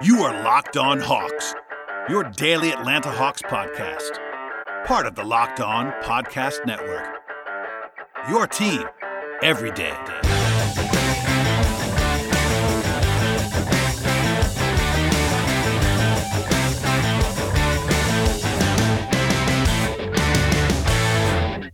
You 0.00 0.22
are 0.22 0.44
Locked 0.44 0.76
On 0.76 1.00
Hawks, 1.00 1.56
your 2.08 2.22
daily 2.22 2.70
Atlanta 2.70 3.10
Hawks 3.10 3.42
podcast, 3.42 4.16
part 4.84 5.06
of 5.06 5.16
the 5.16 5.24
Locked 5.24 5.58
On 5.58 5.90
Podcast 6.02 6.64
Network. 6.64 7.16
Your 8.28 8.46
team 8.46 8.84
every 9.42 9.72
day. 9.72 9.96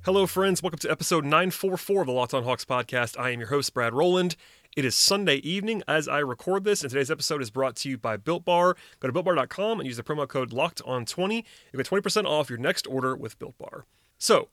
Hello, 0.04 0.26
friends. 0.26 0.62
Welcome 0.62 0.78
to 0.80 0.90
episode 0.90 1.24
944 1.24 2.00
of 2.00 2.06
the 2.06 2.12
Locked 2.12 2.32
On 2.32 2.44
Hawks 2.44 2.64
podcast. 2.64 3.18
I 3.18 3.30
am 3.30 3.40
your 3.40 3.48
host, 3.48 3.74
Brad 3.74 3.92
Rowland. 3.92 4.36
It 4.76 4.84
is 4.84 4.96
Sunday 4.96 5.36
evening 5.36 5.84
as 5.86 6.08
I 6.08 6.18
record 6.18 6.64
this, 6.64 6.82
and 6.82 6.90
today's 6.90 7.08
episode 7.08 7.40
is 7.40 7.48
brought 7.48 7.76
to 7.76 7.88
you 7.88 7.96
by 7.96 8.16
Built 8.16 8.44
Bar. 8.44 8.76
Go 8.98 9.08
to 9.08 9.12
builtbar.com 9.12 9.78
and 9.78 9.86
use 9.86 9.96
the 9.96 10.02
promo 10.02 10.26
code 10.26 10.50
LOCKEDON20. 10.50 11.44
You 11.72 11.76
get 11.76 11.86
20% 11.86 12.24
off 12.24 12.50
your 12.50 12.58
next 12.58 12.88
order 12.88 13.14
with 13.14 13.38
Built 13.38 13.56
Bar. 13.56 13.86
So, 14.18 14.48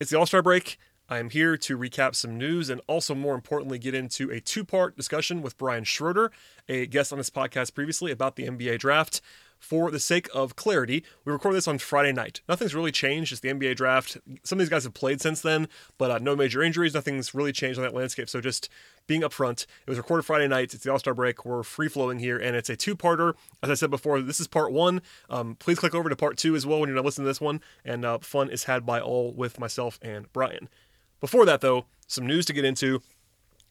it's 0.00 0.10
the 0.10 0.18
All 0.18 0.24
Star 0.24 0.40
break. 0.40 0.78
I 1.10 1.18
am 1.18 1.28
here 1.28 1.58
to 1.58 1.76
recap 1.76 2.14
some 2.14 2.38
news 2.38 2.70
and 2.70 2.80
also, 2.86 3.14
more 3.14 3.34
importantly, 3.34 3.78
get 3.78 3.92
into 3.92 4.30
a 4.30 4.40
two 4.40 4.64
part 4.64 4.96
discussion 4.96 5.42
with 5.42 5.58
Brian 5.58 5.84
Schroeder, 5.84 6.32
a 6.70 6.86
guest 6.86 7.12
on 7.12 7.18
this 7.18 7.28
podcast 7.28 7.74
previously 7.74 8.10
about 8.10 8.36
the 8.36 8.46
NBA 8.46 8.78
draft 8.78 9.20
for 9.58 9.90
the 9.90 9.98
sake 9.98 10.28
of 10.34 10.56
clarity, 10.56 11.04
we 11.24 11.32
record 11.32 11.54
this 11.54 11.68
on 11.68 11.78
Friday 11.78 12.12
night. 12.12 12.40
Nothing's 12.48 12.74
really 12.74 12.92
changed. 12.92 13.32
It's 13.32 13.40
the 13.40 13.48
NBA 13.48 13.76
draft. 13.76 14.16
Some 14.42 14.58
of 14.58 14.60
these 14.60 14.68
guys 14.68 14.84
have 14.84 14.94
played 14.94 15.20
since 15.20 15.40
then, 15.40 15.68
but 15.98 16.10
uh, 16.10 16.18
no 16.18 16.36
major 16.36 16.62
injuries. 16.62 16.94
Nothing's 16.94 17.34
really 17.34 17.52
changed 17.52 17.78
on 17.78 17.84
that 17.84 17.94
landscape. 17.94 18.28
So 18.28 18.40
just 18.40 18.68
being 19.06 19.22
upfront, 19.22 19.62
it 19.62 19.90
was 19.90 19.98
recorded 19.98 20.24
Friday 20.24 20.48
night. 20.48 20.74
It's 20.74 20.84
the 20.84 20.92
All 20.92 20.98
Star 20.98 21.14
break. 21.14 21.44
We're 21.44 21.62
free 21.62 21.88
flowing 21.88 22.18
here, 22.18 22.38
and 22.38 22.56
it's 22.56 22.70
a 22.70 22.76
two 22.76 22.96
parter. 22.96 23.34
As 23.62 23.70
I 23.70 23.74
said 23.74 23.90
before, 23.90 24.20
this 24.20 24.40
is 24.40 24.46
part 24.46 24.72
one. 24.72 25.02
Um, 25.30 25.56
please 25.56 25.78
click 25.78 25.94
over 25.94 26.08
to 26.08 26.16
part 26.16 26.36
two 26.36 26.54
as 26.54 26.66
well 26.66 26.80
when 26.80 26.88
you're 26.88 26.96
not 26.96 27.04
listening 27.04 27.24
to 27.24 27.30
this 27.30 27.40
one. 27.40 27.60
And 27.84 28.04
uh, 28.04 28.18
fun 28.18 28.50
is 28.50 28.64
had 28.64 28.86
by 28.86 29.00
all 29.00 29.32
with 29.32 29.58
myself 29.58 29.98
and 30.02 30.32
Brian. 30.32 30.68
Before 31.20 31.46
that, 31.46 31.60
though, 31.60 31.86
some 32.06 32.26
news 32.26 32.44
to 32.46 32.52
get 32.52 32.64
into 32.64 33.00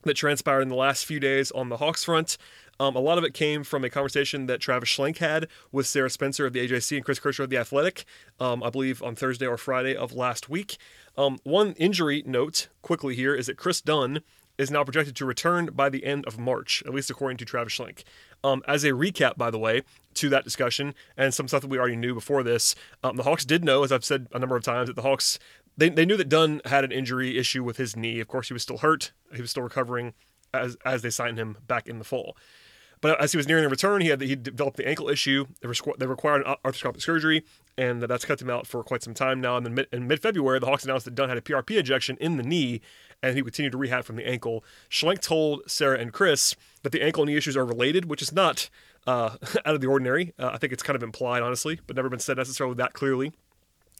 that 0.05 0.15
transpired 0.15 0.61
in 0.61 0.69
the 0.69 0.75
last 0.75 1.05
few 1.05 1.19
days 1.19 1.51
on 1.51 1.69
the 1.69 1.77
Hawks 1.77 2.03
front. 2.03 2.37
Um, 2.79 2.95
a 2.95 2.99
lot 2.99 3.17
of 3.17 3.23
it 3.23 3.33
came 3.33 3.63
from 3.63 3.83
a 3.83 3.89
conversation 3.89 4.47
that 4.47 4.59
Travis 4.59 4.89
Schlenk 4.89 5.17
had 5.17 5.47
with 5.71 5.87
Sarah 5.87 6.09
Spencer 6.09 6.45
of 6.45 6.53
the 6.53 6.67
AJC 6.67 6.97
and 6.97 7.05
Chris 7.05 7.19
Kirschner 7.19 7.43
of 7.43 7.49
the 7.49 7.57
Athletic, 7.57 8.05
um, 8.39 8.63
I 8.63 8.69
believe 8.69 9.01
on 9.01 9.15
Thursday 9.15 9.45
or 9.45 9.57
Friday 9.57 9.95
of 9.95 10.13
last 10.13 10.49
week. 10.49 10.77
Um, 11.17 11.39
one 11.43 11.73
injury 11.73 12.23
note 12.25 12.67
quickly 12.81 13.15
here 13.15 13.33
is 13.33 13.47
that 13.47 13.57
Kris 13.57 13.81
Dunn 13.81 14.21
is 14.57 14.71
now 14.71 14.83
projected 14.83 15.15
to 15.17 15.25
return 15.25 15.67
by 15.73 15.89
the 15.89 16.05
end 16.05 16.25
of 16.25 16.39
March, 16.39 16.81
at 16.85 16.93
least 16.93 17.09
according 17.09 17.37
to 17.37 17.45
Travis 17.45 17.73
Schlenk. 17.73 18.03
Um, 18.43 18.63
as 18.67 18.83
a 18.83 18.91
recap, 18.91 19.37
by 19.37 19.49
the 19.51 19.59
way, 19.59 19.81
to 20.15 20.29
that 20.29 20.43
discussion 20.43 20.93
and 21.17 21.33
some 21.33 21.47
stuff 21.47 21.61
that 21.61 21.69
we 21.69 21.77
already 21.77 21.95
knew 21.95 22.13
before 22.13 22.43
this, 22.43 22.75
um, 23.03 23.17
the 23.17 23.23
Hawks 23.23 23.43
did 23.43 23.63
know, 23.65 23.83
as 23.83 23.91
I've 23.91 24.05
said 24.05 24.27
a 24.33 24.39
number 24.39 24.55
of 24.55 24.63
times, 24.63 24.87
that 24.87 24.95
the 24.95 25.01
Hawks 25.01 25.39
they, 25.77 25.89
they 25.89 26.05
knew 26.05 26.17
that 26.17 26.29
Dunn 26.29 26.61
had 26.65 26.83
an 26.83 26.91
injury 26.91 27.37
issue 27.37 27.63
with 27.63 27.77
his 27.77 27.95
knee. 27.95 28.19
Of 28.19 28.27
course, 28.27 28.47
he 28.47 28.53
was 28.53 28.63
still 28.63 28.77
hurt. 28.77 29.11
He 29.33 29.41
was 29.41 29.51
still 29.51 29.63
recovering 29.63 30.13
as 30.53 30.77
as 30.85 31.01
they 31.01 31.09
signed 31.09 31.37
him 31.37 31.57
back 31.67 31.87
in 31.87 31.99
the 31.99 32.05
fall. 32.05 32.37
But 33.01 33.21
as 33.21 33.31
he 33.31 33.37
was 33.37 33.47
nearing 33.47 33.63
the 33.63 33.69
return, 33.69 34.01
he 34.01 34.07
had 34.07 34.21
he 34.21 34.35
developed 34.35 34.77
the 34.77 34.87
ankle 34.87 35.09
issue. 35.09 35.45
They 35.61 36.07
required 36.07 36.43
an 36.45 36.55
arthroscopic 36.63 37.01
surgery, 37.01 37.43
and 37.77 38.01
that's 38.01 38.25
kept 38.25 38.41
him 38.41 38.49
out 38.49 38.67
for 38.67 38.83
quite 38.83 39.03
some 39.03 39.13
time 39.13 39.41
now. 39.41 39.57
And 39.57 39.65
then 39.65 39.85
in 39.91 40.07
mid 40.07 40.21
February, 40.21 40.59
the 40.59 40.65
Hawks 40.65 40.83
announced 40.83 41.05
that 41.05 41.15
Dunn 41.15 41.29
had 41.29 41.37
a 41.37 41.41
PRP 41.41 41.77
injection 41.77 42.17
in 42.19 42.37
the 42.37 42.43
knee, 42.43 42.81
and 43.21 43.35
he 43.35 43.41
continued 43.41 43.71
to 43.71 43.77
rehab 43.77 44.05
from 44.05 44.15
the 44.15 44.27
ankle. 44.27 44.63
Schlenk 44.89 45.21
told 45.21 45.69
Sarah 45.69 45.99
and 45.99 46.13
Chris 46.13 46.55
that 46.83 46.91
the 46.91 47.03
ankle 47.03 47.23
and 47.23 47.31
knee 47.31 47.37
issues 47.37 47.57
are 47.57 47.65
related, 47.65 48.09
which 48.09 48.21
is 48.21 48.31
not 48.31 48.69
uh, 49.07 49.37
out 49.65 49.75
of 49.75 49.81
the 49.81 49.87
ordinary. 49.87 50.33
Uh, 50.39 50.51
I 50.53 50.57
think 50.57 50.73
it's 50.73 50.83
kind 50.83 50.95
of 50.95 51.03
implied, 51.03 51.41
honestly, 51.41 51.79
but 51.87 51.95
never 51.95 52.09
been 52.09 52.19
said 52.19 52.37
necessarily 52.37 52.75
that 52.75 52.93
clearly. 52.93 53.33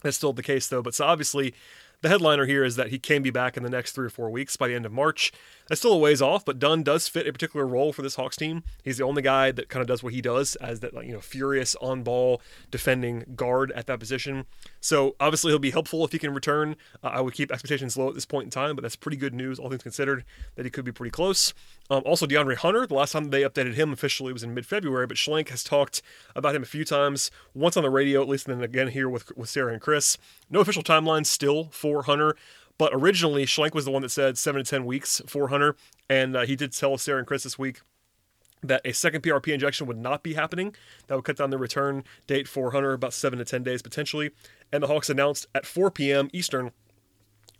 That's 0.02 0.18
still 0.18 0.34
the 0.34 0.44
case, 0.44 0.68
though. 0.68 0.84
But 0.84 0.94
so 0.94 1.06
obviously, 1.06 1.54
the 2.02 2.10
headliner 2.10 2.46
here 2.46 2.64
is 2.64 2.76
that 2.76 2.90
he 2.90 3.00
can 3.00 3.24
be 3.24 3.32
back 3.32 3.58
in 3.58 3.64
the 3.64 3.70
next 3.70 3.94
three 3.94 4.06
or 4.06 4.12
four 4.12 4.30
weeks 4.30 4.56
by 4.56 4.68
the 4.68 4.76
end 4.76 4.86
of 4.86 4.92
March. 4.92 5.32
That's 5.68 5.82
still 5.82 5.94
a 5.94 5.98
ways 5.98 6.22
off, 6.22 6.46
but 6.46 6.60
Dunn 6.60 6.84
does 6.84 7.08
fit 7.08 7.28
a 7.28 7.34
particular 7.34 7.66
role 7.66 7.92
for 7.92 8.02
this 8.02 8.16
Hawks 8.16 8.38
team. 8.38 8.64
He's 8.84 8.98
the 8.98 9.04
only 9.04 9.22
guy 9.22 9.52
that 9.52 9.68
kind 9.70 9.82
of 9.82 9.88
does 9.88 10.04
what 10.04 10.14
he 10.14 10.22
does 10.22 10.56
as 10.58 10.82
that 10.82 10.94
you 11.06 11.14
know 11.14 11.22
furious 11.22 11.76
on 11.82 12.04
ball 12.04 12.42
defending 12.70 13.34
guard 13.36 13.72
at 13.72 13.88
that 13.88 14.00
position. 14.00 14.46
So 14.80 15.16
obviously 15.20 15.52
he'll 15.52 15.60
be 15.60 15.72
helpful 15.72 16.06
if 16.06 16.12
he 16.12 16.20
can 16.20 16.34
return. 16.34 16.76
Uh, 17.04 17.08
I 17.08 17.22
would 17.22 17.34
keep 17.34 17.52
expectations 17.52 17.98
low 17.98 18.10
at 18.10 18.16
this 18.16 18.26
point 18.26 18.46
in 18.46 18.50
time, 18.52 18.76
but 18.76 18.84
that's 18.84 18.96
pretty 18.96 19.18
good 19.18 19.34
news, 19.34 19.58
all 19.58 19.70
things 19.70 19.84
considered, 19.84 20.24
that 20.56 20.66
he 20.66 20.70
could 20.70 20.86
be 20.86 20.92
pretty 20.92 21.12
close. 21.12 21.54
Um, 21.90 22.04
also, 22.06 22.26
DeAndre 22.26 22.56
Hunter, 22.58 22.86
the 22.86 22.96
last 22.96 23.12
time 23.12 23.30
they 23.30 23.42
updated 23.42 23.76
him 23.76 23.94
officially 23.94 24.34
was 24.34 24.44
in 24.44 24.54
mid-February, 24.54 25.08
but 25.08 25.18
Schlenk 25.18 25.50
has 25.50 25.64
talked 25.64 26.02
about 26.36 26.56
him 26.56 26.64
a 26.64 26.68
few 26.68 26.84
times, 26.84 27.32
once 27.54 27.78
on 27.78 27.84
the 27.84 27.90
radio 27.90 28.22
at 28.22 28.28
least, 28.28 28.48
and 28.48 28.58
then 28.58 28.64
again 28.64 28.88
here 28.90 29.10
with 29.10 29.36
with 29.36 29.50
Sarah 29.50 29.74
and 29.74 29.82
Chris. 29.82 30.18
No 30.50 30.60
official 30.60 30.84
timeline 30.84 31.26
still 31.26 31.66
for 31.72 32.04
Hunter. 32.04 32.36
But 32.78 32.92
originally, 32.94 33.46
Schlenk 33.46 33.74
was 33.74 33.86
the 33.86 33.92
one 33.92 34.02
that 34.02 34.10
said 34.10 34.38
seven 34.38 34.64
to 34.64 34.70
10 34.70 34.86
weeks 34.86 35.22
for 35.28 35.48
Hunter. 35.48 35.76
And 36.10 36.36
uh, 36.36 36.46
he 36.46 36.56
did 36.56 36.74
tell 36.74 36.98
Sarah 36.98 37.20
and 37.20 37.28
Chris 37.28 37.44
this 37.44 37.58
week 37.58 37.82
that 38.62 38.82
a 38.84 38.94
second 38.94 39.22
PRP 39.22 39.54
injection 39.54 39.88
would 39.88 39.98
not 39.98 40.24
be 40.24 40.34
happening. 40.34 40.76
That 41.08 41.16
would 41.16 41.24
cut 41.24 41.38
down 41.38 41.52
the 41.52 41.58
return 41.58 42.04
date 42.28 42.48
for 42.48 42.72
Hunter 42.72 42.94
about 42.94 43.14
seven 43.14 43.40
to 43.40 43.46
10 43.46 43.64
days 43.64 43.82
potentially. 43.82 44.32
And 44.72 44.84
the 44.84 44.88
Hawks 44.88 45.10
announced 45.10 45.48
at 45.56 45.66
4 45.66 45.92
p.m. 45.92 46.30
Eastern 46.34 46.72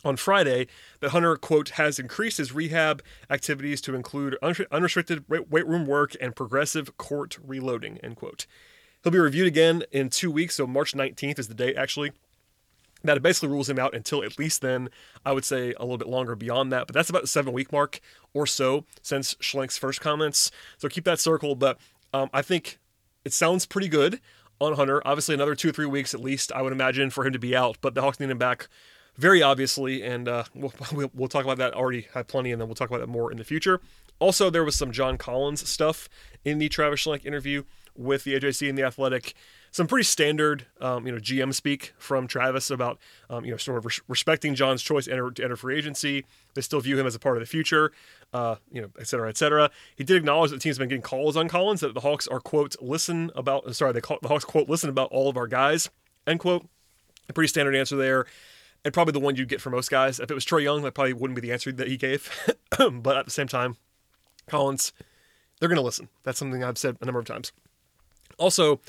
on 0.04 0.16
Friday 0.16 0.66
that 1.00 1.10
Hunter, 1.10 1.36
quote, 1.36 1.70
has 1.70 1.98
increased 1.98 2.38
his 2.38 2.52
rehab 2.52 3.02
activities 3.30 3.80
to 3.82 3.94
include 3.94 4.36
unrestricted 4.70 5.24
weight 5.28 5.66
room 5.66 5.86
work 5.86 6.14
and 6.20 6.36
progressive 6.36 6.96
court 6.96 7.38
reloading, 7.42 7.98
end 7.98 8.16
quote. 8.16 8.46
He'll 9.02 9.12
be 9.12 9.18
reviewed 9.18 9.46
again 9.46 9.84
in 9.92 10.10
two 10.10 10.30
weeks, 10.30 10.56
so 10.56 10.66
March 10.66 10.92
19th 10.92 11.38
is 11.38 11.48
the 11.48 11.54
date, 11.54 11.76
actually 11.76 12.12
that 13.02 13.16
it 13.16 13.22
basically 13.22 13.48
rules 13.48 13.68
him 13.68 13.78
out 13.78 13.94
until 13.94 14.22
at 14.24 14.38
least 14.38 14.60
then. 14.60 14.88
I 15.24 15.32
would 15.32 15.44
say 15.44 15.74
a 15.76 15.82
little 15.82 15.98
bit 15.98 16.08
longer 16.08 16.34
beyond 16.34 16.72
that, 16.72 16.86
but 16.86 16.94
that's 16.94 17.10
about 17.10 17.22
the 17.22 17.28
seven 17.28 17.52
week 17.52 17.72
mark 17.72 18.00
or 18.34 18.46
so 18.46 18.84
since 19.02 19.34
Schlenk's 19.34 19.78
first 19.78 20.00
comments. 20.00 20.50
So 20.78 20.88
keep 20.88 21.04
that 21.04 21.20
circle. 21.20 21.54
But 21.54 21.78
um, 22.12 22.30
I 22.32 22.42
think 22.42 22.78
it 23.24 23.32
sounds 23.32 23.66
pretty 23.66 23.88
good 23.88 24.20
on 24.60 24.74
Hunter. 24.74 25.02
Obviously, 25.06 25.34
another 25.34 25.54
two 25.54 25.70
or 25.70 25.72
three 25.72 25.86
weeks 25.86 26.14
at 26.14 26.20
least, 26.20 26.52
I 26.52 26.62
would 26.62 26.72
imagine, 26.72 27.10
for 27.10 27.26
him 27.26 27.32
to 27.32 27.38
be 27.38 27.54
out. 27.54 27.78
But 27.80 27.94
the 27.94 28.02
Hawks 28.02 28.20
need 28.20 28.30
him 28.30 28.38
back 28.38 28.68
very 29.16 29.42
obviously, 29.42 30.02
and 30.02 30.28
uh, 30.28 30.44
we'll, 30.54 31.10
we'll 31.14 31.28
talk 31.28 31.44
about 31.44 31.58
that. 31.58 31.74
Already 31.74 32.08
had 32.14 32.28
plenty, 32.28 32.52
and 32.52 32.60
then 32.60 32.68
we'll 32.68 32.74
talk 32.74 32.88
about 32.88 33.00
that 33.00 33.08
more 33.08 33.30
in 33.30 33.38
the 33.38 33.44
future. 33.44 33.80
Also, 34.18 34.48
there 34.48 34.64
was 34.64 34.74
some 34.74 34.92
John 34.92 35.18
Collins 35.18 35.68
stuff 35.68 36.08
in 36.44 36.58
the 36.58 36.68
Travis 36.68 37.04
Schlenk 37.04 37.26
interview 37.26 37.64
with 37.94 38.24
the 38.24 38.38
AJC 38.38 38.68
and 38.68 38.78
the 38.78 38.82
Athletic 38.82 39.34
some 39.76 39.86
pretty 39.86 40.04
standard, 40.04 40.64
um, 40.80 41.06
you 41.06 41.12
know, 41.12 41.18
GM 41.18 41.52
speak 41.52 41.92
from 41.98 42.26
Travis 42.26 42.70
about, 42.70 42.98
um, 43.28 43.44
you 43.44 43.50
know, 43.50 43.58
sort 43.58 43.76
of 43.76 43.84
res- 43.84 44.00
respecting 44.08 44.54
John's 44.54 44.80
choice 44.80 45.04
to 45.04 45.12
enter, 45.12 45.30
to 45.30 45.44
enter, 45.44 45.54
free 45.54 45.76
agency. 45.76 46.24
They 46.54 46.62
still 46.62 46.80
view 46.80 46.98
him 46.98 47.06
as 47.06 47.14
a 47.14 47.18
part 47.18 47.36
of 47.36 47.42
the 47.42 47.46
future, 47.46 47.92
uh, 48.32 48.56
you 48.72 48.80
know, 48.80 48.88
et 48.98 49.06
cetera, 49.06 49.28
et 49.28 49.36
cetera. 49.36 49.70
He 49.94 50.02
did 50.02 50.16
acknowledge 50.16 50.50
that 50.50 50.56
the 50.56 50.62
team's 50.62 50.78
been 50.78 50.88
getting 50.88 51.02
calls 51.02 51.36
on 51.36 51.46
Collins 51.46 51.80
that 51.80 51.92
the 51.92 52.00
Hawks 52.00 52.26
are 52.26 52.40
quote 52.40 52.74
listen 52.80 53.30
about. 53.36 53.76
Sorry, 53.76 53.92
they 53.92 54.00
call 54.00 54.18
the 54.22 54.28
Hawks 54.28 54.46
quote 54.46 54.66
listen 54.66 54.88
about 54.88 55.12
all 55.12 55.28
of 55.28 55.36
our 55.36 55.46
guys 55.46 55.90
end 56.26 56.40
quote. 56.40 56.66
A 57.28 57.34
pretty 57.34 57.48
standard 57.48 57.76
answer 57.76 57.96
there, 57.96 58.24
and 58.82 58.94
probably 58.94 59.12
the 59.12 59.20
one 59.20 59.36
you'd 59.36 59.50
get 59.50 59.60
from 59.60 59.72
most 59.72 59.90
guys. 59.90 60.18
If 60.18 60.30
it 60.30 60.34
was 60.34 60.46
Trae 60.46 60.62
Young, 60.62 60.80
that 60.84 60.94
probably 60.94 61.12
wouldn't 61.12 61.34
be 61.34 61.46
the 61.46 61.52
answer 61.52 61.70
that 61.70 61.88
he 61.88 61.98
gave. 61.98 62.30
but 62.78 63.18
at 63.18 63.26
the 63.26 63.30
same 63.30 63.48
time, 63.48 63.76
Collins, 64.48 64.94
they're 65.60 65.68
going 65.68 65.76
to 65.76 65.82
listen. 65.82 66.08
That's 66.22 66.38
something 66.38 66.64
I've 66.64 66.78
said 66.78 66.96
a 67.02 67.04
number 67.04 67.20
of 67.20 67.26
times. 67.26 67.52
Also, 68.38 68.80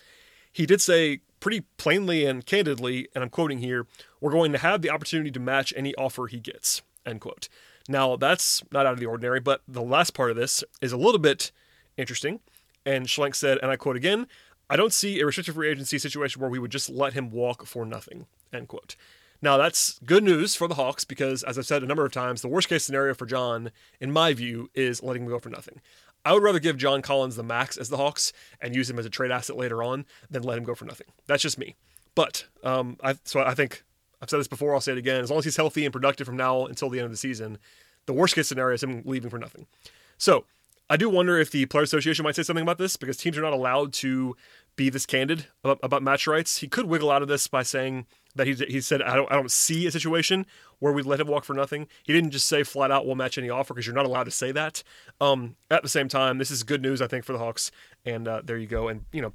he 0.58 0.66
did 0.66 0.82
say 0.82 1.20
pretty 1.40 1.62
plainly 1.78 2.26
and 2.26 2.44
candidly, 2.44 3.08
and 3.14 3.24
I'm 3.24 3.30
quoting 3.30 3.60
here, 3.60 3.86
we're 4.20 4.32
going 4.32 4.52
to 4.54 4.58
have 4.58 4.82
the 4.82 4.90
opportunity 4.90 5.30
to 5.30 5.40
match 5.40 5.72
any 5.78 5.94
offer 5.94 6.26
he 6.26 6.40
gets, 6.40 6.82
end 7.06 7.22
quote. 7.22 7.48
Now, 7.88 8.16
that's 8.16 8.64
not 8.72 8.88
out 8.88 8.94
of 8.94 9.00
the 9.00 9.06
ordinary, 9.06 9.40
but 9.40 9.62
the 9.68 9.84
last 9.84 10.16
part 10.16 10.32
of 10.32 10.36
this 10.36 10.64
is 10.82 10.92
a 10.92 10.98
little 10.98 11.20
bit 11.20 11.52
interesting. 11.96 12.40
And 12.88 13.06
Schlenk 13.06 13.36
said, 13.36 13.60
and 13.62 13.70
I 13.70 13.76
quote 13.76 13.98
again, 13.98 14.26
I 14.68 14.78
don't 14.78 14.92
see 14.92 15.20
a 15.20 15.28
restricted 15.28 15.54
free 15.54 15.70
agency 15.70 16.00
situation 16.00 16.42
where 16.42 16.50
we 16.50 16.58
would 16.58 16.72
just 16.72 16.90
let 16.90 17.14
him 17.14 17.30
walk 17.30 17.68
for 17.68 17.86
nothing, 17.86 18.26
end 18.52 18.68
quote. 18.68 18.96
Now, 19.44 19.58
that's 19.58 20.00
good 20.00 20.24
news 20.24 20.56
for 20.56 20.68
the 20.68 20.74
Hawks 20.74 21.06
because, 21.06 21.44
as 21.44 21.60
I've 21.60 21.68
said 21.68 21.84
a 21.84 21.86
number 21.86 22.04
of 22.04 22.12
times, 22.12 22.42
the 22.42 22.48
worst 22.48 22.68
case 22.68 22.84
scenario 22.84 23.14
for 23.14 23.28
John, 23.28 23.70
in 24.02 24.12
my 24.12 24.34
view, 24.34 24.72
is 24.74 25.04
letting 25.04 25.24
him 25.24 25.30
go 25.30 25.38
for 25.38 25.50
nothing. 25.50 25.82
I 26.28 26.34
would 26.34 26.44
rather 26.44 26.60
give 26.60 26.76
John 26.76 27.02
Collins 27.02 27.38
the 27.38 27.44
max 27.44 27.78
as 27.78 27.88
the 27.88 27.96
Hawks 27.96 28.34
and 28.60 28.76
use 28.76 28.90
him 28.90 29.00
as 29.00 29.06
a 29.06 29.10
trade 29.10 29.32
asset 29.32 29.56
later 29.56 29.82
on 29.82 30.06
than 30.30 30.44
let 30.44 30.58
him 30.58 30.66
go 30.66 30.76
for 30.76 30.84
nothing. 30.84 31.08
That's 31.26 31.42
just 31.42 31.58
me. 31.58 31.76
But 32.16 32.46
um, 32.64 32.98
I 33.02 33.16
so 33.24 33.40
I 33.40 33.54
think 33.54 33.84
I've 34.22 34.30
said 34.30 34.42
this 34.42 34.48
before. 34.50 34.74
I'll 34.74 34.82
say 34.82 34.92
it 34.92 34.98
again. 34.98 35.22
As 35.22 35.30
long 35.30 35.40
as 35.40 35.46
he's 35.46 35.56
healthy 35.56 35.86
and 35.86 35.94
productive 35.94 36.28
from 36.28 36.36
now 36.36 36.66
until 36.66 36.90
the 36.90 37.00
end 37.00 37.06
of 37.06 37.12
the 37.12 37.18
season, 37.18 37.60
the 38.08 38.14
worst 38.14 38.36
case 38.36 38.50
scenario 38.50 38.76
is 38.76 38.84
him 38.84 39.04
leaving 39.06 39.30
for 39.30 39.38
nothing. 39.38 39.68
So 40.18 40.44
I 40.90 40.98
do 40.98 41.10
wonder 41.10 41.38
if 41.38 41.50
the 41.50 41.66
Player 41.66 41.84
Association 41.84 42.24
might 42.24 42.36
say 42.36 42.44
something 42.44 42.64
about 42.64 42.78
this 42.78 42.98
because 42.98 43.16
teams 43.16 43.38
are 43.38 43.42
not 43.42 43.54
allowed 43.54 43.94
to 43.94 44.36
be 44.76 44.90
this 44.90 45.06
candid 45.06 45.46
about, 45.64 45.80
about 45.82 46.04
match 46.04 46.28
rights. 46.28 46.58
He 46.58 46.68
could 46.68 46.88
wiggle 46.88 47.10
out 47.10 47.22
of 47.22 47.30
this 47.30 47.48
by 47.48 47.64
saying 47.64 48.06
that 48.38 48.48
he, 48.48 48.54
he 48.54 48.82
said, 48.82 49.02
I 49.02 49.16
don't, 49.16 49.32
I 49.32 49.36
don't 49.36 49.52
see 49.52 49.86
a 49.86 49.92
situation 49.92 50.46
where 50.80 50.94
we'd 50.94 51.06
let 51.06 51.20
him 51.20 51.28
walk 51.28 51.44
for 51.44 51.54
nothing. 51.54 51.88
He 52.04 52.14
didn't 52.14 52.32
just 52.32 52.48
say 52.48 52.64
flat 52.64 52.92
out, 52.92 53.06
we'll 53.06 53.16
match 53.16 53.38
any 53.38 53.50
offer 53.50 53.74
because 53.74 53.86
you're 53.86 53.96
not 53.96 54.06
allowed 54.06 54.26
to 54.26 54.32
say 54.32 54.52
that. 54.52 54.84
Um, 55.20 55.56
at 55.70 55.84
the 55.84 55.90
same 55.90 56.08
time, 56.08 56.38
this 56.38 56.52
is 56.52 56.64
good 56.64 56.82
news, 56.82 57.02
I 57.02 57.08
think, 57.08 57.26
for 57.26 57.34
the 57.34 57.40
Hawks. 57.40 57.72
And 58.06 58.28
uh, 58.28 58.42
there 58.44 58.58
you 58.58 58.68
go. 58.68 58.88
And, 58.88 59.06
you 59.12 59.22
know, 59.22 59.34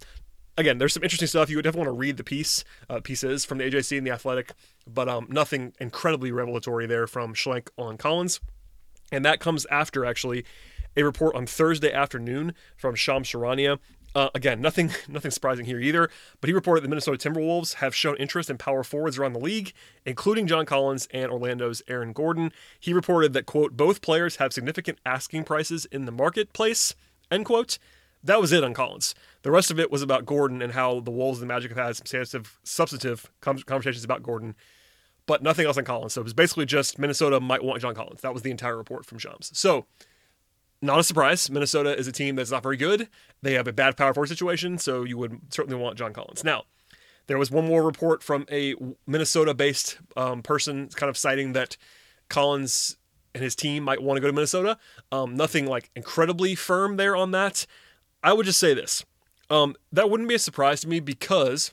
again, 0.56 0.78
there's 0.78 0.94
some 0.94 1.02
interesting 1.02 1.28
stuff. 1.28 1.50
You 1.50 1.56
would 1.56 1.62
definitely 1.62 1.86
want 1.86 1.96
to 1.96 2.00
read 2.00 2.16
the 2.16 2.24
piece, 2.24 2.64
uh, 2.88 3.00
pieces 3.00 3.44
from 3.44 3.58
the 3.58 3.64
AJC 3.64 3.98
and 3.98 4.06
the 4.06 4.12
Athletic, 4.12 4.52
but 4.86 5.08
um, 5.08 5.26
nothing 5.28 5.72
incredibly 5.80 6.32
revelatory 6.32 6.86
there 6.86 7.06
from 7.06 7.34
Schlenk 7.34 7.68
on 7.76 7.98
Collins. 7.98 8.40
And 9.10 9.24
that 9.24 9.40
comes 9.40 9.66
after, 9.66 10.04
actually, 10.04 10.44
a 10.96 11.02
report 11.02 11.34
on 11.34 11.46
Thursday 11.46 11.92
afternoon 11.92 12.54
from 12.76 12.94
Shams 12.94 13.28
Charania 13.28 13.78
uh, 14.14 14.28
again, 14.34 14.60
nothing 14.60 14.90
nothing 15.08 15.30
surprising 15.30 15.64
here 15.64 15.80
either, 15.80 16.10
but 16.40 16.48
he 16.48 16.54
reported 16.54 16.82
the 16.82 16.88
Minnesota 16.88 17.16
Timberwolves 17.16 17.74
have 17.74 17.94
shown 17.94 18.16
interest 18.16 18.50
in 18.50 18.58
power 18.58 18.82
forwards 18.84 19.18
around 19.18 19.32
the 19.32 19.38
league, 19.40 19.72
including 20.04 20.46
John 20.46 20.66
Collins 20.66 21.08
and 21.12 21.30
Orlando's 21.30 21.82
Aaron 21.88 22.12
Gordon. 22.12 22.52
He 22.78 22.92
reported 22.92 23.32
that, 23.32 23.46
quote, 23.46 23.76
both 23.76 24.02
players 24.02 24.36
have 24.36 24.52
significant 24.52 24.98
asking 25.06 25.44
prices 25.44 25.86
in 25.86 26.04
the 26.04 26.12
marketplace, 26.12 26.94
end 27.30 27.46
quote. 27.46 27.78
That 28.24 28.40
was 28.40 28.52
it 28.52 28.62
on 28.62 28.72
Collins. 28.72 29.16
The 29.42 29.50
rest 29.50 29.72
of 29.72 29.80
it 29.80 29.90
was 29.90 30.00
about 30.00 30.26
Gordon 30.26 30.62
and 30.62 30.72
how 30.72 31.00
the 31.00 31.10
Wolves 31.10 31.40
and 31.40 31.50
the 31.50 31.52
Magic 31.52 31.72
have 31.72 31.86
had 31.86 31.96
substantive, 31.96 32.60
substantive 32.62 33.30
conversations 33.40 34.04
about 34.04 34.22
Gordon, 34.22 34.54
but 35.26 35.42
nothing 35.42 35.66
else 35.66 35.76
on 35.76 35.84
Collins. 35.84 36.12
So 36.12 36.20
it 36.20 36.24
was 36.24 36.32
basically 36.32 36.66
just 36.66 37.00
Minnesota 37.00 37.40
might 37.40 37.64
want 37.64 37.82
John 37.82 37.96
Collins. 37.96 38.20
That 38.20 38.32
was 38.32 38.42
the 38.42 38.52
entire 38.52 38.76
report 38.76 39.04
from 39.04 39.18
Shams. 39.18 39.50
So 39.58 39.86
not 40.82 40.98
a 40.98 41.04
surprise. 41.04 41.48
Minnesota 41.48 41.96
is 41.96 42.08
a 42.08 42.12
team 42.12 42.36
that's 42.36 42.50
not 42.50 42.62
very 42.62 42.76
good. 42.76 43.08
They 43.40 43.54
have 43.54 43.68
a 43.68 43.72
bad 43.72 43.96
power 43.96 44.12
forward 44.12 44.26
situation, 44.26 44.78
so 44.78 45.04
you 45.04 45.16
would 45.16 45.40
certainly 45.50 45.80
want 45.80 45.96
John 45.96 46.12
Collins. 46.12 46.44
Now, 46.44 46.64
there 47.28 47.38
was 47.38 47.50
one 47.50 47.66
more 47.66 47.82
report 47.82 48.22
from 48.22 48.44
a 48.50 48.74
Minnesota-based 49.06 49.98
um, 50.16 50.42
person, 50.42 50.88
kind 50.88 51.08
of 51.08 51.16
citing 51.16 51.52
that 51.52 51.76
Collins 52.28 52.96
and 53.34 53.42
his 53.42 53.54
team 53.54 53.84
might 53.84 54.02
want 54.02 54.16
to 54.16 54.20
go 54.20 54.26
to 54.26 54.32
Minnesota. 54.32 54.76
Um, 55.10 55.36
nothing 55.36 55.66
like 55.66 55.90
incredibly 55.94 56.54
firm 56.54 56.96
there 56.96 57.16
on 57.16 57.30
that. 57.30 57.64
I 58.22 58.32
would 58.32 58.46
just 58.46 58.58
say 58.58 58.74
this: 58.74 59.04
um, 59.50 59.76
that 59.92 60.10
wouldn't 60.10 60.28
be 60.28 60.34
a 60.34 60.40
surprise 60.40 60.80
to 60.80 60.88
me 60.88 61.00
because 61.00 61.72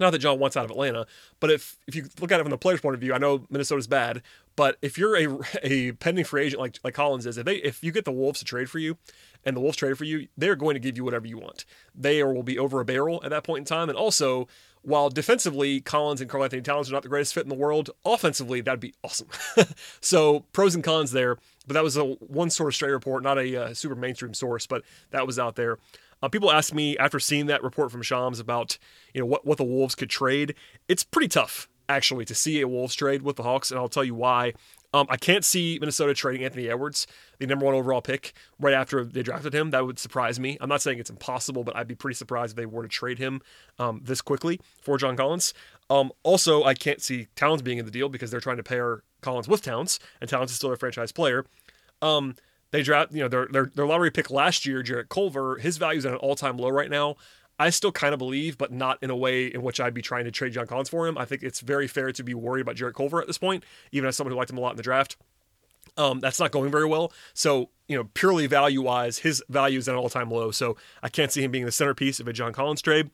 not 0.00 0.10
that 0.10 0.18
John 0.18 0.38
wants 0.38 0.56
out 0.56 0.64
of 0.64 0.70
Atlanta, 0.70 1.06
but 1.40 1.50
if 1.50 1.76
if 1.86 1.94
you 1.94 2.06
look 2.20 2.32
at 2.32 2.40
it 2.40 2.42
from 2.42 2.50
the 2.50 2.58
player's 2.58 2.80
point 2.80 2.94
of 2.94 3.00
view, 3.00 3.14
I 3.14 3.18
know 3.18 3.46
Minnesota's 3.48 3.86
bad, 3.86 4.22
but 4.56 4.76
if 4.82 4.98
you're 4.98 5.16
a 5.16 5.38
a 5.62 5.92
pending 5.92 6.24
free 6.24 6.46
agent 6.46 6.60
like 6.60 6.78
like 6.84 6.94
Collins 6.94 7.26
is, 7.26 7.38
if 7.38 7.44
they 7.44 7.56
if 7.56 7.82
you 7.82 7.92
get 7.92 8.04
the 8.04 8.12
Wolves 8.12 8.38
to 8.40 8.44
trade 8.44 8.70
for 8.70 8.78
you, 8.78 8.96
and 9.44 9.56
the 9.56 9.60
Wolves 9.60 9.76
trade 9.76 9.96
for 9.98 10.04
you, 10.04 10.28
they're 10.36 10.56
going 10.56 10.74
to 10.74 10.80
give 10.80 10.96
you 10.96 11.04
whatever 11.04 11.26
you 11.26 11.38
want. 11.38 11.64
They 11.94 12.22
will 12.22 12.42
be 12.42 12.58
over 12.58 12.80
a 12.80 12.84
barrel 12.84 13.20
at 13.24 13.30
that 13.30 13.44
point 13.44 13.60
in 13.60 13.64
time, 13.64 13.88
and 13.88 13.98
also 13.98 14.48
while 14.82 15.08
defensively 15.08 15.80
Collins 15.80 16.20
and 16.20 16.28
Karl-Anthony 16.28 16.60
Towns 16.60 16.90
are 16.90 16.92
not 16.92 17.02
the 17.02 17.08
greatest 17.08 17.32
fit 17.32 17.42
in 17.42 17.48
the 17.48 17.54
world, 17.54 17.88
offensively 18.04 18.60
that'd 18.60 18.80
be 18.80 18.92
awesome. 19.02 19.28
so 20.02 20.40
pros 20.52 20.74
and 20.74 20.84
cons 20.84 21.12
there, 21.12 21.38
but 21.66 21.72
that 21.72 21.82
was 21.82 21.96
a 21.96 22.04
one 22.04 22.50
source 22.50 22.76
straight 22.76 22.90
report, 22.90 23.22
not 23.22 23.38
a 23.38 23.56
uh, 23.56 23.74
super 23.74 23.94
mainstream 23.94 24.34
source, 24.34 24.66
but 24.66 24.82
that 25.10 25.26
was 25.26 25.38
out 25.38 25.56
there. 25.56 25.78
Uh, 26.22 26.28
people 26.28 26.50
ask 26.50 26.72
me 26.72 26.96
after 26.98 27.18
seeing 27.18 27.46
that 27.46 27.62
report 27.62 27.90
from 27.90 28.02
Shams 28.02 28.40
about 28.40 28.78
you 29.12 29.20
know 29.20 29.26
what 29.26 29.46
what 29.46 29.58
the 29.58 29.64
Wolves 29.64 29.94
could 29.94 30.10
trade. 30.10 30.54
It's 30.88 31.02
pretty 31.02 31.28
tough 31.28 31.68
actually 31.88 32.24
to 32.26 32.34
see 32.34 32.60
a 32.60 32.68
Wolves 32.68 32.94
trade 32.94 33.22
with 33.22 33.36
the 33.36 33.42
Hawks, 33.42 33.70
and 33.70 33.78
I'll 33.78 33.88
tell 33.88 34.04
you 34.04 34.14
why. 34.14 34.54
Um, 34.92 35.08
I 35.10 35.16
can't 35.16 35.44
see 35.44 35.76
Minnesota 35.80 36.14
trading 36.14 36.44
Anthony 36.44 36.68
Edwards, 36.68 37.08
the 37.40 37.46
number 37.48 37.66
one 37.66 37.74
overall 37.74 38.00
pick, 38.00 38.32
right 38.60 38.74
after 38.74 39.04
they 39.04 39.24
drafted 39.24 39.52
him. 39.52 39.70
That 39.70 39.84
would 39.84 39.98
surprise 39.98 40.38
me. 40.38 40.56
I'm 40.60 40.68
not 40.68 40.82
saying 40.82 41.00
it's 41.00 41.10
impossible, 41.10 41.64
but 41.64 41.74
I'd 41.74 41.88
be 41.88 41.96
pretty 41.96 42.14
surprised 42.14 42.52
if 42.52 42.56
they 42.56 42.66
were 42.66 42.84
to 42.84 42.88
trade 42.88 43.18
him 43.18 43.42
um, 43.80 44.02
this 44.04 44.20
quickly 44.20 44.60
for 44.80 44.96
John 44.96 45.16
Collins. 45.16 45.52
Um, 45.90 46.12
also, 46.22 46.62
I 46.62 46.74
can't 46.74 47.02
see 47.02 47.26
Towns 47.34 47.60
being 47.60 47.78
in 47.78 47.84
the 47.84 47.90
deal 47.90 48.08
because 48.08 48.30
they're 48.30 48.40
trying 48.40 48.58
to 48.58 48.62
pair 48.62 49.02
Collins 49.20 49.48
with 49.48 49.62
Towns, 49.62 49.98
and 50.20 50.30
Towns 50.30 50.50
is 50.50 50.56
still 50.58 50.72
a 50.72 50.76
franchise 50.76 51.10
player. 51.10 51.44
Um, 52.00 52.36
they 52.70 52.82
draft, 52.82 53.12
you 53.12 53.20
know, 53.20 53.28
their, 53.28 53.46
their 53.46 53.66
their 53.74 53.86
lottery 53.86 54.10
pick 54.10 54.30
last 54.30 54.66
year, 54.66 54.82
Jarrett 54.82 55.08
Culver. 55.08 55.58
His 55.58 55.76
value 55.76 55.98
is 55.98 56.06
at 56.06 56.12
an 56.12 56.18
all 56.18 56.34
time 56.34 56.56
low 56.56 56.68
right 56.68 56.90
now. 56.90 57.16
I 57.58 57.70
still 57.70 57.92
kind 57.92 58.12
of 58.12 58.18
believe, 58.18 58.58
but 58.58 58.72
not 58.72 58.98
in 59.02 59.10
a 59.10 59.16
way 59.16 59.46
in 59.46 59.62
which 59.62 59.80
I'd 59.80 59.94
be 59.94 60.02
trying 60.02 60.24
to 60.24 60.30
trade 60.30 60.52
John 60.52 60.66
Collins 60.66 60.88
for 60.88 61.06
him. 61.06 61.16
I 61.16 61.24
think 61.24 61.42
it's 61.42 61.60
very 61.60 61.86
fair 61.86 62.10
to 62.12 62.22
be 62.22 62.34
worried 62.34 62.62
about 62.62 62.76
Jarrett 62.76 62.96
Culver 62.96 63.20
at 63.20 63.26
this 63.26 63.38
point, 63.38 63.64
even 63.92 64.08
as 64.08 64.16
someone 64.16 64.32
who 64.32 64.38
liked 64.38 64.50
him 64.50 64.58
a 64.58 64.60
lot 64.60 64.70
in 64.72 64.76
the 64.76 64.82
draft. 64.82 65.16
Um, 65.96 66.18
that's 66.18 66.40
not 66.40 66.50
going 66.50 66.70
very 66.70 66.86
well. 66.86 67.12
So, 67.34 67.70
you 67.86 67.96
know, 67.96 68.08
purely 68.14 68.46
value 68.46 68.82
wise, 68.82 69.18
his 69.18 69.42
value 69.48 69.78
is 69.78 69.88
at 69.88 69.94
an 69.94 70.00
all 70.00 70.08
time 70.08 70.30
low. 70.30 70.50
So 70.50 70.76
I 71.02 71.08
can't 71.08 71.30
see 71.30 71.42
him 71.42 71.52
being 71.52 71.66
the 71.66 71.72
centerpiece 71.72 72.18
of 72.18 72.26
a 72.26 72.32
John 72.32 72.52
Collins 72.52 72.82
trade. 72.82 73.10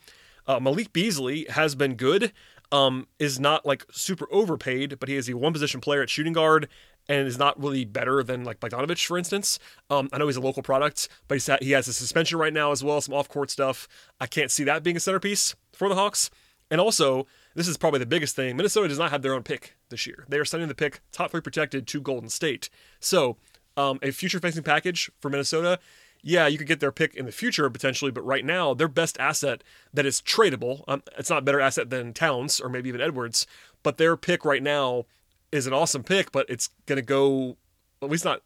Uh, 0.47 0.59
Malik 0.59 0.93
Beasley 0.93 1.47
has 1.51 1.75
been 1.75 1.95
good. 1.95 2.33
Um, 2.73 3.09
is 3.19 3.41
not 3.41 3.67
like 3.67 3.85
super 3.91 4.29
overpaid, 4.31 5.01
but 5.01 5.09
he 5.09 5.17
is 5.17 5.29
a 5.29 5.37
one 5.37 5.53
position 5.53 5.81
player 5.81 6.03
at 6.03 6.09
shooting 6.09 6.33
guard 6.33 6.69
and 7.11 7.27
is 7.27 7.39
not 7.39 7.61
really 7.61 7.85
better 7.85 8.23
than 8.23 8.45
like 8.45 8.61
Bogdanovich, 8.61 9.05
for 9.05 9.19
instance. 9.19 9.59
Um, 9.91 10.09
I 10.13 10.19
know 10.19 10.29
he's 10.29 10.37
a 10.37 10.41
local 10.41 10.63
product, 10.63 11.09
but 11.27 11.35
he's 11.35 11.51
he 11.61 11.73
has 11.73 11.89
a 11.89 11.93
suspension 11.93 12.39
right 12.39 12.53
now 12.53 12.71
as 12.71 12.85
well, 12.85 13.01
some 13.01 13.15
off 13.15 13.29
court 13.29 13.51
stuff. 13.51 13.89
I 14.21 14.27
can't 14.29 14.51
see 14.51 14.63
that 14.65 14.85
being 14.85 14.97
a 14.97 15.01
centerpiece 15.01 15.57
for 15.73 15.89
the 15.89 15.97
Hawks. 15.97 16.31
And 16.71 16.81
also, 16.81 17.27
this 17.57 17.67
is 17.67 17.77
probably 17.77 17.99
the 17.99 18.07
biggest 18.07 18.37
thing 18.37 18.57
Minnesota 18.57 18.87
does 18.87 18.99
not 19.01 19.11
have 19.11 19.23
their 19.23 19.35
own 19.35 19.43
pick 19.43 19.77
this 19.89 20.07
year. 20.07 20.25
They 20.29 20.39
are 20.39 20.45
sending 20.45 20.69
the 20.69 20.75
pick 20.75 21.01
top 21.11 21.33
three 21.33 21.41
protected 21.41 21.89
to 21.89 22.01
Golden 22.01 22.29
State. 22.29 22.71
So, 23.01 23.37
um, 23.77 23.99
a 24.03 24.13
future 24.13 24.39
facing 24.39 24.63
package 24.63 25.11
for 25.21 25.31
Minnesota. 25.31 25.81
Yeah, 26.23 26.47
you 26.47 26.59
could 26.59 26.69
get 26.69 26.79
their 26.79 26.93
pick 26.93 27.17
in 27.17 27.27
the 27.27 27.33
future 27.33 27.69
potentially, 27.71 28.13
but 28.13 28.25
right 28.25 28.45
now, 28.45 28.73
their 28.73 28.89
best 28.89 29.19
asset 29.19 29.65
that 29.93 30.07
is 30.07 30.21
tradable, 30.21 30.85
um, 30.87 31.03
it's 31.19 31.31
not 31.31 31.39
a 31.39 31.43
better 31.43 31.61
asset 31.61 31.91
than 31.91 32.13
Towns 32.13 32.61
or 32.61 32.69
maybe 32.69 32.89
even 32.89 33.01
Edwards, 33.01 33.49
but 33.83 33.97
their 33.97 34.17
pick 34.17 34.45
right 34.45 34.63
now 34.63 35.07
is 35.53 35.67
an 35.67 35.73
awesome 35.73 36.03
pick, 36.03 36.33
but 36.33 36.49
it's 36.49 36.69
going 36.87 36.97
to 36.97 37.03
go, 37.03 37.57
at 38.03 38.11
least 38.11 38.25
not, 38.25 38.43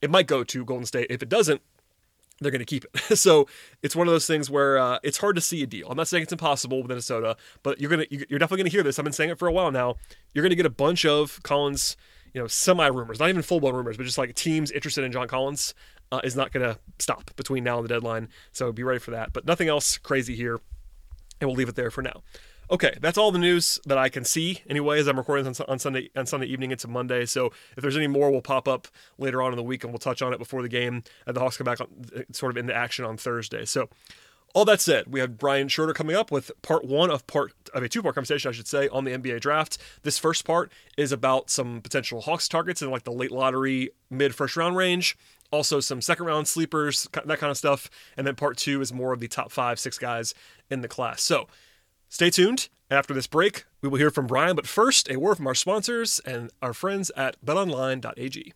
it 0.00 0.10
might 0.10 0.26
go 0.26 0.44
to 0.44 0.64
Golden 0.64 0.86
State. 0.86 1.06
If 1.10 1.22
it 1.22 1.28
doesn't, 1.28 1.60
they're 2.40 2.50
going 2.50 2.60
to 2.60 2.64
keep 2.64 2.84
it. 2.84 3.16
so 3.18 3.48
it's 3.82 3.94
one 3.94 4.06
of 4.06 4.12
those 4.12 4.26
things 4.26 4.50
where 4.50 4.78
uh, 4.78 4.98
it's 5.02 5.18
hard 5.18 5.36
to 5.36 5.42
see 5.42 5.62
a 5.62 5.66
deal. 5.66 5.88
I'm 5.88 5.96
not 5.96 6.08
saying 6.08 6.24
it's 6.24 6.32
impossible 6.32 6.78
with 6.78 6.88
Minnesota, 6.88 7.36
but 7.62 7.80
you're 7.80 7.90
gonna 7.90 8.06
you're 8.10 8.38
definitely 8.38 8.58
going 8.58 8.70
to 8.70 8.72
hear 8.72 8.82
this. 8.82 8.98
I've 8.98 9.04
been 9.04 9.12
saying 9.12 9.30
it 9.30 9.38
for 9.38 9.48
a 9.48 9.52
while 9.52 9.70
now. 9.70 9.96
You're 10.32 10.42
going 10.42 10.50
to 10.50 10.56
get 10.56 10.66
a 10.66 10.70
bunch 10.70 11.04
of 11.04 11.42
Collins, 11.42 11.96
you 12.32 12.40
know, 12.40 12.46
semi 12.46 12.86
rumors, 12.86 13.20
not 13.20 13.28
even 13.28 13.42
full 13.42 13.60
blown 13.60 13.74
rumors, 13.74 13.96
but 13.96 14.04
just 14.04 14.18
like 14.18 14.34
teams 14.34 14.70
interested 14.70 15.04
in 15.04 15.12
John 15.12 15.28
Collins 15.28 15.74
uh, 16.10 16.20
is 16.24 16.36
not 16.36 16.52
going 16.52 16.64
to 16.66 16.78
stop 16.98 17.34
between 17.36 17.64
now 17.64 17.78
and 17.78 17.84
the 17.84 17.88
deadline. 17.88 18.28
So 18.52 18.72
be 18.72 18.82
ready 18.82 18.98
for 18.98 19.12
that. 19.12 19.32
But 19.32 19.46
nothing 19.46 19.68
else 19.68 19.98
crazy 19.98 20.34
here, 20.34 20.60
and 21.40 21.48
we'll 21.48 21.56
leave 21.56 21.68
it 21.68 21.76
there 21.76 21.90
for 21.90 22.02
now. 22.02 22.22
Okay, 22.70 22.96
that's 23.00 23.18
all 23.18 23.30
the 23.30 23.38
news 23.38 23.78
that 23.84 23.98
I 23.98 24.08
can 24.08 24.24
see. 24.24 24.62
Anyway, 24.68 24.98
as 24.98 25.06
I'm 25.06 25.18
recording 25.18 25.46
on, 25.46 25.54
on 25.68 25.78
Sunday 25.78 26.10
on 26.16 26.24
Sunday 26.24 26.46
evening 26.46 26.70
into 26.70 26.88
Monday, 26.88 27.26
so 27.26 27.46
if 27.76 27.82
there's 27.82 27.96
any 27.96 28.06
more, 28.06 28.30
we'll 28.30 28.40
pop 28.40 28.66
up 28.66 28.88
later 29.18 29.42
on 29.42 29.52
in 29.52 29.56
the 29.56 29.62
week 29.62 29.84
and 29.84 29.92
we'll 29.92 29.98
touch 29.98 30.22
on 30.22 30.32
it 30.32 30.38
before 30.38 30.62
the 30.62 30.68
game. 30.68 31.02
And 31.26 31.36
the 31.36 31.40
Hawks 31.40 31.58
come 31.58 31.66
back 31.66 31.80
on, 31.80 31.88
uh, 32.16 32.22
sort 32.32 32.50
of 32.50 32.56
into 32.56 32.74
action 32.74 33.04
on 33.04 33.18
Thursday. 33.18 33.66
So, 33.66 33.90
all 34.54 34.64
that 34.64 34.80
said, 34.80 35.08
we 35.08 35.20
have 35.20 35.36
Brian 35.36 35.68
Schroeder 35.68 35.92
coming 35.92 36.16
up 36.16 36.30
with 36.30 36.52
part 36.62 36.86
one 36.86 37.10
of 37.10 37.26
part 37.26 37.52
of 37.74 37.82
a 37.82 37.88
two-part 37.88 38.14
conversation, 38.14 38.48
I 38.48 38.52
should 38.52 38.68
say, 38.68 38.88
on 38.88 39.04
the 39.04 39.10
NBA 39.10 39.40
draft. 39.40 39.76
This 40.02 40.16
first 40.16 40.46
part 40.46 40.72
is 40.96 41.12
about 41.12 41.50
some 41.50 41.82
potential 41.82 42.22
Hawks 42.22 42.48
targets 42.48 42.80
in 42.80 42.90
like 42.90 43.04
the 43.04 43.12
late 43.12 43.32
lottery, 43.32 43.90
mid 44.08 44.34
first 44.34 44.56
round 44.56 44.76
range 44.76 45.18
also 45.54 45.78
some 45.78 46.00
second 46.00 46.26
round 46.26 46.48
sleepers, 46.48 47.08
that 47.12 47.38
kind 47.38 47.50
of 47.50 47.56
stuff. 47.56 47.88
And 48.16 48.26
then 48.26 48.34
part 48.34 48.56
two 48.56 48.80
is 48.80 48.92
more 48.92 49.12
of 49.12 49.20
the 49.20 49.28
top 49.28 49.52
five, 49.52 49.78
six 49.78 49.98
guys 49.98 50.34
in 50.68 50.80
the 50.80 50.88
class. 50.88 51.22
So 51.22 51.46
Stay 52.14 52.30
tuned. 52.30 52.68
After 52.92 53.12
this 53.12 53.26
break, 53.26 53.64
we 53.82 53.88
will 53.88 53.98
hear 53.98 54.08
from 54.08 54.28
Brian, 54.28 54.54
but 54.54 54.68
first, 54.68 55.10
a 55.10 55.18
word 55.18 55.34
from 55.34 55.48
our 55.48 55.54
sponsors 55.56 56.20
and 56.24 56.52
our 56.62 56.72
friends 56.72 57.10
at 57.16 57.44
betonline.ag. 57.44 58.52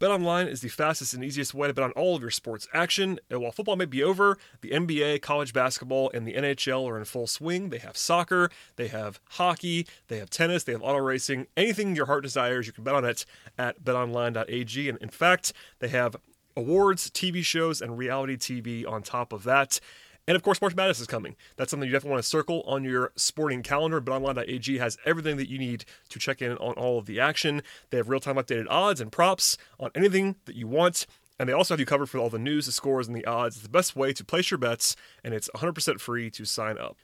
BetOnline 0.00 0.48
is 0.48 0.62
the 0.62 0.70
fastest 0.70 1.12
and 1.12 1.22
easiest 1.22 1.52
way 1.52 1.68
to 1.68 1.74
bet 1.74 1.84
on 1.84 1.90
all 1.90 2.16
of 2.16 2.22
your 2.22 2.30
sports 2.30 2.66
action. 2.72 3.20
And 3.28 3.42
while 3.42 3.52
football 3.52 3.76
may 3.76 3.84
be 3.84 4.02
over, 4.02 4.38
the 4.62 4.70
NBA, 4.70 5.20
college 5.20 5.52
basketball, 5.52 6.10
and 6.14 6.26
the 6.26 6.32
NHL 6.32 6.88
are 6.88 6.96
in 6.96 7.04
full 7.04 7.26
swing. 7.26 7.68
They 7.68 7.80
have 7.80 7.98
soccer, 7.98 8.50
they 8.76 8.88
have 8.88 9.20
hockey, 9.32 9.86
they 10.08 10.16
have 10.16 10.30
tennis, 10.30 10.64
they 10.64 10.72
have 10.72 10.82
auto 10.82 10.96
racing. 10.96 11.48
Anything 11.54 11.96
your 11.96 12.06
heart 12.06 12.22
desires, 12.22 12.66
you 12.66 12.72
can 12.72 12.82
bet 12.82 12.94
on 12.94 13.04
it 13.04 13.26
at 13.58 13.84
betonline.ag. 13.84 14.88
And 14.88 14.96
in 15.02 15.10
fact, 15.10 15.52
they 15.80 15.88
have 15.88 16.16
awards, 16.56 17.10
TV 17.10 17.44
shows, 17.44 17.82
and 17.82 17.98
reality 17.98 18.38
TV 18.38 18.90
on 18.90 19.02
top 19.02 19.34
of 19.34 19.42
that. 19.44 19.80
And 20.28 20.34
of 20.34 20.42
course, 20.42 20.60
March 20.60 20.74
Madness 20.74 21.00
is 21.00 21.06
coming. 21.06 21.36
That's 21.56 21.70
something 21.70 21.86
you 21.86 21.92
definitely 21.92 22.12
want 22.12 22.24
to 22.24 22.28
circle 22.28 22.62
on 22.66 22.82
your 22.82 23.12
sporting 23.16 23.62
calendar. 23.62 24.00
BetOnline.ag 24.00 24.78
has 24.78 24.98
everything 25.04 25.36
that 25.36 25.48
you 25.48 25.58
need 25.58 25.84
to 26.08 26.18
check 26.18 26.42
in 26.42 26.52
on 26.52 26.74
all 26.74 26.98
of 26.98 27.06
the 27.06 27.20
action. 27.20 27.62
They 27.90 27.96
have 27.96 28.08
real 28.08 28.20
time 28.20 28.36
updated 28.36 28.66
odds 28.68 29.00
and 29.00 29.12
props 29.12 29.56
on 29.78 29.90
anything 29.94 30.36
that 30.46 30.56
you 30.56 30.66
want. 30.66 31.06
And 31.38 31.48
they 31.48 31.52
also 31.52 31.74
have 31.74 31.80
you 31.80 31.86
covered 31.86 32.06
for 32.06 32.18
all 32.18 32.30
the 32.30 32.38
news, 32.38 32.66
the 32.66 32.72
scores, 32.72 33.06
and 33.06 33.16
the 33.16 33.26
odds. 33.26 33.56
It's 33.56 33.62
the 33.62 33.68
best 33.68 33.94
way 33.94 34.12
to 34.14 34.24
place 34.24 34.50
your 34.50 34.58
bets, 34.58 34.96
and 35.22 35.34
it's 35.34 35.50
100% 35.54 36.00
free 36.00 36.30
to 36.30 36.44
sign 36.44 36.78
up. 36.78 36.96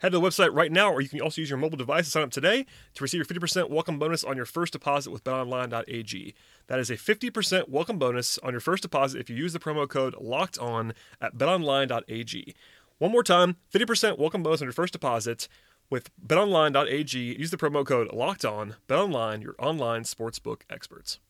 Head 0.00 0.12
to 0.12 0.18
the 0.18 0.26
website 0.26 0.52
right 0.52 0.70
now, 0.70 0.92
or 0.92 1.00
you 1.00 1.08
can 1.08 1.22
also 1.22 1.40
use 1.40 1.48
your 1.48 1.58
mobile 1.58 1.78
device 1.78 2.04
to 2.04 2.10
sign 2.10 2.22
up 2.22 2.30
today 2.30 2.66
to 2.94 3.02
receive 3.02 3.18
your 3.18 3.24
50% 3.24 3.70
welcome 3.70 3.98
bonus 3.98 4.24
on 4.24 4.36
your 4.36 4.44
first 4.44 4.74
deposit 4.74 5.10
with 5.10 5.24
betonline.ag. 5.24 6.34
That 6.66 6.78
is 6.78 6.90
a 6.90 6.96
50% 6.96 7.68
welcome 7.70 7.98
bonus 7.98 8.36
on 8.38 8.52
your 8.52 8.60
first 8.60 8.82
deposit 8.82 9.20
if 9.20 9.30
you 9.30 9.36
use 9.36 9.54
the 9.54 9.58
promo 9.58 9.88
code 9.88 10.14
locked 10.20 10.58
on 10.58 10.92
at 11.18 11.38
betonline.ag. 11.38 12.54
One 12.98 13.10
more 13.10 13.22
time, 13.22 13.56
50% 13.72 14.18
welcome 14.18 14.42
bonus 14.42 14.60
on 14.60 14.66
your 14.66 14.72
first 14.72 14.92
deposit 14.92 15.48
with 15.88 16.10
betonline.ag. 16.24 17.18
Use 17.38 17.50
the 17.50 17.56
promo 17.56 17.86
code 17.86 18.12
locked 18.12 18.44
on. 18.44 18.76
BetOnline, 18.88 19.42
your 19.42 19.54
online 19.58 20.02
sportsbook 20.02 20.62
experts. 20.68 21.20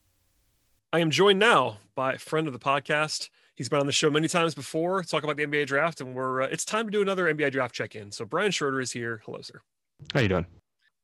I 0.93 1.01
am 1.01 1.11
joined 1.11 1.39
now 1.39 1.79
by 1.95 2.15
a 2.15 2.19
friend 2.19 2.47
of 2.47 2.53
the 2.53 2.59
podcast. 2.59 3.29
He's 3.57 3.71
been 3.71 3.81
on 3.81 3.87
the 3.87 3.93
show 3.93 4.11
many 4.11 4.29
times 4.29 4.55
before, 4.55 5.03
talk 5.03 5.25
about 5.25 5.39
the 5.39 5.47
NBA 5.47 5.67
draft, 5.67 6.03
and 6.03 6.15
we're 6.15 6.43
uh, 6.43 6.47
it's 6.47 6.65
time 6.65 6.85
to 6.85 6.91
do 6.91 7.01
another 7.01 7.33
NBA 7.33 7.53
draft 7.53 7.75
check-in. 7.75 8.13
So 8.13 8.27
Brian 8.27 8.51
Schroeder 8.51 8.81
is 8.81 8.93
here. 8.93 9.23
Hello, 9.25 9.41
sir. 9.41 9.63
How 10.13 10.21
you 10.21 10.29
doing? 10.29 10.45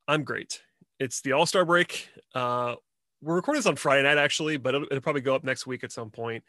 I'm 0.06 0.22
great. 0.22 0.60
It's 1.00 1.22
the 1.22 1.32
All 1.32 1.46
Star 1.46 1.64
break. 1.64 2.10
Uh, 2.34 2.74
we're 3.22 3.36
recording 3.36 3.60
this 3.60 3.66
on 3.66 3.76
Friday 3.76 4.02
night 4.02 4.18
actually, 4.18 4.58
but 4.58 4.74
it'll, 4.74 4.86
it'll, 4.86 5.00
probably 5.00 5.22
go 5.22 5.34
up 5.34 5.44
next 5.44 5.66
week 5.66 5.82
at 5.82 5.92
some 5.92 6.10
point. 6.10 6.44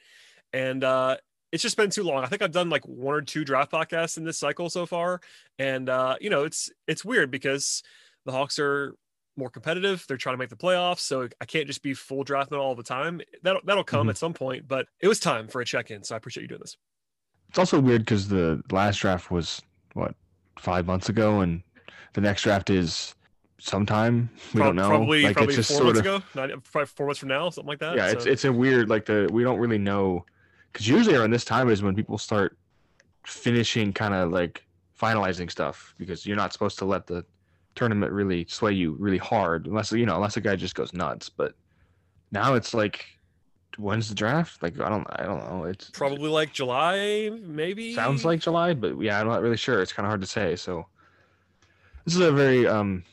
And 0.52 0.84
uh, 0.84 1.16
it's 1.54 1.64
just 1.64 1.78
been 1.78 1.90
too 1.90 2.04
long. 2.04 2.22
I 2.22 2.28
think 2.28 2.42
I've 2.42 2.52
done 2.52 2.70
like 2.70 2.86
one 2.86 3.16
or 3.16 3.22
two 3.22 3.46
draft 3.46 3.72
podcasts 3.72 4.18
in 4.18 4.26
this 4.26 4.38
cycle 4.38 4.70
so 4.70 4.86
far, 4.86 5.22
and 5.58 5.88
uh, 5.88 6.18
you 6.20 6.30
know 6.30 6.44
it's 6.44 6.70
it's 6.86 7.06
weird 7.06 7.32
because 7.32 7.82
the 8.26 8.34
Hawks 8.34 8.60
are 8.60 8.94
more 9.36 9.50
competitive. 9.50 10.06
They're 10.08 10.18
trying 10.18 10.34
to 10.34 10.38
make 10.38 10.50
the 10.50 10.56
playoffs, 10.56 11.00
so 11.00 11.28
I 11.42 11.46
can't 11.46 11.68
just 11.68 11.82
be 11.82 11.94
full 11.94 12.24
draftman 12.24 12.60
all 12.60 12.76
the 12.76 12.84
time. 12.84 13.22
That'll 13.42 13.62
that'll 13.66 13.84
come 13.84 14.02
mm-hmm. 14.02 14.10
at 14.12 14.18
some 14.18 14.34
point, 14.34 14.68
but 14.68 14.88
it 15.00 15.08
was 15.08 15.20
time 15.20 15.48
for 15.48 15.62
a 15.62 15.66
check 15.66 15.92
in. 15.92 16.04
So 16.04 16.16
I 16.16 16.18
appreciate 16.18 16.44
you 16.44 16.48
doing 16.48 16.62
this. 16.62 16.78
It's 17.50 17.60
also 17.60 17.80
weird 17.80 18.02
because 18.02 18.28
the 18.28 18.62
last 18.72 19.00
draft 19.00 19.32
was 19.32 19.62
what 19.94 20.16
five 20.60 20.86
months 20.86 21.10
ago, 21.10 21.42
and 21.42 21.64
the 22.14 22.22
next 22.22 22.44
draft 22.44 22.70
is 22.70 23.16
sometime. 23.60 24.30
We 24.54 24.60
Pro- 24.60 24.68
don't 24.68 24.76
know. 24.76 24.88
Probably 24.88 25.24
like, 25.24 25.36
probably 25.36 25.56
four 25.62 25.84
months 25.84 26.00
of, 26.00 26.06
ago, 26.06 26.24
Not, 26.36 26.50
probably 26.64 26.88
four 26.88 27.08
months 27.08 27.20
from 27.20 27.30
now, 27.30 27.50
something 27.50 27.68
like 27.68 27.80
that. 27.80 27.96
Yeah, 27.96 28.10
so. 28.10 28.18
it's 28.18 28.26
it's 28.26 28.46
a 28.46 28.54
weird 28.54 28.90
like 28.90 29.06
the 29.06 29.30
we 29.32 29.44
don't 29.44 29.60
really 29.60 29.78
know 29.78 30.26
because 30.72 30.88
usually 30.88 31.16
around 31.16 31.32
this 31.32 31.46
time 31.46 31.70
is 31.70 31.82
when 31.82 31.96
people 31.96 32.18
start 32.18 32.58
finishing 33.26 33.94
kind 33.94 34.14
of 34.14 34.32
like 34.32 34.64
finalizing 35.00 35.50
stuff 35.50 35.94
because 35.98 36.26
you're 36.26 36.38
not 36.38 36.54
supposed 36.54 36.78
to 36.80 36.86
let 36.86 37.08
the 37.08 37.26
tournament 37.76 38.12
really 38.12 38.46
sway 38.48 38.72
you 38.72 38.96
really 39.00 39.18
hard 39.18 39.68
unless 39.68 39.92
you 39.92 40.06
know 40.06 40.16
unless 40.16 40.38
a 40.38 40.42
guy 40.42 40.56
just 40.56 40.76
goes 40.76 40.94
nuts. 40.94 41.30
But 41.30 41.54
now 42.32 42.54
it's 42.56 42.74
like 42.74 43.06
when's 43.78 44.10
the 44.10 44.16
draft? 44.16 44.62
Like 44.62 44.80
I 44.80 44.90
don't 44.90 45.08
I 45.12 45.24
don't 45.24 45.40
know. 45.50 45.66
It's 45.66 45.90
probably 45.90 46.30
like 46.30 46.54
July, 46.54 47.32
maybe. 47.42 47.94
Sounds 47.94 48.26
like 48.26 48.40
July, 48.40 48.74
but 48.74 49.00
yeah, 49.00 49.20
I'm 49.20 49.28
not 49.28 49.42
really 49.42 49.58
sure. 49.58 49.82
It's 49.82 49.94
kind 49.94 50.06
of 50.06 50.10
hard 50.10 50.22
to 50.22 50.28
say. 50.28 50.56
So 50.56 50.86
this 52.06 52.16
is 52.16 52.22
a 52.22 52.32
very 52.32 52.68
um, 52.68 53.04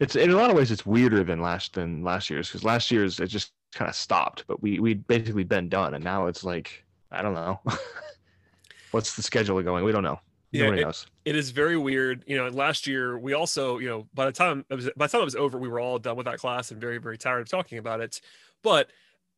it's 0.00 0.16
in 0.16 0.30
a 0.30 0.36
lot 0.36 0.50
of 0.50 0.56
ways 0.56 0.70
it's 0.70 0.86
weirder 0.86 1.24
than 1.24 1.40
last 1.40 1.74
than 1.74 2.02
last 2.02 2.30
year's 2.30 2.48
because 2.48 2.64
last 2.64 2.90
year's 2.90 3.20
it 3.20 3.28
just 3.28 3.52
kind 3.72 3.88
of 3.88 3.94
stopped, 3.94 4.44
but 4.46 4.62
we 4.62 4.78
we'd 4.78 5.06
basically 5.06 5.44
been 5.44 5.68
done, 5.68 5.94
and 5.94 6.04
now 6.04 6.26
it's 6.26 6.44
like 6.44 6.84
I 7.10 7.22
don't 7.22 7.34
know. 7.34 7.60
What's 8.90 9.16
the 9.16 9.22
schedule 9.22 9.62
going? 9.62 9.84
We 9.84 9.92
don't 9.92 10.04
know 10.04 10.20
yeah, 10.50 10.70
it, 10.70 11.06
it 11.24 11.36
is 11.36 11.50
very 11.50 11.76
weird. 11.76 12.24
You 12.26 12.36
know, 12.36 12.48
last 12.48 12.86
year 12.86 13.18
we 13.18 13.34
also, 13.34 13.78
you 13.78 13.88
know, 13.88 14.08
by 14.14 14.24
the 14.26 14.32
time 14.32 14.64
it 14.70 14.74
was 14.74 14.88
by 14.96 15.06
the 15.06 15.12
time 15.12 15.20
it 15.20 15.26
was 15.26 15.36
over, 15.36 15.58
we 15.58 15.68
were 15.68 15.80
all 15.80 15.98
done 15.98 16.16
with 16.16 16.26
that 16.26 16.38
class 16.38 16.70
and 16.70 16.80
very, 16.80 16.98
very 16.98 17.18
tired 17.18 17.42
of 17.42 17.48
talking 17.48 17.78
about 17.78 18.00
it. 18.00 18.20
But, 18.62 18.88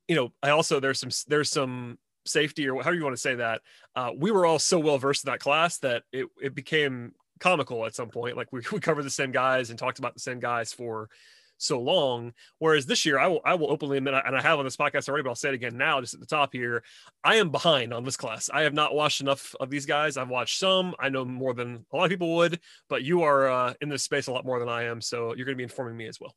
you 0.06 0.14
know, 0.14 0.32
I 0.42 0.50
also 0.50 0.78
there's 0.78 1.00
some 1.00 1.10
there's 1.26 1.50
some 1.50 1.98
safety 2.26 2.68
or 2.68 2.74
however 2.82 2.94
you 2.94 3.02
want 3.02 3.16
to 3.16 3.20
say 3.20 3.34
that. 3.36 3.62
Uh, 3.96 4.12
we 4.16 4.30
were 4.30 4.46
all 4.46 4.58
so 4.58 4.78
well 4.78 4.98
versed 4.98 5.24
in 5.24 5.30
that 5.32 5.40
class 5.40 5.78
that 5.78 6.04
it 6.12 6.26
it 6.40 6.54
became 6.54 7.12
comical 7.40 7.84
at 7.86 7.94
some 7.94 8.08
point. 8.08 8.36
Like 8.36 8.52
we, 8.52 8.60
we 8.72 8.78
covered 8.78 9.02
the 9.04 9.10
same 9.10 9.32
guys 9.32 9.70
and 9.70 9.78
talked 9.78 9.98
about 9.98 10.14
the 10.14 10.20
same 10.20 10.38
guys 10.38 10.72
for 10.72 11.08
so 11.60 11.80
long. 11.80 12.32
Whereas 12.58 12.86
this 12.86 13.04
year, 13.04 13.18
I 13.18 13.26
will 13.28 13.40
I 13.44 13.54
will 13.54 13.70
openly 13.70 13.98
admit, 13.98 14.14
and 14.26 14.36
I 14.36 14.42
have 14.42 14.58
on 14.58 14.64
this 14.64 14.76
podcast 14.76 15.08
already, 15.08 15.22
but 15.22 15.30
I'll 15.30 15.34
say 15.36 15.50
it 15.50 15.54
again 15.54 15.76
now, 15.76 16.00
just 16.00 16.14
at 16.14 16.20
the 16.20 16.26
top 16.26 16.52
here. 16.52 16.82
I 17.22 17.36
am 17.36 17.50
behind 17.50 17.92
on 17.92 18.04
this 18.04 18.16
class. 18.16 18.50
I 18.52 18.62
have 18.62 18.74
not 18.74 18.94
watched 18.94 19.20
enough 19.20 19.54
of 19.60 19.70
these 19.70 19.86
guys. 19.86 20.16
I've 20.16 20.28
watched 20.28 20.58
some. 20.58 20.94
I 20.98 21.08
know 21.08 21.24
more 21.24 21.54
than 21.54 21.84
a 21.92 21.96
lot 21.96 22.04
of 22.04 22.10
people 22.10 22.36
would, 22.36 22.60
but 22.88 23.02
you 23.02 23.22
are 23.22 23.48
uh, 23.48 23.74
in 23.80 23.88
this 23.88 24.02
space 24.02 24.26
a 24.26 24.32
lot 24.32 24.44
more 24.44 24.58
than 24.58 24.68
I 24.68 24.84
am, 24.84 25.00
so 25.00 25.34
you're 25.34 25.46
going 25.46 25.54
to 25.54 25.56
be 25.56 25.64
informing 25.64 25.96
me 25.96 26.06
as 26.06 26.20
well. 26.20 26.34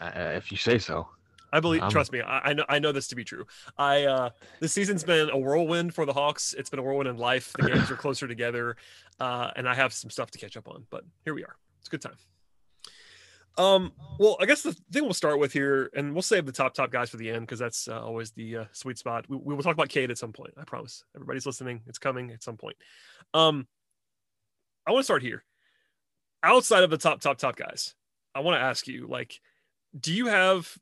Uh, 0.00 0.32
if 0.36 0.50
you 0.50 0.58
say 0.58 0.78
so. 0.78 1.08
I 1.52 1.60
believe. 1.60 1.82
Um, 1.82 1.90
trust 1.90 2.12
me, 2.12 2.20
I, 2.20 2.50
I, 2.50 2.52
know. 2.52 2.64
I 2.68 2.78
know 2.78 2.92
this 2.92 3.08
to 3.08 3.16
be 3.16 3.24
true. 3.24 3.46
I 3.78 4.04
uh, 4.04 4.30
this 4.60 4.72
season's 4.72 5.02
been 5.02 5.30
a 5.30 5.38
whirlwind 5.38 5.94
for 5.94 6.04
the 6.04 6.12
Hawks. 6.12 6.54
It's 6.56 6.68
been 6.68 6.78
a 6.78 6.82
whirlwind 6.82 7.08
in 7.08 7.16
life. 7.16 7.54
The 7.54 7.70
games 7.70 7.90
are 7.90 7.96
closer 7.96 8.28
together, 8.28 8.76
uh, 9.18 9.50
and 9.56 9.68
I 9.68 9.74
have 9.74 9.94
some 9.94 10.10
stuff 10.10 10.30
to 10.32 10.38
catch 10.38 10.56
up 10.56 10.68
on. 10.68 10.86
But 10.90 11.04
here 11.24 11.34
we 11.34 11.44
are. 11.44 11.56
It's 11.80 11.88
a 11.88 11.90
good 11.90 12.02
time. 12.02 12.16
Um, 13.58 13.92
well, 14.20 14.36
I 14.40 14.46
guess 14.46 14.62
the 14.62 14.72
thing 14.92 15.02
we'll 15.02 15.12
start 15.14 15.40
with 15.40 15.52
here, 15.52 15.90
and 15.94 16.12
we'll 16.12 16.22
save 16.22 16.46
the 16.46 16.52
top 16.52 16.74
top 16.74 16.92
guys 16.92 17.10
for 17.10 17.16
the 17.16 17.28
end 17.28 17.40
because 17.40 17.58
that's 17.58 17.88
uh, 17.88 18.00
always 18.00 18.30
the 18.30 18.58
uh, 18.58 18.64
sweet 18.72 18.98
spot. 18.98 19.26
We, 19.28 19.36
we, 19.36 19.54
will 19.54 19.62
talk 19.64 19.74
about 19.74 19.88
Cade 19.88 20.12
at 20.12 20.18
some 20.18 20.32
point. 20.32 20.54
I 20.56 20.64
promise. 20.64 21.04
Everybody's 21.16 21.44
listening. 21.44 21.82
It's 21.88 21.98
coming 21.98 22.30
at 22.30 22.42
some 22.42 22.56
point. 22.56 22.76
Um, 23.34 23.66
I 24.86 24.92
want 24.92 25.00
to 25.00 25.04
start 25.04 25.22
here. 25.22 25.44
Outside 26.42 26.84
of 26.84 26.90
the 26.90 26.96
top 26.96 27.20
top 27.20 27.38
top 27.38 27.56
guys, 27.56 27.94
I 28.32 28.40
want 28.40 28.56
to 28.56 28.64
ask 28.64 28.86
you, 28.86 29.08
like, 29.08 29.40
do 29.98 30.12
you 30.12 30.28
have 30.28 30.72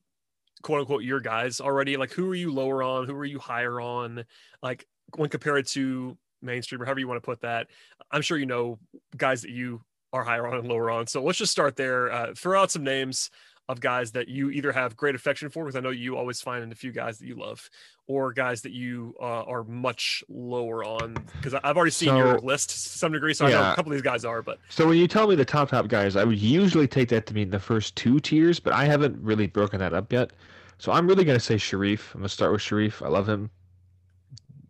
quote 0.62 0.80
unquote 0.80 1.02
your 1.02 1.20
guys 1.20 1.62
already? 1.62 1.96
Like, 1.96 2.12
who 2.12 2.30
are 2.30 2.34
you 2.34 2.52
lower 2.52 2.82
on? 2.82 3.06
Who 3.06 3.14
are 3.16 3.24
you 3.24 3.38
higher 3.38 3.80
on? 3.80 4.24
Like, 4.62 4.86
when 5.16 5.30
compared 5.30 5.66
to 5.68 6.18
mainstream 6.42 6.82
or 6.82 6.84
however 6.84 7.00
you 7.00 7.08
want 7.08 7.22
to 7.22 7.26
put 7.26 7.40
that, 7.40 7.68
I'm 8.10 8.20
sure 8.20 8.36
you 8.36 8.46
know 8.46 8.78
guys 9.16 9.42
that 9.42 9.50
you 9.50 9.80
are 10.16 10.24
higher 10.24 10.46
on 10.46 10.58
and 10.58 10.68
lower 10.68 10.90
on. 10.90 11.06
So 11.06 11.22
let's 11.22 11.38
just 11.38 11.52
start 11.52 11.76
there. 11.76 12.10
Uh, 12.10 12.34
throw 12.34 12.60
out 12.60 12.70
some 12.70 12.84
names 12.84 13.30
of 13.68 13.80
guys 13.80 14.12
that 14.12 14.28
you 14.28 14.50
either 14.50 14.70
have 14.70 14.96
great 14.96 15.16
affection 15.16 15.48
for, 15.50 15.64
because 15.64 15.76
I 15.76 15.80
know 15.80 15.90
you 15.90 16.16
always 16.16 16.40
find 16.40 16.70
a 16.70 16.74
few 16.74 16.92
guys 16.92 17.18
that 17.18 17.26
you 17.26 17.34
love, 17.34 17.68
or 18.06 18.32
guys 18.32 18.62
that 18.62 18.70
you 18.70 19.14
uh, 19.20 19.42
are 19.42 19.64
much 19.64 20.22
lower 20.28 20.84
on. 20.84 21.14
Because 21.36 21.52
I've 21.52 21.76
already 21.76 21.90
seen 21.90 22.10
so, 22.10 22.16
your 22.16 22.38
list 22.38 22.70
to 22.70 22.76
some 22.76 23.10
degree, 23.10 23.34
so 23.34 23.48
yeah. 23.48 23.58
I 23.58 23.62
know 23.62 23.72
a 23.72 23.74
couple 23.74 23.90
of 23.90 23.96
these 23.96 24.02
guys 24.02 24.24
are. 24.24 24.40
But 24.40 24.60
so 24.68 24.86
when 24.86 24.98
you 24.98 25.08
tell 25.08 25.26
me 25.26 25.34
the 25.34 25.44
top 25.44 25.70
top 25.70 25.88
guys, 25.88 26.14
I 26.14 26.22
would 26.22 26.38
usually 26.38 26.86
take 26.86 27.08
that 27.08 27.26
to 27.26 27.34
mean 27.34 27.50
the 27.50 27.58
first 27.58 27.96
two 27.96 28.20
tiers, 28.20 28.60
but 28.60 28.72
I 28.72 28.84
haven't 28.84 29.20
really 29.20 29.48
broken 29.48 29.80
that 29.80 29.92
up 29.92 30.12
yet. 30.12 30.30
So 30.78 30.92
I'm 30.92 31.08
really 31.08 31.24
gonna 31.24 31.40
say 31.40 31.56
Sharife. 31.56 32.14
I'm 32.14 32.20
gonna 32.20 32.28
start 32.28 32.52
with 32.52 32.60
Sharife. 32.60 33.04
I 33.04 33.08
love 33.08 33.28
him. 33.28 33.50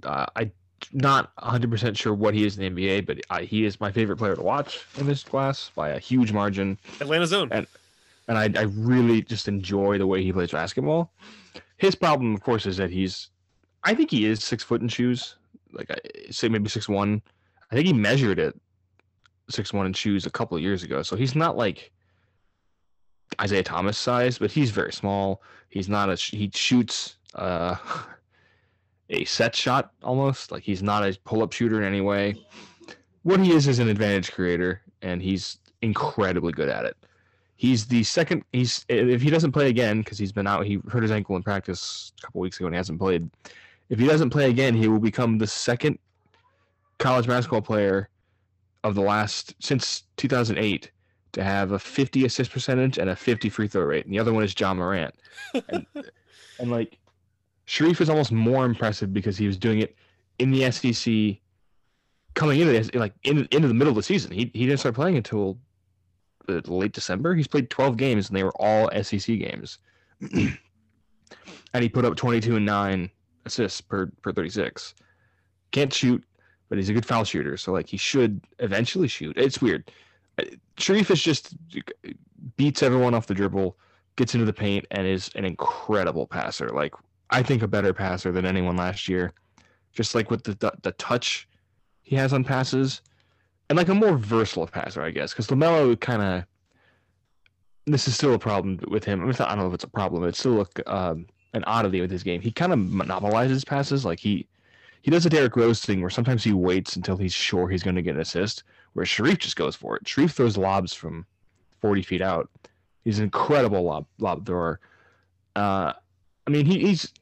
Uh, 0.05 0.25
I 0.35 0.51
not 0.93 1.35
100% 1.37 1.97
sure 1.97 2.15
what 2.15 2.35
he 2.35 2.45
is 2.45 2.59
in 2.59 2.75
the 2.75 2.87
NBA, 2.87 3.07
but 3.07 3.19
uh, 3.31 3.41
he 3.41 3.65
is 3.65 3.81
my 3.81 3.91
favorite 3.91 4.17
player 4.17 4.37
to 4.37 4.43
watch 4.43 4.85
in 4.99 5.07
this 5.07 5.23
class 5.23 5.71
by 5.75 5.91
a 5.91 5.99
huge 5.99 6.33
margin. 6.33 6.79
Atlanta 7.01 7.27
zone. 7.27 7.49
And 7.53 7.67
and 8.29 8.39
I, 8.39 8.61
I 8.61 8.65
really 8.65 9.23
just 9.23 9.47
enjoy 9.47 9.99
the 9.99 10.07
way 10.07 10.23
he 10.23 10.33
plays 10.33 10.51
basketball. 10.51 11.13
His 11.77 11.95
problem, 11.95 12.35
of 12.35 12.43
course, 12.43 12.67
is 12.67 12.77
that 12.79 12.91
he's, 12.91 13.31
I 13.85 13.95
think 13.95 14.11
he 14.11 14.25
is 14.25 14.43
six 14.43 14.65
foot 14.65 14.81
in 14.81 14.89
shoes, 14.89 15.37
like 15.73 15.89
say 16.31 16.49
maybe 16.49 16.69
six 16.69 16.89
one. 16.89 17.23
I 17.71 17.75
think 17.75 17.87
he 17.87 17.93
measured 17.93 18.39
it 18.39 18.59
six 19.49 19.73
one 19.73 19.87
in 19.87 19.93
shoes 19.93 20.27
a 20.27 20.31
couple 20.31 20.57
of 20.57 20.63
years 20.63 20.83
ago, 20.83 21.03
so 21.03 21.15
he's 21.15 21.37
not 21.37 21.57
like 21.57 21.93
Isaiah 23.41 23.63
Thomas 23.63 23.99
size, 23.99 24.39
but 24.39 24.51
he's 24.51 24.71
very 24.71 24.93
small. 24.93 25.43
He's 25.69 25.89
not 25.89 26.09
a 26.09 26.15
he 26.17 26.51
shoots 26.53 27.17
uh 27.35 27.77
a 29.11 29.25
set 29.25 29.55
shot 29.55 29.93
almost. 30.03 30.51
Like 30.51 30.63
he's 30.63 30.83
not 30.83 31.05
a 31.05 31.19
pull 31.25 31.43
up 31.43 31.53
shooter 31.53 31.81
in 31.81 31.87
any 31.87 32.01
way. 32.01 32.37
What 33.23 33.41
he 33.41 33.53
is 33.53 33.67
is 33.67 33.79
an 33.79 33.89
advantage 33.89 34.33
creator, 34.33 34.83
and 35.03 35.21
he's 35.21 35.59
incredibly 35.83 36.53
good 36.53 36.69
at 36.69 36.85
it. 36.85 36.97
He's 37.57 37.87
the 37.87 38.03
second. 38.05 38.45
He's 38.53 38.85
if 38.89 39.23
he 39.23 39.31
doesn't 39.31 39.53
play 39.53 39.69
again 39.69 39.99
because 40.01 40.19
he's 40.19 40.33
been 40.33 40.47
out. 40.47 40.67
He 40.67 40.79
hurt 40.89 41.03
his 41.03 41.11
ankle 41.11 41.37
in 41.37 41.43
practice 41.43 42.13
a 42.19 42.27
couple 42.27 42.41
weeks 42.41 42.59
ago 42.59 42.67
and 42.67 42.75
he 42.75 42.77
hasn't 42.77 42.99
played. 42.99 43.31
If 43.89 43.99
he 43.99 44.07
doesn't 44.07 44.31
play 44.31 44.51
again, 44.51 44.75
he 44.75 44.89
will 44.89 44.99
become 44.99 45.39
the 45.39 45.47
second 45.47 45.99
college 46.99 47.27
basketball 47.27 47.63
player 47.63 48.09
of 48.85 48.95
the 48.95 49.01
last 49.01 49.55
since 49.61 50.03
2008 50.17 50.91
to 51.33 51.45
have 51.45 51.73
a 51.73 51.79
50 51.79 52.25
assist 52.25 52.51
percentage 52.51 52.99
and 52.99 53.11
a 53.11 53.17
50 53.17 53.49
free 53.49 53.69
throw 53.69 53.83
rate. 53.83 54.05
And 54.05 54.13
the 54.13 54.19
other 54.19 54.33
one 54.33 54.45
is 54.45 54.59
Ja 54.59 54.75
Morant. 54.75 55.15
And, 55.69 55.87
and 56.59 56.71
like 56.71 56.99
Sharife 57.67 58.01
is 58.01 58.09
almost 58.09 58.33
more 58.33 58.65
impressive 58.65 59.13
because 59.13 59.37
he 59.37 59.47
was 59.47 59.57
doing 59.57 59.81
it 59.81 59.97
in 60.39 60.51
the 60.51 60.71
SEC, 60.71 61.39
coming 62.35 62.61
into 62.61 62.73
the, 62.73 62.99
like 62.99 63.15
in, 63.25 63.47
into 63.51 63.69
the 63.69 63.75
middle 63.75 63.91
of 63.91 63.97
the 63.97 64.03
season. 64.03 64.31
He 64.31 64.51
he 64.55 64.67
didn't 64.67 64.81
start 64.81 64.95
playing 64.95 65.17
until 65.17 65.59
uh, 66.49 66.61
late 66.67 66.93
December. 66.93 67.35
He's 67.35 67.49
played 67.49 67.71
12 67.71 67.97
games 67.97 68.29
and 68.29 68.37
they 68.37 68.45
were 68.45 68.57
all 68.57 68.91
SEC 69.03 69.27
games, 69.27 69.79
and 70.21 70.59
he 71.75 71.89
put 71.89 72.05
up 72.05 72.17
22 72.17 72.57
and 72.57 72.67
nine 72.67 73.11
assists 73.45 73.81
per 73.81 74.07
per 74.23 74.33
36. 74.33 74.95
Can't 75.73 75.93
shoot, 75.93 76.23
but 76.69 76.79
he's 76.79 76.89
a 76.89 76.93
good 76.93 77.07
foul 77.07 77.25
shooter. 77.25 77.57
So 77.57 77.73
like 77.73 77.89
he 77.89 77.97
should 77.97 78.41
eventually 78.61 79.09
shoot. 79.09 79.37
It's 79.37 79.61
weird. 79.61 79.91
Sharife 80.77 81.11
is 81.11 81.23
just 81.23 81.57
beats 82.57 82.83
everyone 82.83 83.15
off 83.15 83.27
the 83.27 83.35
dribble, 83.35 83.77
gets 84.17 84.35
into 84.35 84.47
the 84.47 84.53
paint, 84.53 84.87
and 84.93 85.07
is 85.07 85.31
an 85.35 85.45
incredible 85.45 86.27
passer. 86.27 86.69
Like 86.69 86.95
I 87.31 87.43
think 87.43 87.63
a 87.63 87.69
better 87.69 87.93
passer 87.93 88.33
than 88.33 88.47
anyone 88.47 88.77
last 88.77 89.09
year. 89.09 89.33
Just 89.93 90.15
like 90.15 90.31
with 90.31 90.45
the 90.45 90.55
the, 90.55 90.73
the 90.83 90.93
touch 90.93 91.49
he 92.03 92.17
has 92.17 92.33
on 92.33 92.45
passes, 92.45 93.03
and 93.69 93.77
like 93.77 93.89
a 93.89 93.95
more 93.95 94.17
versatile 94.17 94.67
passer, 94.67 95.03
I 95.03 95.11
guess. 95.11 95.33
Because 95.33 95.49
LaMelo 95.49 95.99
kind 95.99 96.23
of 96.23 96.45
this 97.87 98.09
is 98.09 98.15
still 98.15 98.35
a 98.35 98.39
problem 98.39 98.81
with 98.89 99.05
him. 99.05 99.21
I, 99.21 99.25
mean, 99.25 99.35
I 99.39 99.49
don't 99.49 99.59
know 99.59 99.69
if 99.69 99.75
it's 99.75 99.85
a 99.85 99.89
problem. 99.89 100.25
It's 100.25 100.39
still 100.39 100.61
a, 100.61 100.93
um, 100.93 101.27
an 101.55 101.65
oddity 101.65 102.01
with 102.01 102.11
his 102.11 102.23
game. 102.23 102.41
He 102.41 102.51
kind 102.51 102.73
of 102.73 102.79
monopolizes 102.79 103.65
passes. 103.65 104.05
Like 104.05 104.19
he 104.19 104.47
he 105.03 105.11
does 105.11 105.25
a 105.25 105.31
Derrick 105.31 105.57
Rose 105.57 105.81
thing 105.81 106.01
where 106.01 106.11
sometimes 106.11 106.43
he 106.43 106.53
waits 106.53 106.97
until 106.97 107.17
he's 107.17 107.33
sure 107.33 107.69
he's 107.69 107.83
going 107.83 107.95
to 107.95 108.03
get 108.03 108.17
an 108.17 108.21
assist, 108.21 108.65
where 108.95 109.07
Sharife 109.07 109.39
just 109.39 109.57
goes 109.57 109.77
for 109.77 109.97
it. 109.97 110.05
Sharife 110.05 110.33
throws 110.33 110.57
lobs 110.57 110.93
from 110.93 111.25
40 111.81 112.03
feet 112.03 112.23
out. 112.23 112.51
He's 113.05 113.19
an 113.19 113.25
incredible 113.25 113.83
lob 113.83 114.07
lob 114.19 114.45
thrower. 114.45 114.81
Uh, 115.55 115.93
I 116.47 116.51
mean, 116.51 116.67
he, 116.67 116.79
he's 116.81 117.13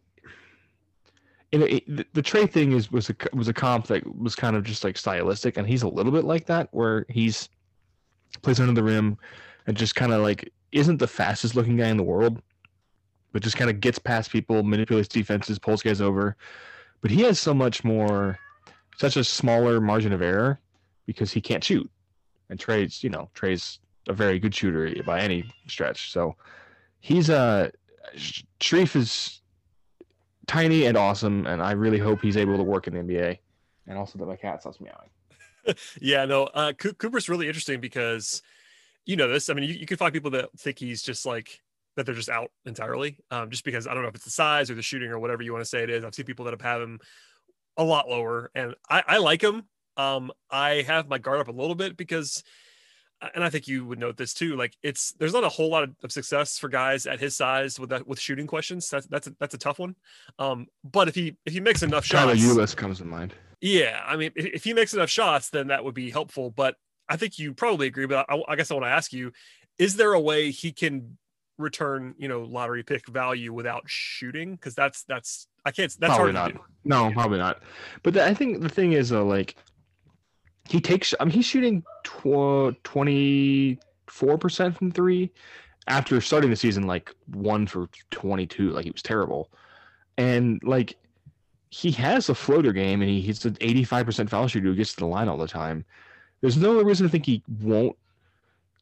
know, 1.58 1.66
it, 1.66 1.96
the, 1.96 2.06
the 2.12 2.22
Trae 2.22 2.50
thing 2.50 2.72
is 2.72 2.90
was 2.90 3.10
a 3.10 3.16
was 3.32 3.48
a 3.48 3.52
comp 3.52 3.86
that 3.86 4.16
was 4.16 4.34
kind 4.34 4.56
of 4.56 4.64
just 4.64 4.84
like 4.84 4.96
stylistic, 4.96 5.56
and 5.56 5.66
he's 5.66 5.82
a 5.82 5.88
little 5.88 6.12
bit 6.12 6.24
like 6.24 6.46
that, 6.46 6.68
where 6.72 7.06
he's 7.08 7.48
plays 8.42 8.60
under 8.60 8.72
the 8.72 8.82
rim 8.82 9.16
and 9.66 9.76
just 9.76 9.94
kind 9.94 10.12
of 10.12 10.22
like 10.22 10.52
isn't 10.72 10.98
the 10.98 11.06
fastest 11.06 11.54
looking 11.54 11.76
guy 11.76 11.88
in 11.88 11.96
the 11.96 12.02
world, 12.02 12.42
but 13.32 13.42
just 13.42 13.56
kind 13.56 13.70
of 13.70 13.80
gets 13.80 13.98
past 13.98 14.30
people, 14.30 14.62
manipulates 14.62 15.08
defenses, 15.08 15.58
pulls 15.58 15.82
guys 15.82 16.00
over. 16.00 16.36
But 17.00 17.10
he 17.10 17.22
has 17.22 17.38
so 17.38 17.54
much 17.54 17.84
more, 17.84 18.38
such 18.96 19.16
a 19.16 19.22
smaller 19.22 19.80
margin 19.80 20.12
of 20.12 20.22
error 20.22 20.58
because 21.06 21.30
he 21.32 21.40
can't 21.40 21.62
shoot. 21.62 21.88
And 22.50 22.58
Trae's, 22.58 23.04
you 23.04 23.10
know, 23.10 23.30
Trae's 23.34 23.78
a 24.08 24.12
very 24.12 24.38
good 24.38 24.54
shooter 24.54 24.92
by 25.04 25.20
any 25.20 25.44
stretch. 25.68 26.10
So 26.10 26.34
he's 27.00 27.28
a 27.28 27.70
Sharife 28.60 28.96
is 28.96 29.40
tiny 30.46 30.86
and 30.86 30.96
awesome, 30.96 31.46
and 31.46 31.62
I 31.62 31.72
really 31.72 31.98
hope 31.98 32.20
he's 32.20 32.36
able 32.36 32.56
to 32.56 32.62
work 32.62 32.86
in 32.86 32.94
the 32.94 33.00
NBA. 33.00 33.38
And 33.86 33.98
also 33.98 34.18
that 34.18 34.26
my 34.26 34.36
cat 34.36 34.60
stops 34.60 34.80
meowing. 34.80 35.76
yeah, 36.00 36.24
no, 36.24 36.44
uh, 36.44 36.72
Cooper's 36.72 37.28
really 37.28 37.46
interesting 37.46 37.80
because 37.80 38.42
you 39.06 39.16
know 39.16 39.28
this. 39.28 39.50
I 39.50 39.54
mean, 39.54 39.68
you, 39.68 39.74
you 39.74 39.86
can 39.86 39.96
find 39.96 40.12
people 40.12 40.30
that 40.32 40.50
think 40.58 40.78
he's 40.78 41.02
just 41.02 41.26
like 41.26 41.60
that 41.96 42.06
they're 42.06 42.14
just 42.14 42.28
out 42.28 42.50
entirely, 42.64 43.18
um, 43.30 43.50
just 43.50 43.64
because 43.64 43.86
I 43.86 43.94
don't 43.94 44.02
know 44.02 44.08
if 44.08 44.14
it's 44.14 44.24
the 44.24 44.30
size 44.30 44.70
or 44.70 44.74
the 44.74 44.82
shooting 44.82 45.10
or 45.10 45.18
whatever 45.18 45.42
you 45.42 45.52
want 45.52 45.62
to 45.62 45.68
say 45.68 45.82
it 45.82 45.90
is. 45.90 46.04
I've 46.04 46.14
seen 46.14 46.26
people 46.26 46.44
that 46.46 46.52
have 46.52 46.60
had 46.60 46.80
him 46.80 46.98
a 47.76 47.84
lot 47.84 48.08
lower, 48.08 48.50
and 48.54 48.74
I, 48.88 49.02
I 49.06 49.18
like 49.18 49.42
him. 49.42 49.64
Um, 49.96 50.32
I 50.50 50.82
have 50.82 51.08
my 51.08 51.18
guard 51.18 51.40
up 51.40 51.48
a 51.48 51.52
little 51.52 51.76
bit 51.76 51.96
because 51.96 52.42
and 53.34 53.44
I 53.44 53.50
think 53.50 53.68
you 53.68 53.84
would 53.86 53.98
note 53.98 54.16
this 54.16 54.34
too. 54.34 54.56
Like 54.56 54.76
it's 54.82 55.12
there's 55.12 55.32
not 55.32 55.44
a 55.44 55.48
whole 55.48 55.70
lot 55.70 55.84
of, 55.84 55.90
of 56.02 56.12
success 56.12 56.58
for 56.58 56.68
guys 56.68 57.06
at 57.06 57.20
his 57.20 57.36
size 57.36 57.78
with 57.78 57.90
that 57.90 58.06
with 58.06 58.20
shooting 58.20 58.46
questions. 58.46 58.88
That's 58.88 59.06
that's 59.06 59.26
a, 59.26 59.34
that's 59.38 59.54
a 59.54 59.58
tough 59.58 59.78
one. 59.78 59.96
Um, 60.38 60.66
but 60.82 61.08
if 61.08 61.14
he 61.14 61.36
if 61.46 61.52
he 61.52 61.60
makes 61.60 61.82
enough 61.82 62.04
shots, 62.04 62.24
Tyler 62.24 62.34
Ulis 62.34 62.76
comes 62.76 62.98
to 62.98 63.04
mind. 63.04 63.34
Yeah, 63.60 64.02
I 64.06 64.16
mean, 64.16 64.30
if, 64.36 64.46
if, 64.46 64.64
he 64.64 64.74
makes 64.74 64.92
enough 64.92 65.08
shots, 65.08 65.48
then 65.48 65.68
that 65.68 65.84
would 65.84 65.94
be 65.94 66.10
helpful. 66.10 66.50
But 66.50 66.76
I 67.08 67.16
think 67.16 67.38
you 67.38 67.54
probably 67.54 67.86
agree. 67.86 68.06
But 68.06 68.26
I, 68.28 68.42
I 68.46 68.56
guess 68.56 68.70
I 68.70 68.74
want 68.74 68.84
to 68.84 68.90
ask 68.90 69.12
you: 69.12 69.32
Is 69.78 69.96
there 69.96 70.12
a 70.12 70.20
way 70.20 70.50
he 70.50 70.72
can 70.72 71.16
return, 71.56 72.14
you 72.18 72.28
know, 72.28 72.42
lottery 72.42 72.82
pick 72.82 73.08
value 73.08 73.52
without 73.52 73.84
shooting? 73.86 74.52
Because 74.52 74.74
that's 74.74 75.04
that's 75.04 75.46
I 75.64 75.70
can't. 75.70 75.94
That's 75.98 76.14
probably 76.14 76.32
not. 76.32 76.52
No, 76.84 77.10
probably 77.12 77.38
not. 77.38 77.62
But 78.02 78.14
the, 78.14 78.24
I 78.24 78.34
think 78.34 78.60
the 78.60 78.68
thing 78.68 78.92
is, 78.92 79.12
uh, 79.12 79.24
like 79.24 79.56
he 80.68 80.80
takes. 80.80 81.14
I 81.20 81.24
mean, 81.24 81.32
he's 81.32 81.46
shooting 81.46 81.84
twenty 82.02 83.78
four 84.06 84.38
percent 84.38 84.76
from 84.76 84.90
three 84.90 85.30
after 85.86 86.20
starting 86.20 86.50
the 86.50 86.56
season 86.56 86.86
like 86.86 87.14
one 87.26 87.66
for 87.66 87.88
twenty 88.10 88.46
two. 88.46 88.70
Like 88.70 88.84
he 88.84 88.90
was 88.90 89.02
terrible, 89.02 89.50
and 90.16 90.62
like 90.64 90.96
he 91.70 91.90
has 91.90 92.28
a 92.28 92.34
floater 92.34 92.72
game 92.72 93.02
and 93.02 93.10
he, 93.10 93.20
he's 93.20 93.44
an 93.44 93.56
eighty 93.60 93.84
five 93.84 94.06
percent 94.06 94.30
foul 94.30 94.46
shooter 94.46 94.68
who 94.68 94.74
gets 94.74 94.94
to 94.94 95.00
the 95.00 95.06
line 95.06 95.28
all 95.28 95.36
the 95.36 95.46
time. 95.46 95.84
There's 96.40 96.56
no 96.56 96.80
reason 96.82 97.06
to 97.06 97.10
think 97.10 97.26
he 97.26 97.42
won't. 97.60 97.96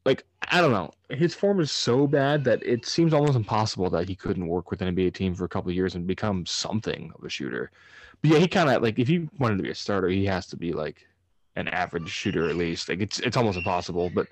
Like 0.05 0.25
I 0.51 0.61
don't 0.61 0.71
know, 0.71 0.91
his 1.09 1.33
form 1.33 1.59
is 1.59 1.71
so 1.71 2.07
bad 2.07 2.43
that 2.45 2.61
it 2.63 2.85
seems 2.85 3.13
almost 3.13 3.35
impossible 3.35 3.89
that 3.91 4.07
he 4.07 4.15
couldn't 4.15 4.47
work 4.47 4.69
with 4.69 4.81
an 4.81 4.95
NBA 4.95 5.13
team 5.13 5.33
for 5.33 5.45
a 5.45 5.49
couple 5.49 5.71
years 5.71 5.95
and 5.95 6.05
become 6.05 6.45
something 6.45 7.11
of 7.17 7.23
a 7.23 7.29
shooter. 7.29 7.71
But 8.21 8.31
yeah, 8.31 8.39
he 8.39 8.47
kind 8.47 8.69
of 8.69 8.81
like 8.81 8.99
if 8.99 9.07
he 9.07 9.27
wanted 9.39 9.57
to 9.57 9.63
be 9.63 9.71
a 9.71 9.75
starter, 9.75 10.09
he 10.09 10.25
has 10.25 10.47
to 10.47 10.57
be 10.57 10.71
like 10.71 11.07
an 11.55 11.67
average 11.67 12.09
shooter 12.09 12.49
at 12.49 12.55
least. 12.55 12.89
Like 12.89 13.01
it's 13.01 13.19
it's 13.19 13.37
almost 13.37 13.57
impossible, 13.57 14.11
but 14.13 14.27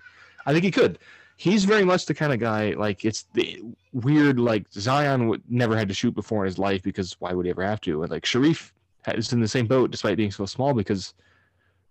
I 0.46 0.54
think 0.54 0.63
he 0.63 0.72
could. 0.72 1.00
He's 1.38 1.66
very 1.66 1.84
much 1.84 2.06
the 2.06 2.13
kind 2.13 2.34
of 2.34 2.40
guy 2.40 2.72
like 2.78 3.04
it's 3.04 3.24
the 3.34 3.62
weird 3.94 4.40
like 4.40 4.66
Zion 4.74 5.28
would 5.28 5.42
never 5.50 5.75
had 5.75 5.88
to 5.88 5.94
shoot 5.94 6.13
before 6.13 6.44
in 6.44 6.50
his 6.50 6.60
life 6.60 6.84
because 6.84 7.16
why 7.20 7.34
would 7.34 7.46
he 7.46 7.50
ever 7.50 7.63
have 7.63 7.82
to? 7.82 8.04
And 8.04 8.12
like 8.12 8.24
Sharife 8.24 8.72
is 9.16 9.34
in 9.34 9.42
the 9.42 9.48
same 9.48 9.66
boat 9.68 9.92
despite 9.92 10.18
being 10.18 10.32
so 10.32 10.46
small 10.46 10.74
because 10.74 11.13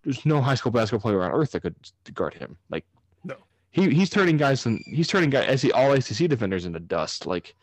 there's 0.03 0.25
no 0.25 0.41
high 0.41 0.55
school 0.55 0.73
basketball 0.73 1.11
player 1.11 1.23
on 1.23 1.33
earth 1.33 1.53
that 1.53 1.61
could 1.61 1.75
guard 2.15 2.35
him. 2.35 2.57
Like 2.71 2.85
no, 3.25 3.37
he 3.71 3.91
he's 3.91 4.11
turning 4.11 4.37
guys 4.37 4.67
and 4.67 4.81
he's 4.87 5.09
turning 5.09 5.31
guys 5.31 5.49
as 5.49 5.63
he 5.63 5.73
all 5.73 5.93
ACC 5.93 6.29
defenders 6.29 6.65
into 6.65 6.81
dust. 6.81 7.27
Like 7.27 7.55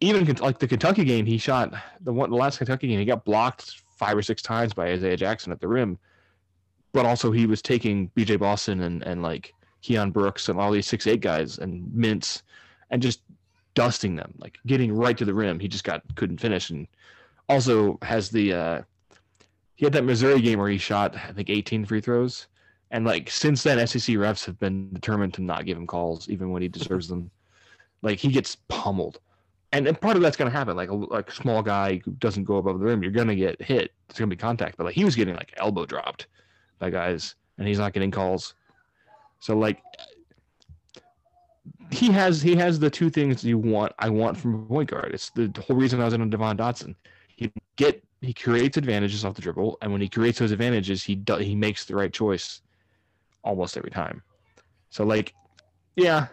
even 0.00 0.24
like 0.36 0.58
the 0.58 0.68
Kentucky 0.68 1.04
game, 1.04 1.26
he 1.26 1.38
shot 1.38 1.74
the 2.00 2.12
one 2.12 2.30
the 2.30 2.36
last 2.36 2.58
Kentucky 2.58 2.88
game, 2.88 2.98
he 2.98 3.04
got 3.04 3.24
blocked 3.24 3.82
five 3.96 4.16
or 4.16 4.22
six 4.22 4.40
times 4.40 4.72
by 4.72 4.88
Isaiah 4.88 5.16
Jackson 5.16 5.50
at 5.50 5.60
the 5.60 5.66
rim 5.66 5.98
but 6.92 7.06
also 7.06 7.30
he 7.30 7.46
was 7.46 7.62
taking 7.62 8.10
BJ 8.16 8.38
Boston 8.38 8.82
and, 8.82 9.02
and 9.02 9.22
like 9.22 9.54
Keion 9.82 10.12
Brooks 10.12 10.48
and 10.48 10.58
all 10.58 10.72
these 10.72 10.86
six 10.86 11.06
eight 11.06 11.20
guys 11.20 11.58
and 11.58 11.86
Mintz 11.92 12.42
and 12.90 13.02
just 13.02 13.20
dusting 13.74 14.16
them, 14.16 14.34
like 14.38 14.58
getting 14.66 14.92
right 14.92 15.16
to 15.16 15.24
the 15.24 15.34
rim. 15.34 15.60
He 15.60 15.68
just 15.68 15.84
got 15.84 16.02
couldn't 16.16 16.40
finish 16.40 16.70
and 16.70 16.86
also 17.48 17.98
has 18.02 18.30
the 18.30 18.52
uh 18.52 18.82
he 19.76 19.86
had 19.86 19.92
that 19.92 20.04
Missouri 20.04 20.40
game 20.40 20.58
where 20.58 20.68
he 20.68 20.78
shot 20.78 21.14
I 21.16 21.32
think 21.32 21.50
18 21.50 21.84
free 21.84 22.00
throws. 22.00 22.46
And 22.90 23.04
like 23.04 23.30
since 23.30 23.62
then 23.62 23.86
SEC 23.86 24.16
refs 24.16 24.44
have 24.46 24.58
been 24.58 24.92
determined 24.92 25.34
to 25.34 25.42
not 25.42 25.66
give 25.66 25.76
him 25.76 25.86
calls 25.86 26.28
even 26.28 26.50
when 26.50 26.62
he 26.62 26.68
deserves 26.68 27.06
them. 27.06 27.30
Like 28.02 28.18
he 28.18 28.28
gets 28.28 28.56
pummeled. 28.68 29.20
And, 29.70 29.86
and 29.86 30.00
part 30.00 30.16
of 30.16 30.22
that's 30.22 30.36
going 30.36 30.50
to 30.50 30.56
happen. 30.56 30.76
Like 30.76 30.88
a, 30.88 30.94
like 30.94 31.30
small 31.30 31.62
guy 31.62 32.00
who 32.02 32.12
doesn't 32.12 32.44
go 32.44 32.56
above 32.56 32.78
the 32.78 32.86
rim, 32.86 33.02
you're 33.02 33.12
going 33.12 33.28
to 33.28 33.36
get 33.36 33.60
hit. 33.60 33.92
It's 34.08 34.18
going 34.18 34.30
to 34.30 34.34
be 34.34 34.40
contact. 34.40 34.78
But 34.78 34.86
like 34.86 34.94
he 34.94 35.04
was 35.04 35.14
getting 35.14 35.34
like 35.34 35.52
elbow 35.58 35.84
dropped 35.84 36.26
by 36.78 36.90
guys, 36.90 37.34
and 37.58 37.66
he's 37.66 37.78
not 37.78 37.92
getting 37.92 38.10
calls. 38.10 38.54
So 39.40 39.56
like 39.56 39.82
he 41.90 42.10
has 42.10 42.42
he 42.42 42.54
has 42.56 42.78
the 42.78 42.90
two 42.90 43.10
things 43.10 43.44
you 43.44 43.58
want 43.58 43.92
I 43.98 44.10
want 44.10 44.36
from 44.36 44.54
a 44.54 44.58
point 44.58 44.90
guard. 44.90 45.12
It's 45.14 45.30
the 45.30 45.50
whole 45.66 45.76
reason 45.76 46.00
I 46.00 46.04
was 46.04 46.14
in 46.14 46.20
on 46.20 46.30
Devon 46.30 46.56
Dotson. 46.56 46.94
He 47.36 47.52
get 47.76 48.02
he 48.20 48.34
creates 48.34 48.76
advantages 48.76 49.24
off 49.24 49.34
the 49.34 49.42
dribble, 49.42 49.78
and 49.80 49.92
when 49.92 50.00
he 50.00 50.08
creates 50.08 50.38
those 50.38 50.50
advantages, 50.50 51.02
he 51.02 51.14
do, 51.14 51.36
he 51.36 51.54
makes 51.54 51.84
the 51.84 51.94
right 51.94 52.12
choice 52.12 52.62
almost 53.44 53.76
every 53.76 53.90
time. 53.90 54.22
So 54.90 55.04
like, 55.04 55.34
yeah, 55.96 56.26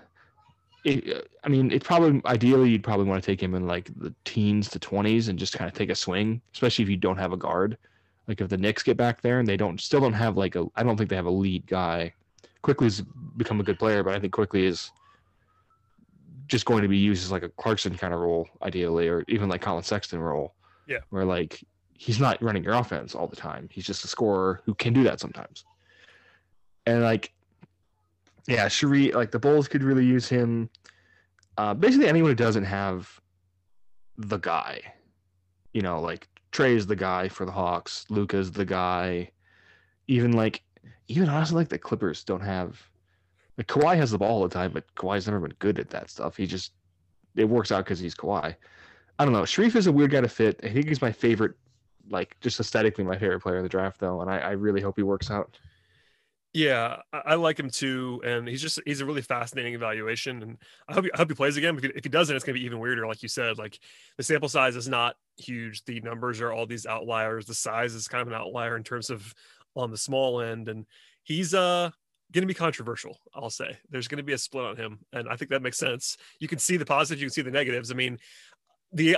it, 0.83 1.29
I 1.43 1.49
mean, 1.49 1.71
it 1.71 1.83
probably 1.83 2.21
ideally 2.25 2.69
you'd 2.69 2.83
probably 2.83 3.05
want 3.05 3.23
to 3.23 3.25
take 3.25 3.41
him 3.41 3.53
in 3.55 3.67
like 3.67 3.89
the 3.97 4.13
teens 4.25 4.69
to 4.69 4.79
twenties 4.79 5.27
and 5.27 5.37
just 5.37 5.53
kind 5.53 5.67
of 5.67 5.75
take 5.75 5.89
a 5.89 5.95
swing, 5.95 6.41
especially 6.53 6.83
if 6.83 6.89
you 6.89 6.97
don't 6.97 7.17
have 7.17 7.33
a 7.33 7.37
guard. 7.37 7.77
Like 8.27 8.41
if 8.41 8.49
the 8.49 8.57
Knicks 8.57 8.83
get 8.83 8.97
back 8.97 9.21
there 9.21 9.39
and 9.39 9.47
they 9.47 9.57
don't 9.57 9.79
still 9.79 9.99
don't 9.99 10.13
have 10.13 10.37
like 10.37 10.55
a 10.55 10.65
I 10.75 10.83
don't 10.83 10.97
think 10.97 11.09
they 11.09 11.15
have 11.15 11.25
a 11.25 11.31
lead 11.31 11.65
guy. 11.67 12.13
Quickley's 12.61 13.01
become 13.37 13.59
a 13.59 13.63
good 13.63 13.77
player, 13.77 14.03
but 14.03 14.15
I 14.15 14.19
think 14.19 14.33
Quickley 14.33 14.65
is 14.65 14.91
just 16.47 16.65
going 16.65 16.81
to 16.81 16.87
be 16.87 16.97
used 16.97 17.23
as 17.23 17.31
like 17.31 17.43
a 17.43 17.49
Clarkson 17.49 17.95
kind 17.97 18.13
of 18.13 18.19
role, 18.19 18.47
ideally, 18.61 19.07
or 19.07 19.23
even 19.27 19.49
like 19.49 19.61
Collin 19.61 19.83
Sexton 19.83 20.19
role. 20.19 20.53
Yeah. 20.87 20.99
Where 21.09 21.25
like 21.25 21.63
he's 21.93 22.19
not 22.19 22.41
running 22.41 22.63
your 22.63 22.73
offense 22.73 23.15
all 23.15 23.27
the 23.27 23.35
time. 23.35 23.69
He's 23.71 23.85
just 23.85 24.03
a 24.03 24.07
scorer 24.07 24.61
who 24.65 24.73
can 24.73 24.93
do 24.93 25.03
that 25.03 25.19
sometimes. 25.19 25.65
And 26.85 27.01
like 27.01 27.31
yeah, 28.47 28.67
Shari 28.67 29.11
like 29.11 29.31
the 29.31 29.39
Bulls 29.39 29.67
could 29.67 29.83
really 29.83 30.05
use 30.05 30.27
him. 30.27 30.69
Uh, 31.57 31.73
basically 31.73 32.07
anyone 32.07 32.31
who 32.31 32.35
doesn't 32.35 32.65
have 32.65 33.19
the 34.17 34.37
guy. 34.37 34.81
You 35.73 35.81
know, 35.81 35.99
like 35.99 36.27
Trae's 36.55 36.87
the 36.87 36.95
guy 36.95 37.27
for 37.27 37.43
the 37.43 37.51
Hawks. 37.51 38.05
Luka's 38.09 38.49
the 38.49 38.63
guy. 38.63 39.29
Even 40.07 40.31
like, 40.31 40.63
even 41.09 41.27
honestly, 41.27 41.57
like 41.57 41.67
the 41.67 41.77
Clippers 41.77 42.23
don't 42.23 42.39
have. 42.39 42.81
Like 43.57 43.67
Kawhi 43.67 43.97
has 43.97 44.11
the 44.11 44.17
ball 44.17 44.41
all 44.41 44.47
the 44.47 44.53
time, 44.53 44.71
but 44.71 44.85
Kawhi's 44.95 45.27
never 45.27 45.41
been 45.41 45.55
good 45.59 45.79
at 45.79 45.89
that 45.89 46.09
stuff. 46.09 46.37
He 46.37 46.47
just 46.47 46.71
it 47.35 47.43
works 47.43 47.73
out 47.73 47.83
because 47.83 47.99
he's 47.99 48.15
Kawhi. 48.15 48.55
I 49.19 49.25
don't 49.25 49.33
know. 49.33 49.41
Sharife 49.41 49.75
is 49.75 49.87
a 49.87 49.91
weird 49.91 50.11
guy 50.11 50.21
to 50.21 50.29
fit. 50.29 50.61
I 50.63 50.69
think 50.69 50.87
he's 50.87 51.01
my 51.01 51.11
favorite, 51.11 51.55
like 52.09 52.37
just 52.39 52.57
aesthetically 52.61 53.03
my 53.03 53.17
favorite 53.17 53.41
player 53.41 53.57
in 53.57 53.63
the 53.63 53.69
draft, 53.69 53.99
though, 53.99 54.21
and 54.21 54.31
I, 54.31 54.37
I 54.37 54.51
really 54.51 54.79
hope 54.79 54.95
he 54.95 55.03
works 55.03 55.29
out. 55.29 55.57
Yeah, 56.53 57.01
I 57.11 57.35
like 57.35 57.59
him 57.59 57.69
too, 57.69 58.21
and 58.23 58.47
he's 58.47 58.61
just 58.61 58.79
he's 58.85 59.01
a 59.01 59.05
really 59.05 59.21
fascinating 59.21 59.73
evaluation, 59.73 60.41
and 60.41 60.57
I 60.87 60.93
hope 60.93 61.03
he, 61.03 61.11
I 61.13 61.17
hope 61.17 61.29
he 61.29 61.35
plays 61.35 61.57
again. 61.57 61.75
If 61.75 61.83
he, 61.83 61.89
if 61.89 62.05
he 62.05 62.09
doesn't, 62.09 62.33
it's 62.33 62.45
gonna 62.45 62.57
be 62.57 62.63
even 62.63 62.79
weirder. 62.79 63.05
Like 63.05 63.23
you 63.23 63.27
said, 63.27 63.57
like 63.57 63.77
the 64.15 64.23
sample 64.23 64.47
size 64.47 64.77
is 64.77 64.87
not 64.87 65.17
huge. 65.37 65.83
The 65.85 66.01
numbers 66.01 66.41
are 66.41 66.51
all 66.51 66.65
these 66.65 66.85
outliers. 66.85 67.45
The 67.45 67.53
size 67.53 67.93
is 67.93 68.07
kind 68.07 68.21
of 68.21 68.27
an 68.27 68.33
outlier 68.33 68.77
in 68.77 68.83
terms 68.83 69.09
of 69.09 69.33
on 69.75 69.91
the 69.91 69.97
small 69.97 70.41
end, 70.41 70.69
and 70.69 70.85
he's 71.23 71.53
uh 71.53 71.89
gonna 72.31 72.45
be 72.45 72.53
controversial. 72.53 73.19
I'll 73.33 73.49
say 73.49 73.77
there's 73.89 74.07
gonna 74.07 74.23
be 74.23 74.33
a 74.33 74.37
split 74.37 74.65
on 74.65 74.77
him, 74.77 74.99
and 75.13 75.27
I 75.29 75.35
think 75.35 75.51
that 75.51 75.61
makes 75.61 75.77
sense. 75.77 76.17
You 76.39 76.47
can 76.47 76.59
see 76.59 76.77
the 76.77 76.85
positives, 76.85 77.21
you 77.21 77.27
can 77.27 77.33
see 77.33 77.41
the 77.41 77.51
negatives. 77.51 77.91
I 77.91 77.95
mean, 77.95 78.17
the 78.93 79.17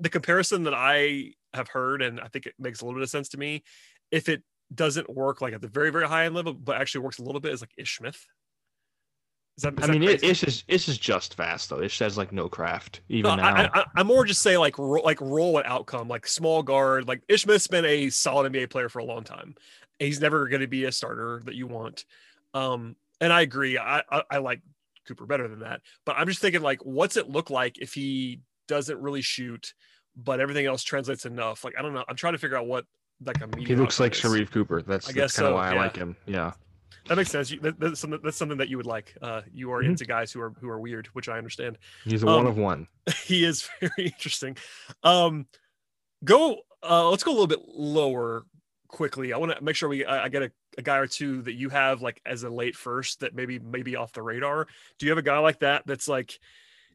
the 0.00 0.08
comparison 0.08 0.64
that 0.64 0.74
I 0.74 1.32
have 1.52 1.68
heard, 1.68 2.02
and 2.02 2.20
I 2.20 2.28
think 2.28 2.46
it 2.46 2.54
makes 2.58 2.80
a 2.80 2.84
little 2.84 2.98
bit 2.98 3.04
of 3.04 3.10
sense 3.10 3.28
to 3.30 3.38
me. 3.38 3.62
If 4.10 4.28
it 4.28 4.42
doesn't 4.74 5.08
work 5.10 5.40
like 5.40 5.52
at 5.52 5.60
the 5.60 5.68
very 5.68 5.90
very 5.90 6.08
high 6.08 6.24
end 6.24 6.34
level, 6.34 6.54
but 6.54 6.80
actually 6.80 7.04
works 7.04 7.18
a 7.18 7.24
little 7.24 7.40
bit 7.40 7.52
is 7.52 7.60
like 7.60 7.72
Ish 7.76 7.96
Smith. 7.98 8.26
Is 9.56 9.62
that, 9.62 9.78
is 9.78 9.88
I 9.88 9.92
mean, 9.92 10.02
it, 10.02 10.24
it's 10.24 10.40
just 10.40 10.64
it's 10.66 10.86
just 10.86 11.00
just 11.00 11.34
fast 11.34 11.70
though. 11.70 11.78
It 11.78 11.96
has 11.98 12.18
like 12.18 12.32
no 12.32 12.48
craft 12.48 13.02
even 13.08 13.30
No, 13.30 13.36
now. 13.36 13.54
I, 13.54 13.80
I, 13.80 13.84
I'm 13.94 14.08
more 14.08 14.24
just 14.24 14.42
say 14.42 14.58
like 14.58 14.76
ro- 14.78 15.02
like 15.02 15.20
role 15.20 15.58
and 15.58 15.66
outcome, 15.66 16.08
like 16.08 16.26
small 16.26 16.62
guard. 16.62 17.06
Like 17.06 17.22
Ish 17.28 17.42
Smith's 17.42 17.68
been 17.68 17.84
a 17.84 18.10
solid 18.10 18.52
NBA 18.52 18.70
player 18.70 18.88
for 18.88 18.98
a 18.98 19.04
long 19.04 19.22
time. 19.22 19.54
He's 20.00 20.20
never 20.20 20.48
going 20.48 20.62
to 20.62 20.66
be 20.66 20.86
a 20.86 20.92
starter 20.92 21.40
that 21.44 21.54
you 21.54 21.68
want. 21.68 22.04
Um, 22.52 22.96
and 23.20 23.32
I 23.32 23.42
agree. 23.42 23.78
I, 23.78 24.02
I 24.10 24.22
I 24.28 24.38
like 24.38 24.60
Cooper 25.06 25.24
better 25.24 25.46
than 25.46 25.60
that. 25.60 25.82
But 26.04 26.16
I'm 26.18 26.26
just 26.26 26.40
thinking 26.40 26.62
like, 26.62 26.84
what's 26.84 27.16
it 27.16 27.30
look 27.30 27.48
like 27.48 27.78
if 27.78 27.94
he 27.94 28.40
doesn't 28.66 29.00
really 29.00 29.22
shoot, 29.22 29.72
but 30.16 30.40
everything 30.40 30.66
else 30.66 30.82
translates 30.82 31.26
enough? 31.26 31.62
Like 31.62 31.74
I 31.78 31.82
don't 31.82 31.94
know. 31.94 32.04
I'm 32.08 32.16
trying 32.16 32.32
to 32.32 32.38
figure 32.38 32.56
out 32.56 32.66
what 32.66 32.86
like 33.24 33.40
a 33.40 33.48
he 33.56 33.76
looks 33.76 34.00
like 34.00 34.14
is. 34.14 34.20
Sharife 34.20 34.50
Cooper. 34.50 34.82
That's, 34.82 35.08
I 35.08 35.12
that's 35.12 35.36
kind 35.36 35.46
of 35.46 35.52
so, 35.52 35.54
why 35.54 35.70
I 35.70 35.76
like 35.76 35.96
him. 35.96 36.16
Yeah. 36.26 36.54
That 37.08 37.16
makes 37.16 37.30
sense. 37.30 37.50
You, 37.50 37.60
that, 37.60 37.78
that's 37.78 38.00
something 38.00 38.20
that's 38.22 38.36
something 38.36 38.58
that 38.58 38.68
you 38.68 38.76
would 38.78 38.86
like. 38.86 39.14
Uh, 39.20 39.42
you 39.52 39.70
are 39.72 39.82
Mhm. 39.82 39.88
into 39.90 40.04
guys 40.06 40.32
who 40.32 40.40
are 40.40 40.50
who 40.60 40.68
are 40.68 40.80
weird, 40.80 41.06
which 41.08 41.28
I 41.28 41.36
understand. 41.38 41.78
He's 42.04 42.22
a 42.22 42.26
Um, 42.26 42.36
one 42.36 42.46
of 42.46 42.56
one. 42.56 42.88
he 43.24 43.44
is 43.44 43.68
very 43.80 44.06
interesting. 44.08 44.56
Um, 45.02 45.46
go. 46.24 46.62
Uh, 46.82 47.08
let's 47.10 47.22
go 47.22 47.30
a 47.30 47.36
little 47.38 47.46
bit 47.46 47.62
lower 47.68 48.44
quickly. 48.88 49.32
I 49.32 49.38
want 49.38 49.56
to 49.56 49.62
make 49.62 49.76
sure 49.76 49.88
we 49.88 50.04
I, 50.04 50.24
I 50.24 50.28
get 50.28 50.42
a, 50.42 50.52
a 50.78 50.82
guy 50.82 50.98
or 50.98 51.06
two 51.06 51.42
that 51.42 51.54
you 51.54 51.68
have 51.70 52.00
like 52.02 52.20
as 52.24 52.42
a 52.44 52.50
late 52.50 52.76
first 52.76 53.20
that 53.20 53.34
maybe 53.34 53.58
maybe 53.58 53.96
off 53.96 54.12
the 54.12 54.22
radar. 54.22 54.66
Do 54.98 55.06
you 55.06 55.10
have 55.10 55.18
a 55.18 55.22
guy 55.22 55.38
like 55.38 55.60
that 55.60 55.86
that's 55.86 56.08
like 56.08 56.38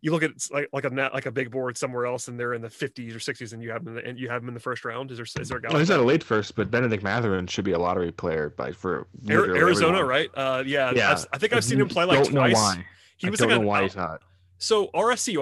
you 0.01 0.11
look 0.11 0.23
at 0.23 0.31
like 0.51 0.69
like 0.71 0.85
a 0.85 0.89
net 0.89 1.13
like 1.13 1.25
a 1.25 1.31
big 1.31 1.51
board 1.51 1.77
somewhere 1.77 2.05
else 2.05 2.27
and 2.27 2.39
they're 2.39 2.53
in 2.53 2.61
the 2.61 2.69
50s 2.69 3.11
or 3.13 3.19
60s 3.19 3.53
and 3.53 3.61
you 3.61 3.69
have 3.71 3.83
them 3.83 3.97
in 3.97 4.03
the, 4.03 4.09
and 4.09 4.17
you 4.19 4.29
have 4.29 4.41
them 4.41 4.47
in 4.49 4.53
the 4.53 4.59
first 4.59 4.85
round? 4.85 5.11
Is 5.11 5.17
there 5.17 5.25
is 5.41 5.49
there 5.49 5.57
a 5.57 5.61
guy? 5.61 5.69
Well, 5.69 5.79
he's 5.79 5.89
not 5.89 5.99
a 5.99 6.03
late 6.03 6.23
first, 6.23 6.55
but 6.55 6.71
Bennedict 6.71 7.03
Mathurin 7.03 7.47
should 7.47 7.65
be 7.65 7.73
a 7.73 7.79
lottery 7.79 8.11
player 8.11 8.49
by 8.49 8.71
for 8.71 9.07
Arizona, 9.29 9.97
everyone. 9.97 10.05
right? 10.07 10.29
Uh, 10.33 10.63
yeah, 10.65 10.91
Yeah, 10.95 11.19
I 11.33 11.37
think 11.37 11.53
I've 11.53 11.63
seen 11.63 11.81
him 11.81 11.87
play 11.89 12.05
like 12.05 12.23
don't 12.23 12.31
twice. 12.33 12.53
Know 12.53 12.59
why. 12.59 12.85
He 13.17 13.27
I 13.27 13.29
was 13.29 13.39
don't 13.39 13.49
like 13.49 13.57
know 13.59 13.63
a, 13.63 13.67
why 13.67 13.83
he's 13.83 13.95
not. 13.95 14.21
so 14.57 14.87
RSC 14.93 15.35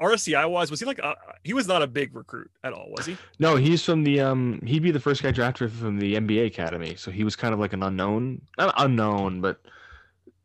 RSCI 0.00 0.50
wise 0.50 0.68
was 0.68 0.80
he 0.80 0.86
like 0.86 0.98
a, 0.98 1.14
he 1.44 1.52
was 1.52 1.68
not 1.68 1.80
a 1.80 1.86
big 1.86 2.16
recruit 2.16 2.50
at 2.64 2.72
all, 2.72 2.90
was 2.90 3.06
he? 3.06 3.16
No, 3.38 3.54
he's 3.54 3.84
from 3.84 4.02
the 4.02 4.20
um. 4.20 4.60
He'd 4.66 4.82
be 4.82 4.90
the 4.90 4.98
first 4.98 5.22
guy 5.22 5.30
drafted 5.30 5.70
from 5.70 5.98
the 5.98 6.16
NBA 6.16 6.46
academy, 6.46 6.96
so 6.96 7.12
he 7.12 7.22
was 7.22 7.36
kind 7.36 7.54
of 7.54 7.60
like 7.60 7.72
an 7.72 7.84
unknown, 7.84 8.42
not 8.58 8.74
unknown, 8.78 9.40
but 9.40 9.60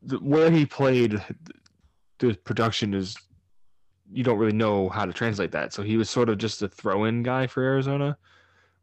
the, 0.02 0.18
where 0.18 0.48
he 0.50 0.64
played, 0.64 1.20
the 2.20 2.34
production 2.44 2.94
is 2.94 3.16
you 4.12 4.24
don't 4.24 4.38
really 4.38 4.56
know 4.56 4.88
how 4.88 5.04
to 5.04 5.12
translate 5.12 5.52
that. 5.52 5.72
So 5.72 5.82
he 5.82 5.96
was 5.96 6.08
sort 6.08 6.28
of 6.28 6.38
just 6.38 6.62
a 6.62 6.68
throw-in 6.68 7.22
guy 7.22 7.46
for 7.46 7.62
Arizona, 7.62 8.16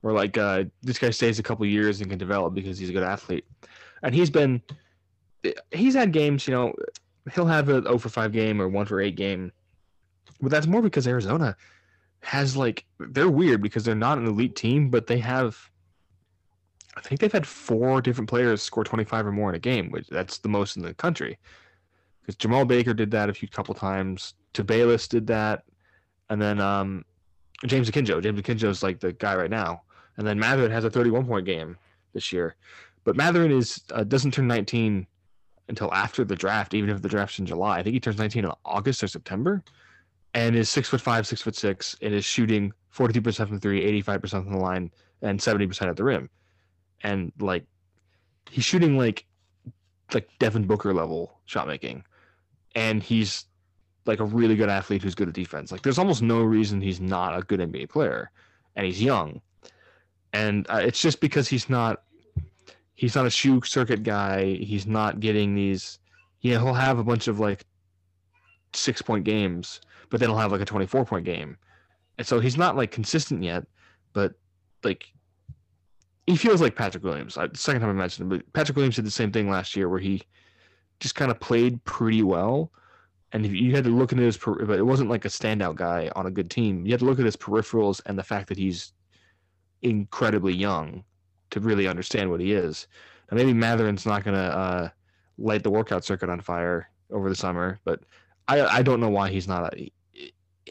or 0.04 0.12
like 0.12 0.38
uh, 0.38 0.66
this 0.82 1.00
guy 1.00 1.10
stays 1.10 1.40
a 1.40 1.44
couple 1.44 1.66
years 1.66 2.02
and 2.02 2.10
can 2.10 2.20
develop 2.20 2.54
because 2.54 2.78
he's 2.78 2.90
a 2.90 2.94
good 2.94 3.04
athlete, 3.04 3.46
and 4.04 4.14
he's 4.14 4.30
been 4.30 4.62
he's 5.72 5.96
had 5.96 6.12
games. 6.12 6.48
You 6.48 6.54
know, 6.54 6.74
he'll 7.34 7.46
have 7.46 7.70
a 7.70 7.82
0 7.82 7.98
for 7.98 8.10
five 8.10 8.32
game 8.32 8.62
or 8.62 8.68
one 8.68 8.86
for 8.86 9.02
eight 9.02 9.16
game, 9.16 9.52
but 10.42 10.52
that's 10.52 10.68
more 10.68 10.82
because 10.82 11.08
Arizona 11.08 11.56
has 12.22 12.58
like 12.58 12.86
they're 13.00 13.30
weird 13.30 13.62
because 13.62 13.84
they're 13.84 13.96
not 13.96 14.18
an 14.18 14.26
elite 14.26 14.56
team, 14.56 14.90
but 14.90 15.08
they 15.08 15.20
have. 15.20 15.58
I 16.98 17.02
think 17.02 17.20
they've 17.20 17.32
had 17.32 17.46
four 17.46 18.02
different 18.02 18.30
players 18.30 18.62
score 18.62 18.86
25 18.86 19.28
or 19.28 19.32
more 19.34 19.50
in 19.50 19.56
a 19.56 19.60
game, 19.60 19.92
which 19.92 20.08
that's 20.08 20.38
the 20.38 20.48
most 20.48 20.78
in 20.78 20.82
the 20.82 20.94
country. 20.94 21.38
Because 22.22 22.38
Jemarl 22.38 22.66
Baker 22.66 22.94
did 22.94 23.12
that 23.12 23.30
a 23.30 23.34
few 23.34 23.50
couple 23.50 23.76
times. 23.76 24.34
Tubelis 24.56 25.08
did 25.08 25.28
that, 25.28 25.64
and 26.30 26.42
then 26.42 26.60
um, 26.60 27.06
James 27.66 27.90
Akinjo. 27.90 28.22
James 28.22 28.42
Akinjo 28.42 28.70
is 28.70 28.82
like 28.82 29.00
the 29.00 29.14
guy 29.14 29.36
right 29.36 29.50
now, 29.50 29.84
and 30.18 30.26
then 30.26 30.40
Mathurin 30.40 30.72
has 30.72 30.84
a 30.86 30.90
31 30.90 31.28
point 31.28 31.46
game 31.46 31.78
this 32.14 32.32
year. 32.32 32.56
But 33.04 33.16
Mathurin 33.16 33.52
is 33.52 33.82
uh, 33.94 34.04
doesn't 34.04 34.32
turn 34.32 34.48
19 34.48 35.06
until 35.68 35.94
after 35.94 36.24
the 36.24 36.36
draft, 36.36 36.74
even 36.74 36.90
if 36.90 37.02
the 37.02 37.10
draft's 37.10 37.40
in 37.40 37.46
July. 37.46 37.80
I 37.80 37.84
think 37.84 37.94
he 37.94 38.00
turns 38.00 38.18
19 38.18 38.46
in 38.46 38.52
August 38.66 39.04
or 39.04 39.08
September 39.08 39.64
and 40.36 40.56
is 40.56 40.70
six 40.70 40.90
foot 40.90 41.02
five, 41.02 41.26
six 41.26 41.42
foot 41.42 41.56
six, 41.56 41.96
and 42.02 42.14
is 42.14 42.26
shooting 42.26 42.72
42% 42.94 43.48
from 43.48 43.60
three, 43.60 44.02
85% 44.04 44.30
from 44.30 44.52
the 44.52 44.58
line, 44.58 44.92
and 45.22 45.40
70% 45.40 45.88
at 45.88 45.96
the 45.96 46.04
rim. 46.04 46.30
And 47.04 47.32
like 47.40 47.66
he's 48.50 48.66
shooting 48.66 48.98
like 48.98 49.26
like 50.14 50.30
Devin 50.38 50.68
Booker 50.68 50.94
level 50.94 51.40
shot 51.46 51.68
making. 51.68 52.04
And 52.76 53.02
he's 53.02 53.46
like 54.06 54.20
a 54.20 54.26
really 54.26 54.56
good 54.56 54.70
athlete 54.70 55.02
who's 55.02 55.16
good 55.16 55.28
at 55.28 55.34
defense. 55.34 55.72
Like 55.72 55.82
there's 55.82 56.00
almost 56.00 56.22
no 56.22 56.42
reason 56.42 56.82
he's 56.82 57.02
not 57.02 57.38
a 57.38 57.42
good 57.44 57.60
NBA 57.60 57.90
player. 57.90 58.32
And 58.76 58.86
he's 58.86 59.02
young. 59.02 59.42
And 60.34 60.66
uh, 60.70 60.82
it's 60.84 61.02
just 61.02 61.22
because 61.22 61.48
he's 61.48 61.70
not 61.70 62.04
he's 62.96 63.16
not 63.16 63.26
a 63.26 63.30
shoe 63.30 63.62
circuit 63.64 64.04
guy. 64.04 64.56
He's 64.56 64.86
not 64.86 65.20
getting 65.20 65.56
these 65.56 66.00
you 66.42 66.54
know, 66.54 66.64
he'll 66.64 66.74
have 66.74 67.00
a 67.00 67.04
bunch 67.04 67.28
of 67.28 67.40
like 67.40 67.66
six 68.74 69.02
point 69.02 69.24
games 69.24 69.80
but 70.10 70.20
then 70.20 70.30
he'll 70.30 70.38
have 70.38 70.52
like 70.52 70.62
a 70.62 70.66
24 70.66 71.06
point 71.06 71.26
game. 71.26 71.58
And 72.18 72.26
so 72.26 72.40
he's 72.40 72.58
not 72.58 72.76
like 72.76 72.92
consistent 72.92 73.44
yet, 73.44 73.66
but 74.14 74.34
like 74.84 75.06
he 76.28 76.36
feels 76.36 76.62
like 76.62 76.76
Patrick 76.76 77.04
Williams. 77.04 77.38
I, 77.38 77.50
second 77.54 77.82
time 77.82 77.90
I 77.90 77.94
mentioned 77.94 78.32
him, 78.32 78.38
but 78.38 78.54
Patrick 78.54 78.76
Williams 78.76 78.96
did 78.96 79.06
the 79.06 79.12
same 79.12 79.32
thing 79.32 79.50
last 79.50 79.76
year 79.76 79.90
where 79.90 80.00
he 80.00 80.24
just 81.00 81.16
kind 81.16 81.32
of 81.32 81.40
played 81.40 81.84
pretty 81.84 82.24
well. 82.24 82.72
And 83.36 83.46
if 83.46 83.52
you 83.52 83.76
had 83.76 83.84
to 83.84 83.90
look 83.90 84.14
at 84.14 84.18
his, 84.18 84.38
per- 84.38 84.66
but 84.66 84.80
it 84.80 84.86
wasn't 84.86 85.10
like 85.10 85.26
a 85.26 85.28
standout 85.28 85.76
guy 85.76 86.10
on 86.16 86.26
a 86.26 86.32
good 86.32 86.50
team. 86.50 86.86
You 86.86 86.94
had 86.94 87.02
to 87.02 87.06
look 87.06 87.20
at 87.20 87.26
his 87.26 87.36
peripherals 87.36 88.00
and 88.06 88.18
the 88.18 88.24
fact 88.24 88.48
that 88.48 88.58
he's 88.58 88.94
incredibly 89.82 90.54
young 90.54 91.04
to 91.50 91.60
really 91.60 91.86
understand 91.86 92.32
what 92.32 92.40
he 92.40 92.54
is. 92.54 92.88
Now 93.30 93.36
maybe 93.36 93.52
Mathurin's 93.52 94.06
not 94.06 94.24
going 94.24 94.38
to 94.38 94.42
uh, 94.42 94.90
light 95.38 95.64
the 95.64 95.70
workout 95.70 96.06
circuit 96.06 96.30
on 96.30 96.40
fire 96.40 96.90
over 97.12 97.28
the 97.28 97.36
summer, 97.36 97.78
but 97.84 98.00
I 98.48 98.62
I 98.62 98.82
don't 98.82 99.02
know 99.02 99.10
why 99.10 99.30
he's 99.30 99.50
not 99.50 99.78
a, 99.78 99.92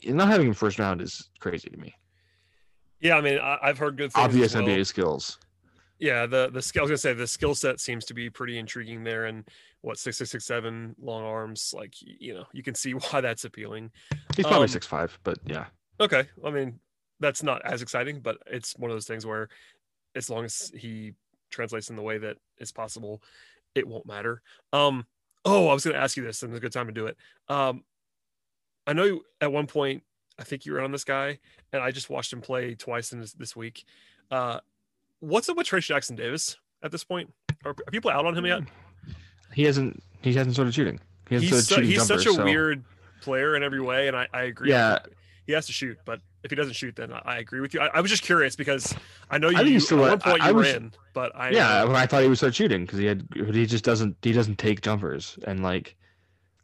not 0.07 0.29
having 0.29 0.47
him 0.47 0.55
first 0.55 0.79
round 0.79 1.03
is 1.03 1.29
crazy 1.41 1.69
to 1.69 1.77
me. 1.77 1.95
Yeah, 2.99 3.19
I 3.19 3.21
mean, 3.21 3.39
I, 3.41 3.59
I've 3.61 3.77
heard 3.77 3.99
good 3.99 4.11
things. 4.11 4.25
Obvious 4.25 4.55
well. 4.55 4.65
NBA 4.65 4.87
skills. 4.87 5.39
Yeah, 6.05 6.27
the 6.27 6.51
the 6.53 6.61
skill. 6.61 6.81
I 6.81 6.85
was 6.85 6.91
gonna 6.91 6.99
say 6.99 7.13
the 7.15 7.27
skill 7.27 7.55
set 7.55 7.81
seems 7.81 8.05
to 8.05 8.15
be 8.15 8.29
pretty 8.29 8.59
intriguing 8.59 9.05
there, 9.05 9.25
and 9.25 9.43
what 9.81 9.97
six 9.97 10.19
six 10.19 10.31
six 10.31 10.45
seven 10.45 10.95
long 11.01 11.23
arms, 11.25 11.73
like 11.75 11.95
you 12.01 12.35
know, 12.35 12.45
you 12.53 12.63
can 12.63 12.75
see 12.75 12.93
why 13.11 13.23
that's 13.23 13.45
appealing. 13.47 13.91
He's 14.37 14.45
probably 14.45 14.65
Um, 14.65 14.69
six 14.69 14.87
five, 14.87 15.19
but 15.25 15.39
yeah. 15.47 15.65
Okay, 16.01 16.29
I 16.45 16.51
mean, 16.51 16.79
that's 17.21 17.43
not 17.43 17.65
as 17.65 17.81
exciting, 17.81 18.21
but 18.21 18.37
it's 18.47 18.77
one 18.77 18.91
of 18.91 18.95
those 18.97 19.07
things 19.07 19.25
where, 19.25 19.49
as 20.15 20.29
long 20.29 20.45
as 20.45 20.71
he 20.77 21.15
translates 21.51 21.89
in 21.89 21.97
the 21.97 22.03
way 22.03 22.19
that 22.19 22.37
is 22.59 22.71
possible, 22.71 23.23
it 23.75 23.89
won't 23.89 24.05
matter. 24.05 24.43
Um, 24.75 25.07
oh, 25.47 25.69
I 25.69 25.73
was 25.73 25.87
gonna 25.87 25.97
ask 25.97 26.19
you 26.19 26.23
this, 26.23 26.43
and 26.43 26.53
it's 26.53 26.59
a 26.59 26.61
good 26.61 26.73
time 26.73 26.89
to 26.89 26.93
do 26.93 27.07
it. 27.07 27.17
Um, 27.49 27.83
I 28.87 28.93
know 28.93 29.05
you- 29.05 29.25
at 29.41 29.51
one 29.51 29.67
point, 29.67 30.03
I 30.39 30.45
think 30.45 30.67
you 30.67 30.73
were 30.75 30.83
on 30.83 30.93
this 30.93 31.05
guy, 31.05 31.39
and 31.73 31.81
I 31.83 31.93
just 31.93 32.11
watched 32.11 32.31
him 32.31 32.43
play 32.43 32.75
twice 32.75 33.11
in 33.13 33.21
this, 33.21 33.33
this 33.33 33.57
week. 33.57 33.87
Uh, 34.31 34.61
what's 35.25 35.49
up 35.49 35.57
with 35.57 35.67
Trayce 35.67 35.85
Jackson-Davis 35.87 36.57
at 36.83 36.93
this 36.93 37.05
point? 37.05 37.33
Are, 37.65 37.71
are 37.71 37.91
people 37.91 38.11
out 38.11 38.27
on 38.27 38.37
him 38.37 38.47
yet? 38.47 38.63
He 39.55 39.65
hasn't 39.65 40.03
he 40.23 40.33
hasn't 40.35 40.55
started 40.55 40.75
shooting. 40.75 41.01
He 41.29 41.35
hasn't 41.37 41.51
He's 41.53 41.67
started 41.67 41.87
su- 41.87 41.91
shooting 41.91 41.91
he's 41.91 42.07
such 42.07 42.27
a 42.27 42.33
so- 42.35 42.45
weird 42.45 42.85
player 43.23 43.57
in 43.57 43.63
every 43.63 43.81
way, 43.81 44.09
and 44.09 44.17
I, 44.17 44.27
I 44.35 44.43
agree. 44.45 44.71
Yeah. 44.71 44.99
he 45.47 45.53
has 45.53 45.67
to 45.67 45.73
shoot, 45.73 45.99
but 46.05 46.21
if 46.43 46.51
he 46.51 46.57
doesn't 46.57 46.75
shoot, 46.75 46.95
then 46.97 47.11
I, 47.13 47.23
I 47.25 47.39
agree 47.39 47.61
with 47.61 47.73
you. 47.73 47.81
I, 47.81 47.87
I 47.95 48.01
was 48.03 48.11
just 48.11 48.23
curious 48.23 48.55
because 48.57 48.95
I 49.31 49.39
know 49.39 49.49
you, 49.49 49.57
think 49.59 49.81
still 49.81 50.05
at 50.05 50.11
one 50.11 50.19
point 50.21 50.43
I- 50.43 50.47
I 50.47 50.49
you 50.51 50.55
was- 50.57 50.69
in, 50.75 50.93
but 51.15 51.33
I 51.35 51.51
Yeah, 51.51 51.85
uh, 51.85 51.93
I 51.93 52.07
thought 52.07 52.23
he 52.23 52.29
would 52.29 52.37
start 52.39 52.55
shooting 52.55 52.85
because 52.85 52.99
he 52.99 53.07
had 53.07 53.27
he 53.35 53.65
just 53.67 53.85
doesn't 53.85 54.17
he 54.23 54.33
doesn't 54.33 54.59
take 54.59 54.81
jumpers 54.83 55.39
and 55.47 55.63
like 55.63 55.97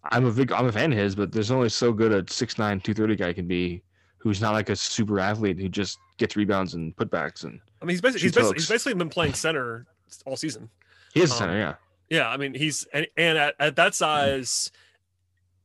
I'm 0.05 0.25
a 0.27 0.33
big 0.33 0.51
I'm 0.53 0.66
a 0.66 0.73
fan 0.73 0.92
of 0.92 0.99
his, 0.99 1.14
but 1.14 1.31
there's 1.33 1.51
only 1.51 1.68
so 1.68 1.92
good 1.92 2.12
a 2.12 2.23
6'9", 2.25 2.57
230 2.57 3.16
guy 3.16 3.33
can 3.33 3.46
be 3.46 3.83
who's 4.20 4.40
not 4.40 4.52
like 4.52 4.68
a 4.68 4.76
super 4.76 5.18
athlete 5.18 5.59
who 5.59 5.68
just 5.68 5.98
gets 6.18 6.37
rebounds 6.37 6.74
and 6.74 6.94
putbacks 6.96 7.44
and 7.44 7.59
I 7.80 7.85
mean 7.85 7.94
he's 7.94 8.00
basically 8.00 8.22
he's 8.22 8.33
basically, 8.35 8.54
he's 8.59 8.68
basically 8.68 8.94
been 8.94 9.09
playing 9.09 9.33
center 9.35 9.87
all 10.26 10.37
season. 10.37 10.68
he 11.14 11.20
is 11.22 11.33
Um, 11.33 11.38
center, 11.38 11.56
yeah. 11.59 11.74
Yeah, 12.09 12.28
I 12.28 12.37
mean 12.37 12.54
he's 12.54 12.87
and, 12.92 13.06
and 13.16 13.38
at, 13.38 13.54
at 13.59 13.76
that 13.76 13.94
size, 13.94 14.70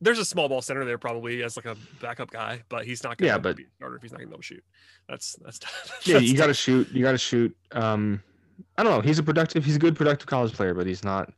there's 0.02 0.20
a 0.20 0.26
small 0.26 0.48
ball 0.50 0.62
center 0.62 0.86
there 0.86 0.98
probably 0.98 1.42
as 1.44 1.56
like 1.58 1.66
a 1.66 1.76
backup 2.02 2.30
guy, 2.32 2.62
but 2.70 2.86
he's 2.86 3.04
not 3.04 3.18
going 3.18 3.28
to 3.30 3.34
Yeah, 3.34 3.38
but- 3.40 3.58
be 3.58 3.64
a 3.64 3.68
starter 3.78 3.96
if 3.96 4.02
he's 4.02 4.12
not 4.12 4.18
going 4.20 4.28
to 4.28 4.32
be 4.32 4.34
able 4.36 4.42
to 4.42 4.46
shoot. 4.46 4.64
That's 5.10 5.36
that's 5.44 5.60
Yeah, 6.06 6.14
that's- 6.14 6.30
you 6.32 6.38
got 6.38 6.48
to 6.48 6.54
shoot. 6.54 6.88
You 6.92 7.04
got 7.04 7.12
to 7.14 7.18
shoot. 7.18 7.56
Um, 7.72 8.22
I 8.78 8.84
don't 8.84 8.92
know. 8.94 9.02
He's 9.02 9.20
a 9.20 9.24
productive. 9.24 9.66
He's 9.66 9.76
a 9.76 9.80
good 9.80 9.96
productive 9.96 10.28
college 10.28 10.54
player, 10.54 10.74
but 10.74 10.86
he's 10.88 11.04
not. 11.04 11.32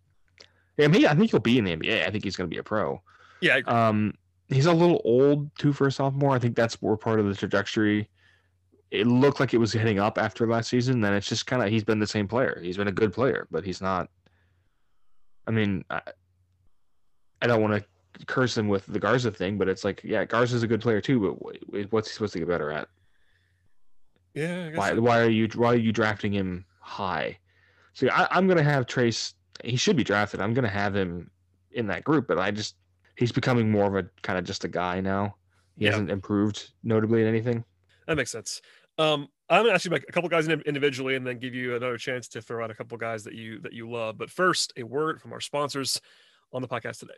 Yeah, 0.78 0.86
I, 0.86 0.88
mean, 0.90 1.06
I 1.08 1.16
think 1.16 1.32
he'll 1.32 1.40
be 1.40 1.58
in 1.58 1.64
the 1.66 1.76
NBA. 1.76 2.06
I 2.06 2.12
think 2.12 2.24
he's 2.24 2.36
going 2.36 2.48
to 2.50 2.54
be 2.54 2.60
a 2.60 2.64
pro. 2.64 3.02
yeah. 3.42 3.56
I 3.56 3.58
agree. 3.58 3.74
Um, 3.74 4.14
he's 4.50 4.66
a 4.66 4.74
little 4.74 5.02
old 5.04 5.56
too 5.58 5.74
for 5.74 5.88
a 5.88 5.92
sophomore. 5.92 6.32
I 6.32 6.40
think 6.40 6.56
that's 6.56 6.82
more 6.82 6.98
part 6.98 7.20
of 7.20 7.28
the 7.28 7.36
trajectory. 7.36 8.10
It 8.92 9.06
looked 9.06 9.40
like 9.40 9.54
it 9.54 9.58
was 9.58 9.74
heading 9.74 10.00
up 10.00 10.18
after 10.18 10.48
last 10.48 10.70
season. 10.70 11.02
Then 11.02 11.14
it's 11.14 11.28
just 11.28 11.46
kind 11.46 11.62
of 11.62 11.70
he's 11.70 11.84
been 11.84 12.00
the 12.00 12.08
same 12.08 12.28
player. 12.28 12.60
He's 12.62 12.78
been 12.78 12.88
a 12.88 12.92
good 12.94 13.14
player, 13.14 13.48
but 13.52 13.66
he's 13.66 13.82
not. 13.82 14.10
I 15.46 15.52
mean, 15.52 15.84
I, 15.90 16.02
I 17.42 17.48
don't 17.48 17.62
want 17.62 17.84
to 18.20 18.26
curse 18.26 18.58
him 18.58 18.68
with 18.68 18.86
the 18.86 19.00
Garza 19.00 19.32
thing, 19.32 19.58
but 19.58 19.68
it's 19.68 19.84
like, 19.84 20.02
yeah, 20.04 20.26
Garza's 20.26 20.64
a 20.64 20.68
good 20.68 20.82
player 20.82 21.02
too. 21.02 21.38
But 21.74 21.92
what's 21.92 22.10
he 22.10 22.14
supposed 22.14 22.34
to 22.34 22.40
get 22.40 22.48
better 22.48 22.72
at? 22.72 22.88
yeah. 24.34 24.66
I 24.66 24.70
guess 24.70 24.78
Why? 24.78 24.90
so. 24.92 25.02
Why 25.02 25.20
are 25.20 25.30
you? 25.30 25.50
Why 25.56 25.74
are 25.74 25.78
you 25.78 25.92
drafting 25.92 26.32
him 26.32 26.66
high? 26.80 27.38
So 27.94 28.08
I, 28.10 28.28
I'm 28.32 28.48
gonna 28.48 28.64
have 28.64 28.86
Trayce. 28.86 29.34
He 29.64 29.76
should 29.76 29.98
be 29.98 30.04
drafted. 30.04 30.40
I'm 30.40 30.54
gonna 30.54 30.70
have 30.70 30.96
him 30.96 31.30
in 31.72 31.88
that 31.88 32.04
group, 32.04 32.28
but 32.28 32.40
I 32.40 32.52
just 32.52 32.76
he's 33.18 33.32
becoming 33.32 33.70
more 33.72 33.86
of 33.86 34.06
a 34.06 34.10
kind 34.22 34.38
of 34.40 34.46
just 34.46 34.64
a 34.64 34.68
guy 34.68 35.02
now. 35.02 35.36
He 35.78 35.86
Yeah. 35.86 35.92
hasn't 35.92 36.10
improved 36.12 36.72
notably 36.84 37.22
in 37.22 37.28
anything. 37.28 37.64
That 38.08 38.16
makes 38.18 38.32
sense. 38.32 38.62
Um, 38.98 39.28
I'm 39.50 39.64
gonna 39.64 39.74
ask 39.74 39.86
you 39.86 39.90
about 39.90 40.04
a 40.08 40.12
couple 40.12 40.30
guys 40.30 40.48
individually, 40.48 41.16
and 41.16 41.26
then 41.26 41.38
give 41.40 41.54
you 41.54 41.76
another 41.76 41.98
chance 41.98 42.28
to 42.30 42.42
throw 42.42 42.64
out 42.64 42.72
a 42.72 42.76
couple 42.76 42.98
guys 42.98 43.24
that 43.26 43.34
you 43.34 43.60
that 43.62 43.74
you 43.74 43.90
love. 43.90 44.18
But 44.18 44.30
first, 44.30 44.74
a 44.76 44.84
word 44.84 45.22
from 45.22 45.34
our 45.34 45.40
sponsors 45.40 46.02
on 46.52 46.62
the 46.62 46.68
podcast 46.68 47.00
today. 47.00 47.14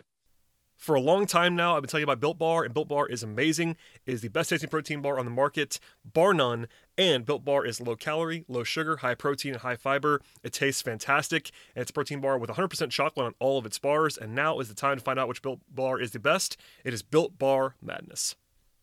For 0.79 0.95
a 0.95 1.01
long 1.01 1.25
time 1.25 1.57
now, 1.57 1.75
I've 1.75 1.81
been 1.81 1.89
telling 1.89 2.03
you 2.03 2.05
about 2.05 2.21
Built 2.21 2.37
Bar, 2.37 2.63
and 2.63 2.73
Built 2.73 2.87
Bar 2.87 3.05
is 3.09 3.21
amazing. 3.21 3.75
It 4.05 4.13
is 4.13 4.21
the 4.21 4.29
best 4.29 4.49
tasting 4.49 4.69
protein 4.69 5.01
bar 5.01 5.19
on 5.19 5.25
the 5.25 5.31
market, 5.31 5.77
bar 6.05 6.33
none. 6.33 6.69
And 6.97 7.25
Built 7.25 7.43
Bar 7.43 7.65
is 7.65 7.81
low 7.81 7.97
calorie, 7.97 8.45
low 8.47 8.63
sugar, 8.63 8.95
high 8.95 9.13
protein, 9.13 9.51
and 9.51 9.61
high 9.61 9.75
fiber. 9.75 10.21
It 10.41 10.53
tastes 10.53 10.81
fantastic, 10.81 11.51
and 11.75 11.81
it's 11.81 11.91
a 11.91 11.93
protein 11.93 12.21
bar 12.21 12.37
with 12.37 12.49
100% 12.49 12.91
chocolate 12.91 13.25
on 13.25 13.33
all 13.39 13.57
of 13.57 13.65
its 13.65 13.77
bars. 13.77 14.17
And 14.17 14.33
now 14.33 14.61
is 14.61 14.69
the 14.69 14.73
time 14.73 14.95
to 14.95 15.03
find 15.03 15.19
out 15.19 15.27
which 15.27 15.41
Built 15.41 15.59
Bar 15.69 15.99
is 15.99 16.11
the 16.11 16.19
best. 16.19 16.55
It 16.85 16.93
is 16.93 17.03
Built 17.03 17.37
Bar 17.37 17.75
Madness. 17.81 18.37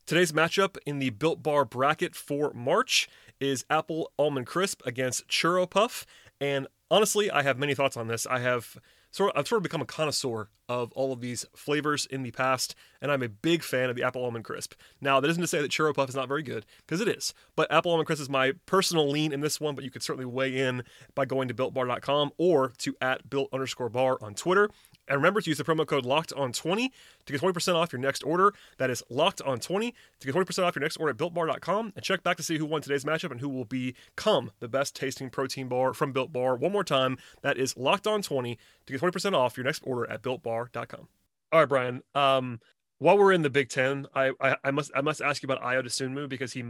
Today's 0.05 0.31
matchup 0.31 0.77
in 0.85 0.99
the 0.99 1.09
Built 1.09 1.41
Bar 1.41 1.65
bracket 1.65 2.13
for 2.13 2.53
March 2.53 3.09
is 3.39 3.65
Apple 3.71 4.11
Almond 4.19 4.45
Crisp 4.45 4.83
against 4.85 5.27
Churro 5.29 5.67
Puff. 5.67 6.05
And 6.39 6.67
honestly, 6.91 7.31
I 7.31 7.41
have 7.41 7.57
many 7.57 7.73
thoughts 7.73 7.97
on 7.97 8.07
this. 8.07 8.27
I 8.27 8.37
have 8.37 8.77
sort 9.17 9.31
of, 9.31 9.39
I've 9.39 9.47
sort 9.47 9.57
of 9.57 9.63
become 9.63 9.81
a 9.81 9.85
connoisseur 9.85 10.49
of 10.69 10.91
all 10.93 11.11
of 11.11 11.21
these 11.21 11.45
flavors 11.55 12.05
in 12.05 12.23
the 12.23 12.31
past, 12.31 12.75
and 13.01 13.11
I'm 13.11 13.23
a 13.23 13.29
big 13.29 13.63
fan 13.63 13.89
of 13.89 13.95
the 13.95 14.03
Apple 14.03 14.23
Almond 14.23 14.45
Crisp. 14.45 14.73
Now, 15.01 15.19
that 15.19 15.29
isn't 15.29 15.41
to 15.41 15.47
say 15.47 15.61
that 15.61 15.71
Churro 15.71 15.93
Puff 15.93 16.09
is 16.09 16.15
not 16.15 16.27
very 16.27 16.43
good, 16.43 16.65
because 16.85 17.01
it 17.01 17.07
is. 17.07 17.33
But 17.55 17.71
Apple 17.71 17.91
Almond 17.91 18.07
Crisp 18.07 18.21
is 18.21 18.29
my 18.29 18.53
personal 18.65 19.09
lean 19.09 19.33
in 19.33 19.41
this 19.41 19.59
one, 19.59 19.75
but 19.75 19.83
you 19.83 19.91
could 19.91 20.03
certainly 20.03 20.25
weigh 20.25 20.55
in 20.55 20.83
by 21.15 21.25
going 21.25 21.47
to 21.47 21.53
builtbar.com 21.53 22.31
or 22.37 22.73
to 22.77 22.95
at 23.01 23.29
built 23.29 23.49
underscore 23.51 23.89
bar 23.89 24.17
on 24.21 24.35
Twitter. 24.35 24.69
And 25.07 25.17
remember 25.17 25.41
to 25.41 25.49
use 25.49 25.57
the 25.57 25.63
promo 25.63 25.85
code 25.85 26.05
locked 26.05 26.33
on 26.33 26.51
20 26.51 26.91
to 27.25 27.33
get 27.33 27.41
20% 27.41 27.75
off 27.75 27.91
your 27.91 28.01
next 28.01 28.23
order. 28.23 28.53
That 28.77 28.89
is 28.89 29.03
locked 29.09 29.41
on 29.41 29.59
20 29.59 29.93
to 30.19 30.25
get 30.25 30.35
20% 30.35 30.63
off 30.65 30.75
your 30.75 30.81
next 30.81 30.97
order 30.97 31.11
at 31.11 31.17
builtbar.com. 31.17 31.93
And 31.95 32.03
check 32.03 32.23
back 32.23 32.37
to 32.37 32.43
see 32.43 32.57
who 32.57 32.65
won 32.65 32.81
today's 32.81 33.05
matchup 33.05 33.31
and 33.31 33.41
who 33.41 33.49
will 33.49 33.65
become 33.65 34.51
the 34.59 34.67
best 34.67 34.95
tasting 34.95 35.29
protein 35.29 35.67
bar 35.67 35.93
from 35.93 36.11
Built 36.11 36.31
Bar. 36.31 36.55
One 36.55 36.71
more 36.71 36.83
time, 36.83 37.17
that 37.41 37.57
is 37.57 37.77
locked 37.77 38.07
on 38.07 38.21
20 38.21 38.57
to 38.85 38.93
get 38.93 39.01
20% 39.01 39.33
off 39.33 39.57
your 39.57 39.63
next 39.63 39.83
order 39.85 40.09
at 40.09 40.21
builtbar.com. 40.21 41.07
All 41.51 41.59
right, 41.61 41.69
Brian. 41.69 42.01
Um, 42.13 42.59
while 42.99 43.17
we're 43.17 43.31
in 43.31 43.43
the 43.43 43.49
Big 43.49 43.69
Ten, 43.69 44.07
I, 44.15 44.31
I, 44.41 44.55
I 44.63 44.71
must 44.71 44.91
I 44.95 45.01
must 45.01 45.21
ask 45.21 45.43
you 45.43 45.47
about 45.47 45.61
Ayo 45.61 45.85
Dosunmu 45.85 46.27
because 46.27 46.51
he 46.51 46.63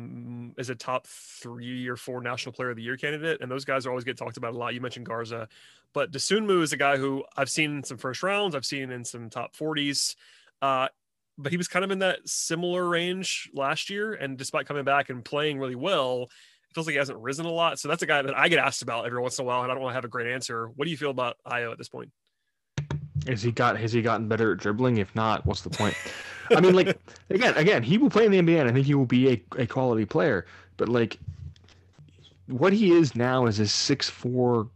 is 0.57 0.69
a 0.69 0.75
top 0.75 1.07
three 1.07 1.87
or 1.87 1.95
four 1.95 2.21
National 2.21 2.51
Player 2.51 2.71
of 2.71 2.75
the 2.75 2.83
Year 2.83 2.97
candidate, 2.97 3.39
and 3.41 3.49
those 3.49 3.63
guys 3.63 3.85
are 3.85 3.89
always 3.89 4.03
get 4.03 4.17
talked 4.17 4.35
about 4.35 4.53
a 4.53 4.57
lot. 4.57 4.73
You 4.73 4.81
mentioned 4.81 5.05
Garza, 5.05 5.47
but 5.93 6.11
Dosunmu 6.11 6.61
is 6.61 6.73
a 6.73 6.77
guy 6.77 6.97
who 6.97 7.23
I've 7.37 7.49
seen 7.49 7.77
in 7.77 7.83
some 7.83 7.97
first 7.97 8.23
rounds, 8.23 8.55
I've 8.55 8.65
seen 8.65 8.91
in 8.91 9.05
some 9.05 9.29
top 9.29 9.55
40s, 9.55 10.15
uh, 10.61 10.89
but 11.37 11.51
he 11.51 11.57
was 11.57 11.69
kind 11.69 11.85
of 11.85 11.91
in 11.91 11.99
that 11.99 12.27
similar 12.27 12.87
range 12.89 13.49
last 13.53 13.89
year, 13.89 14.13
and 14.13 14.37
despite 14.37 14.65
coming 14.65 14.83
back 14.83 15.09
and 15.09 15.23
playing 15.23 15.59
really 15.59 15.75
well, 15.75 16.23
it 16.23 16.73
feels 16.73 16.87
like 16.87 16.93
he 16.93 16.99
hasn't 16.99 17.19
risen 17.19 17.45
a 17.45 17.51
lot. 17.51 17.79
So 17.79 17.87
that's 17.87 18.03
a 18.03 18.07
guy 18.07 18.21
that 18.21 18.37
I 18.37 18.49
get 18.49 18.59
asked 18.59 18.81
about 18.81 19.05
every 19.05 19.21
once 19.21 19.39
in 19.39 19.45
a 19.45 19.47
while, 19.47 19.63
and 19.63 19.71
I 19.71 19.75
don't 19.75 19.81
want 19.81 19.91
to 19.91 19.97
have 19.97 20.05
a 20.05 20.09
great 20.09 20.27
answer. 20.27 20.67
What 20.75 20.83
do 20.83 20.91
you 20.91 20.97
feel 20.97 21.11
about 21.11 21.37
Ayo 21.47 21.71
at 21.71 21.77
this 21.77 21.87
point? 21.87 22.11
Has 23.27 23.43
he 23.43 23.51
got 23.51 23.77
has 23.77 23.93
he 23.93 24.01
gotten 24.01 24.27
better 24.27 24.53
at 24.53 24.59
dribbling? 24.59 24.97
If 24.97 25.13
not, 25.15 25.45
what's 25.45 25.61
the 25.61 25.69
point? 25.69 25.95
I 26.55 26.61
mean, 26.61 26.73
like 26.73 26.97
again, 27.29 27.53
again, 27.55 27.83
he 27.83 27.97
will 27.97 28.09
play 28.09 28.25
in 28.25 28.31
the 28.31 28.39
NBA, 28.39 28.59
and 28.59 28.69
I 28.69 28.73
think 28.73 28.85
he 28.85 28.95
will 28.95 29.05
be 29.05 29.29
a, 29.29 29.43
a 29.57 29.67
quality 29.67 30.05
player. 30.05 30.45
But 30.77 30.89
like, 30.89 31.19
what 32.47 32.73
he 32.73 32.91
is 32.91 33.15
now 33.15 33.45
is 33.45 33.59
a 33.59 33.67
six 33.67 34.09
four 34.09 34.69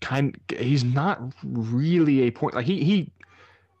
kind. 0.00 0.38
He's 0.58 0.84
not 0.84 1.20
really 1.44 2.22
a 2.22 2.30
point. 2.30 2.54
Like 2.54 2.66
he 2.66 2.82
he 2.82 3.10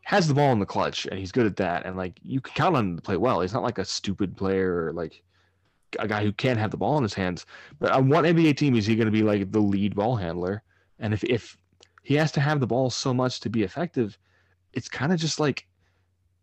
has 0.04 0.28
the 0.28 0.34
ball 0.34 0.52
in 0.52 0.58
the 0.58 0.66
clutch, 0.66 1.06
and 1.06 1.18
he's 1.18 1.32
good 1.32 1.46
at 1.46 1.56
that. 1.56 1.86
And 1.86 1.96
like 1.96 2.18
you 2.22 2.40
can 2.40 2.54
count 2.54 2.76
on 2.76 2.90
him 2.90 2.96
to 2.96 3.02
play 3.02 3.16
well. 3.16 3.40
He's 3.40 3.52
not 3.52 3.62
like 3.62 3.78
a 3.78 3.84
stupid 3.84 4.36
player 4.36 4.86
or 4.86 4.92
like 4.92 5.22
a 5.98 6.06
guy 6.06 6.22
who 6.22 6.32
can't 6.32 6.58
have 6.58 6.70
the 6.70 6.76
ball 6.76 6.96
in 6.96 7.02
his 7.02 7.14
hands. 7.14 7.46
But 7.78 7.92
on 7.92 8.08
what 8.08 8.24
NBA 8.24 8.56
team 8.56 8.76
is 8.76 8.86
he 8.86 8.96
going 8.96 9.06
to 9.06 9.12
be 9.12 9.22
like 9.22 9.50
the 9.50 9.60
lead 9.60 9.94
ball 9.94 10.16
handler? 10.16 10.62
And 10.98 11.14
if 11.14 11.24
if 11.24 11.56
he 12.02 12.14
has 12.14 12.32
to 12.32 12.40
have 12.40 12.60
the 12.60 12.66
ball 12.66 12.90
so 12.90 13.12
much 13.12 13.40
to 13.40 13.50
be 13.50 13.62
effective, 13.62 14.18
it's 14.72 14.88
kind 14.88 15.12
of 15.12 15.18
just 15.18 15.40
like 15.40 15.66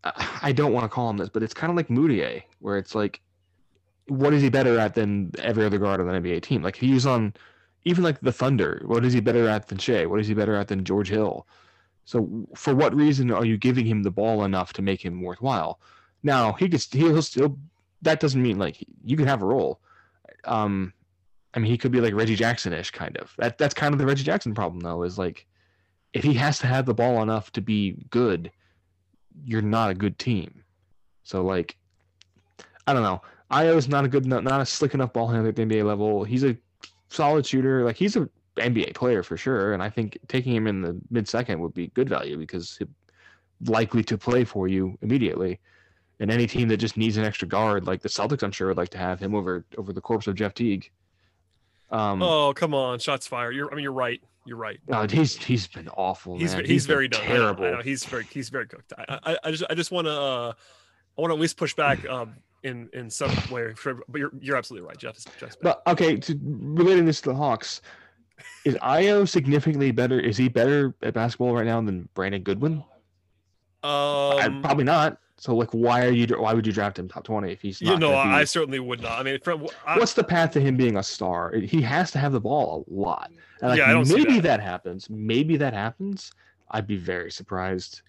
I 0.04 0.52
don't 0.52 0.72
want 0.72 0.84
to 0.84 0.88
call 0.88 1.10
him 1.10 1.16
this, 1.16 1.28
but 1.28 1.42
it's 1.42 1.54
kind 1.54 1.70
of 1.70 1.76
like 1.76 1.88
Mudiay, 1.88 2.42
where 2.60 2.78
it's 2.78 2.94
like, 2.94 3.20
what 4.06 4.32
is 4.32 4.42
he 4.42 4.48
better 4.48 4.78
at 4.78 4.94
than 4.94 5.32
every 5.38 5.64
other 5.64 5.78
guard 5.78 6.00
on 6.00 6.08
an 6.08 6.22
NBA 6.22 6.42
team? 6.42 6.62
Like 6.62 6.76
if 6.76 6.80
he 6.80 6.94
was 6.94 7.06
on, 7.06 7.34
even 7.84 8.04
like 8.04 8.20
the 8.20 8.32
Thunder, 8.32 8.82
what 8.86 9.04
is 9.04 9.12
he 9.12 9.20
better 9.20 9.48
at 9.48 9.68
than 9.68 9.78
Shai? 9.78 10.06
What 10.06 10.20
is 10.20 10.28
he 10.28 10.34
better 10.34 10.54
at 10.54 10.68
than 10.68 10.84
George 10.84 11.08
Hill? 11.08 11.46
So 12.04 12.46
for 12.54 12.74
what 12.74 12.94
reason 12.94 13.30
are 13.30 13.44
you 13.44 13.58
giving 13.58 13.84
him 13.84 14.02
the 14.02 14.10
ball 14.10 14.44
enough 14.44 14.72
to 14.74 14.82
make 14.82 15.04
him 15.04 15.20
worthwhile? 15.20 15.80
Now 16.22 16.52
he 16.52 16.68
could 16.68 16.82
he'll 16.92 17.20
still. 17.22 17.58
That 18.00 18.20
doesn't 18.20 18.40
mean 18.40 18.58
like 18.58 18.86
you 19.04 19.16
can 19.16 19.26
have 19.26 19.42
a 19.42 19.46
role. 19.46 19.80
Um, 20.44 20.94
I 21.54 21.58
mean 21.58 21.70
he 21.70 21.78
could 21.78 21.92
be 21.92 22.00
like 22.00 22.14
Reggie 22.14 22.36
Jackson 22.36 22.72
ish 22.72 22.90
kind 22.90 23.16
of. 23.16 23.32
That 23.38 23.58
that's 23.58 23.74
kind 23.74 23.94
of 23.94 23.98
the 23.98 24.06
Reggie 24.06 24.24
Jackson 24.24 24.54
problem 24.54 24.80
though. 24.80 25.02
Is 25.02 25.18
like 25.18 25.46
if 26.12 26.24
he 26.24 26.34
has 26.34 26.58
to 26.60 26.66
have 26.66 26.86
the 26.86 26.94
ball 26.94 27.22
enough 27.22 27.52
to 27.52 27.60
be 27.60 27.96
good, 28.10 28.50
you're 29.44 29.62
not 29.62 29.90
a 29.90 29.94
good 29.94 30.18
team. 30.18 30.62
So 31.22 31.42
like, 31.42 31.76
I 32.86 32.92
don't 32.92 33.02
know. 33.02 33.22
Ayo's 33.50 33.88
not 33.88 34.04
a 34.04 34.08
good, 34.08 34.26
not, 34.26 34.60
a 34.60 34.66
slick 34.66 34.94
enough 34.94 35.12
ball 35.12 35.28
handler 35.28 35.48
at 35.50 35.56
the 35.56 35.64
NBA 35.64 35.84
level. 35.84 36.24
He's 36.24 36.44
a 36.44 36.56
solid 37.08 37.46
shooter. 37.46 37.84
Like 37.84 37.96
he's 37.96 38.16
a 38.16 38.28
NBA 38.56 38.94
player 38.94 39.22
for 39.22 39.36
sure. 39.36 39.72
And 39.72 39.82
I 39.82 39.88
think 39.88 40.18
taking 40.28 40.54
him 40.54 40.66
in 40.66 40.82
the 40.82 40.98
mid 41.10 41.28
second 41.28 41.60
would 41.60 41.74
be 41.74 41.88
good 41.88 42.08
value 42.08 42.36
because 42.36 42.76
he's 42.76 42.88
likely 43.68 44.02
to 44.04 44.18
play 44.18 44.44
for 44.44 44.68
you 44.68 44.98
immediately. 45.02 45.60
And 46.20 46.30
any 46.30 46.46
team 46.46 46.68
that 46.68 46.78
just 46.78 46.96
needs 46.96 47.16
an 47.16 47.24
extra 47.24 47.46
guard, 47.46 47.86
like 47.86 48.02
the 48.02 48.08
Celtics, 48.08 48.42
I'm 48.42 48.50
sure 48.50 48.68
would 48.68 48.76
like 48.76 48.88
to 48.90 48.98
have 48.98 49.20
him 49.20 49.34
over 49.34 49.64
over 49.76 49.92
the 49.92 50.00
corpse 50.00 50.26
of 50.26 50.34
Jeff 50.34 50.52
Teague. 50.52 50.90
Um, 51.90 52.22
Oh, 52.22 52.52
come 52.54 52.74
on, 52.74 52.98
shots 52.98 53.26
fired. 53.26 53.54
You're 53.54 53.70
I 53.72 53.74
mean 53.74 53.82
you're 53.82 53.92
right. 53.92 54.20
You're 54.44 54.56
right. 54.56 54.78
no, 54.88 55.06
he's 55.06 55.36
he's 55.36 55.66
been 55.66 55.88
awful. 55.90 56.38
He's 56.38 56.54
man. 56.54 56.64
he's, 56.64 56.86
very 56.86 57.08
done. 57.08 57.20
I 57.22 57.28
know, 57.28 57.34
terrible. 57.34 57.64
I 57.64 57.70
know, 57.72 57.82
he's 57.82 58.04
very 58.04 58.24
he's 58.24 58.48
very 58.48 58.66
cooked. 58.66 58.92
I 58.96 59.18
I, 59.24 59.38
I 59.44 59.50
just 59.50 59.64
I 59.68 59.74
just 59.74 59.90
want 59.90 60.06
to 60.06 60.12
uh, 60.12 60.52
I 61.16 61.20
want 61.20 61.30
to 61.30 61.34
at 61.34 61.40
least 61.40 61.56
push 61.56 61.74
back 61.74 62.08
um 62.08 62.36
in 62.62 62.88
in 62.92 63.10
some 63.10 63.30
way. 63.50 63.74
Sure, 63.78 64.00
But 64.08 64.18
you're 64.18 64.30
you're 64.40 64.56
absolutely 64.56 64.88
right, 64.88 64.96
Jeff. 64.96 65.18
Jeff's. 65.38 65.56
But 65.56 65.82
okay, 65.86 66.16
to, 66.16 66.38
relating 66.42 67.04
this 67.04 67.20
to 67.22 67.30
the 67.30 67.34
Hawks, 67.36 67.82
is 68.64 68.74
Ayo 68.76 69.28
significantly 69.28 69.90
better? 69.90 70.18
Is 70.18 70.36
he 70.36 70.48
better 70.48 70.94
at 71.02 71.14
basketball 71.14 71.54
right 71.54 71.66
now 71.66 71.80
than 71.80 72.08
Brandon 72.14 72.42
Goodwin? 72.42 72.82
I- 73.82 74.44
um, 74.46 74.62
probably 74.62 74.84
not. 74.84 75.18
So 75.40 75.54
like, 75.54 75.70
why 75.70 76.04
are 76.04 76.10
you? 76.10 76.26
Why 76.38 76.52
would 76.52 76.66
you 76.66 76.72
draft 76.72 76.98
him 76.98 77.08
top 77.08 77.22
twenty 77.24 77.52
if 77.52 77.62
he's 77.62 77.80
not? 77.80 77.92
you 77.92 77.98
know, 77.98 78.10
be- 78.10 78.16
I 78.16 78.44
certainly 78.44 78.80
would 78.80 79.00
not. 79.00 79.20
I 79.20 79.22
mean, 79.22 79.38
from 79.40 79.66
I, 79.86 79.96
what's 79.98 80.12
the 80.14 80.24
path 80.24 80.50
to 80.52 80.60
him 80.60 80.76
being 80.76 80.96
a 80.96 81.02
star? 81.02 81.52
He 81.54 81.80
has 81.82 82.10
to 82.12 82.18
have 82.18 82.32
the 82.32 82.40
ball 82.40 82.84
a 82.90 82.92
lot. 82.92 83.30
And 83.60 83.70
like, 83.70 83.78
Yeah, 83.78 83.88
I 83.88 83.92
don't 83.92 84.04
see 84.04 84.16
maybe 84.16 84.34
that. 84.40 84.42
that. 84.42 84.60
happens. 84.60 85.08
Maybe 85.08 85.56
that 85.56 85.74
happens. 85.74 86.32
I'd 86.70 86.86
be 86.86 86.96
very 86.96 87.30
surprised. 87.30 88.02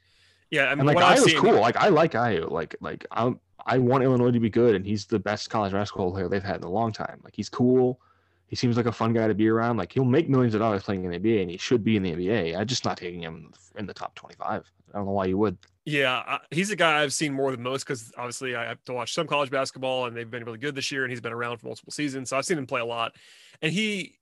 yeah, 0.50 0.66
I 0.66 0.70
mean, 0.76 0.80
And 0.80 0.88
like 0.88 0.98
Ayo's 0.98 1.24
seen, 1.26 1.40
cool. 1.40 1.60
Like 1.60 1.78
I 1.78 1.90
like 1.90 2.14
Ayo. 2.14 2.50
Like 2.50 2.76
like 2.82 3.06
I 3.12 3.34
I 3.66 3.78
want 3.78 4.04
Illinois 4.04 4.32
to 4.32 4.40
be 4.40 4.50
good, 4.50 4.74
and 4.74 4.84
he's 4.84 5.06
the 5.06 5.20
best 5.20 5.52
college 5.52 5.72
basketball 5.74 6.12
player 6.12 6.28
they've 6.30 6.42
had 6.44 6.58
in 6.58 6.64
a 6.64 6.70
long 6.72 6.92
time. 6.92 7.22
Like 7.24 7.36
he's 7.36 7.50
cool. 7.50 8.00
He 8.48 8.56
seems 8.56 8.76
like 8.76 8.88
a 8.88 8.92
fun 8.92 9.14
guy 9.14 9.28
to 9.28 9.36
be 9.36 9.48
around. 9.48 9.78
Like 9.78 9.94
he'll 9.94 10.04
make 10.04 10.28
millions 10.28 10.56
of 10.56 10.62
dollars 10.62 10.82
playing 10.82 11.04
in 11.04 11.12
the 11.12 11.20
NBA, 11.20 11.42
and 11.44 11.52
he 11.52 11.58
should 11.58 11.84
be 11.84 11.96
in 11.96 12.02
the 12.02 12.14
NBA. 12.16 12.58
I'm 12.58 12.66
just 12.66 12.84
not 12.86 12.98
taking 12.98 13.22
him 13.22 13.54
in 13.78 13.86
the 13.86 13.94
top 13.94 14.16
25. 14.16 14.64
I 14.92 14.98
don't 14.98 15.06
know 15.06 15.12
why 15.12 15.26
you 15.26 15.38
would. 15.38 15.56
Yeah, 15.90 16.38
he's 16.52 16.70
a 16.70 16.76
guy 16.76 17.02
I've 17.02 17.14
seen 17.14 17.34
more 17.34 17.50
than 17.50 17.64
most 17.64 17.84
because 17.84 18.12
obviously 18.16 18.56
I 18.56 18.66
have 18.66 18.84
to 18.86 18.94
watch 18.94 19.14
some 19.14 19.26
college 19.26 19.50
basketball 19.50 20.06
and 20.06 20.16
they've 20.16 20.30
been 20.30 20.46
really 20.46 20.60
good 20.60 20.76
this 20.76 20.92
year 20.92 21.04
and 21.04 21.12
he's 21.12 21.20
been 21.20 21.34
around 21.34 21.58
for 21.58 21.66
multiple 21.66 21.92
seasons. 21.92 22.30
So 22.30 22.38
I've 22.38 22.46
seen 22.46 22.60
him 22.60 22.68
play 22.68 22.82
a 22.82 22.86
lot. 22.86 23.16
And 23.64 23.74
he, 23.74 24.20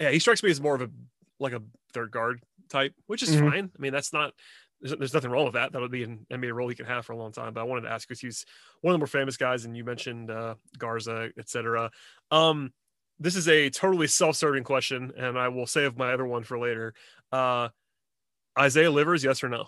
yeah, 0.00 0.10
he 0.10 0.18
strikes 0.18 0.42
me 0.42 0.50
as 0.50 0.58
more 0.58 0.74
of 0.74 0.80
a 0.80 0.90
like 1.38 1.52
a 1.52 1.62
third 1.92 2.12
guard 2.12 2.42
type, 2.70 2.94
which 3.08 3.22
is 3.22 3.30
Mhm. 3.36 3.50
fine. 3.50 3.70
I 3.76 3.82
mean, 3.82 3.92
that's 3.92 4.14
not, 4.14 4.32
there's, 4.80 4.96
there's 4.96 5.12
nothing 5.12 5.30
wrong 5.30 5.44
with 5.44 5.52
that. 5.54 5.72
That 5.72 5.82
would 5.82 5.90
be 5.90 6.04
an 6.04 6.24
NBA 6.30 6.54
role 6.54 6.68
he 6.68 6.74
can 6.74 6.86
have 6.86 7.04
for 7.04 7.12
a 7.12 7.16
long 7.18 7.32
time. 7.32 7.52
But 7.52 7.60
I 7.60 7.64
wanted 7.64 7.82
to 7.82 7.90
ask 7.90 8.08
because 8.08 8.20
he's 8.20 8.46
one 8.80 8.92
of 8.92 8.94
the 8.94 9.00
more 9.00 9.06
famous 9.06 9.36
guys 9.36 9.66
and 9.66 9.76
you 9.76 9.84
mentioned 9.84 10.30
uh, 10.30 10.54
Garza, 10.78 11.28
etc. 11.38 11.90
Um, 12.30 12.72
this 13.18 13.36
is 13.36 13.48
a 13.48 13.68
totally 13.68 14.06
self-serving 14.06 14.64
question 14.64 15.12
and 15.16 15.38
I 15.38 15.48
will 15.48 15.66
save 15.66 15.98
my 15.98 16.14
other 16.14 16.24
one 16.26 16.42
for 16.42 16.58
later. 16.58 16.94
Uh, 17.30 17.68
Isaiah 18.58 18.90
Livers, 18.90 19.22
yes 19.22 19.44
or 19.44 19.50
no? 19.50 19.66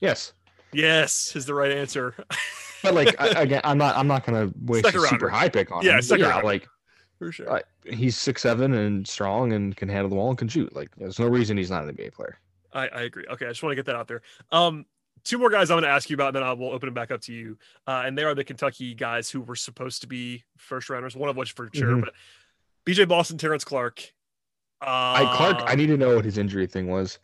Yes, 0.00 0.32
Yes, 0.72 1.34
is 1.36 1.46
the 1.46 1.54
right 1.54 1.72
answer. 1.72 2.14
but 2.82 2.94
like 2.94 3.20
I, 3.20 3.42
again, 3.42 3.60
I'm 3.64 3.78
not. 3.78 3.96
I'm 3.96 4.06
not 4.06 4.24
gonna 4.24 4.50
waste 4.62 4.84
Second 4.86 5.04
a 5.04 5.06
super 5.08 5.28
high 5.28 5.48
pick 5.48 5.70
on 5.72 5.82
Yeah, 5.84 5.96
him. 5.96 6.02
second 6.02 6.24
yeah, 6.26 6.30
rounder. 6.30 6.46
like 6.46 6.68
For 7.18 7.32
sure. 7.32 7.50
Uh, 7.50 7.60
he's 7.84 8.16
six 8.16 8.42
seven 8.42 8.72
and 8.74 9.06
strong 9.06 9.52
and 9.52 9.76
can 9.76 9.88
handle 9.88 10.08
the 10.10 10.16
ball 10.16 10.28
and 10.30 10.38
can 10.38 10.48
shoot. 10.48 10.74
Like 10.74 10.90
there's 10.96 11.18
no 11.18 11.26
reason 11.28 11.56
he's 11.56 11.70
not 11.70 11.84
an 11.84 11.94
NBA 11.94 12.12
player. 12.12 12.38
I, 12.72 12.86
I 12.88 13.00
agree. 13.02 13.24
Okay, 13.30 13.46
I 13.46 13.48
just 13.48 13.62
want 13.62 13.72
to 13.72 13.76
get 13.76 13.86
that 13.86 13.96
out 13.96 14.06
there. 14.06 14.22
Um, 14.52 14.86
two 15.24 15.38
more 15.38 15.50
guys 15.50 15.70
I'm 15.70 15.74
going 15.74 15.82
to 15.84 15.90
ask 15.90 16.08
you 16.08 16.14
about, 16.14 16.28
and 16.28 16.36
then 16.36 16.42
I 16.44 16.52
will 16.52 16.70
open 16.70 16.88
it 16.88 16.94
back 16.94 17.10
up 17.10 17.20
to 17.22 17.32
you. 17.32 17.58
Uh, 17.86 18.04
and 18.06 18.16
they 18.16 18.22
are 18.22 18.32
the 18.34 18.44
Kentucky 18.44 18.94
guys 18.94 19.28
who 19.28 19.40
were 19.40 19.56
supposed 19.56 20.02
to 20.02 20.06
be 20.06 20.44
first 20.56 20.88
rounders, 20.88 21.16
one 21.16 21.28
of 21.28 21.36
which 21.36 21.50
for 21.52 21.68
sure. 21.74 21.96
Mhm. 21.96 22.00
But 22.04 22.12
BJ 22.86 23.08
Boston, 23.08 23.38
Terrence 23.38 23.64
Clarke. 23.64 24.12
I 24.80 25.34
Clarke, 25.36 25.68
I 25.68 25.74
need 25.74 25.88
to 25.88 25.96
know 25.96 26.14
what 26.14 26.24
his 26.24 26.38
injury 26.38 26.66
thing 26.66 26.86
was 26.88 27.18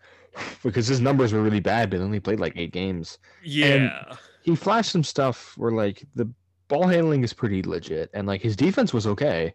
because 0.62 0.86
his 0.86 1.00
numbers 1.00 1.32
were 1.32 1.42
really 1.42 1.60
bad, 1.60 1.90
but 1.90 1.98
he 1.98 2.02
only 2.02 2.20
played 2.20 2.40
like 2.40 2.54
eight 2.56 2.72
games. 2.72 3.18
yeah. 3.42 4.14
He 4.42 4.54
flashed 4.54 4.92
some 4.92 5.02
stuff 5.02 5.54
where 5.56 5.72
like 5.72 6.04
the 6.14 6.28
ball 6.68 6.86
handling 6.86 7.24
is 7.24 7.32
pretty 7.32 7.62
legit, 7.62 8.10
and 8.14 8.28
like 8.28 8.40
his 8.40 8.54
defense 8.54 8.92
was 8.94 9.06
okay. 9.06 9.52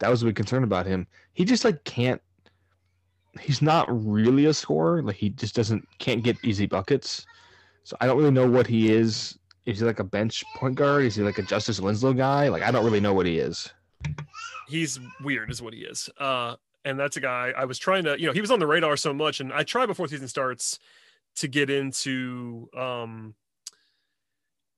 That 0.00 0.10
was 0.10 0.22
a 0.22 0.26
big 0.26 0.36
concern 0.36 0.64
about 0.64 0.84
him. 0.86 1.06
He 1.32 1.44
just 1.46 1.64
like 1.64 1.82
can't. 1.84 2.20
He's 3.40 3.62
not 3.62 3.86
really 3.90 4.44
a 4.46 4.54
scorer. 4.54 5.02
Like 5.02 5.16
he 5.16 5.30
just 5.30 5.54
doesn't 5.54 5.86
can't 5.98 6.22
get 6.22 6.36
easy 6.44 6.66
buckets. 6.66 7.24
So 7.84 7.96
I 8.00 8.06
don't 8.06 8.18
really 8.18 8.30
know 8.30 8.48
what 8.48 8.66
he 8.66 8.92
is. 8.92 9.38
Is 9.64 9.78
he 9.80 9.86
like 9.86 9.98
a 9.98 10.04
bench 10.04 10.44
point 10.56 10.74
guard? 10.74 11.04
Is 11.04 11.16
he 11.16 11.22
like 11.22 11.38
a 11.38 11.42
Justice 11.42 11.80
Winslow 11.80 12.12
guy? 12.12 12.48
Like 12.48 12.62
I 12.62 12.70
don't 12.70 12.84
really 12.84 13.00
know 13.00 13.14
what 13.14 13.24
he 13.26 13.38
is. 13.38 13.72
he's 14.68 15.00
weird 15.22 15.50
is 15.50 15.62
what 15.62 15.72
he 15.72 15.80
is 15.80 16.10
uh 16.18 16.56
and 16.84 16.98
that's 16.98 17.16
a 17.16 17.20
guy 17.20 17.52
i 17.56 17.64
was 17.64 17.78
trying 17.78 18.04
to 18.04 18.18
you 18.18 18.26
know 18.26 18.32
he 18.32 18.40
was 18.40 18.50
on 18.50 18.58
the 18.58 18.66
radar 18.66 18.96
so 18.96 19.12
much 19.12 19.40
and 19.40 19.52
i 19.52 19.62
try 19.62 19.86
before 19.86 20.08
season 20.08 20.28
starts 20.28 20.78
to 21.36 21.48
get 21.48 21.70
into 21.70 22.68
um 22.76 23.34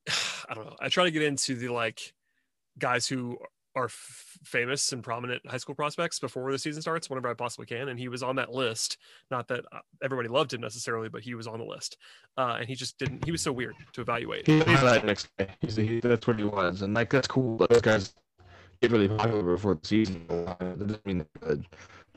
i 0.49 0.55
don't 0.55 0.66
know 0.66 0.77
i 0.81 0.88
try 0.88 1.05
to 1.05 1.11
get 1.11 1.23
into 1.23 1.55
the 1.55 1.69
like 1.69 2.12
guys 2.79 3.07
who 3.07 3.38
are 3.75 3.87
f- 3.87 4.38
famous 4.42 4.92
and 4.92 5.03
prominent 5.03 5.47
high 5.47 5.59
school 5.59 5.75
prospects 5.75 6.19
before 6.19 6.51
the 6.51 6.59
season 6.59 6.81
starts 6.81 7.11
whenever 7.11 7.29
i 7.29 7.35
possibly 7.35 7.66
can 7.66 7.88
and 7.88 7.99
he 7.99 8.09
was 8.09 8.23
on 8.23 8.37
that 8.37 8.53
list 8.53 8.97
not 9.31 9.49
that 9.49 9.64
uh, 9.71 9.81
everybody 10.03 10.29
loved 10.29 10.53
him 10.55 10.62
necessarily 10.62 11.11
but 11.11 11.21
he 11.21 11.35
was 11.35 11.47
on 11.47 11.59
the 11.59 11.64
list 11.64 11.99
uh 12.38 12.57
and 12.59 12.69
he 12.69 12.75
just 12.75 12.99
didn't 12.99 13.23
he 13.25 13.31
was 13.31 13.42
so 13.42 13.53
weird 13.53 13.75
to 13.92 14.01
evaluate 14.01 14.47
He's 14.66 14.79
highlight 14.81 15.05
next 15.05 15.29
day. 15.37 15.49
He's, 15.61 15.77
he, 15.77 16.01
that's 16.01 16.27
what 16.27 16.38
he 16.38 16.45
was, 16.45 16.83
and 16.83 16.95
like 16.95 17.11
that's 17.11 17.27
cool. 17.27 17.57
Those 17.57 17.81
guys 17.81 18.14
get 18.81 18.90
really 18.90 19.09
popular 19.09 19.42
before 19.42 19.75
the 19.75 19.87
season. 19.87 20.25
That 20.29 20.79
doesn't 20.79 21.07
mean 21.07 21.19
they're 21.19 21.49
good. 21.49 21.66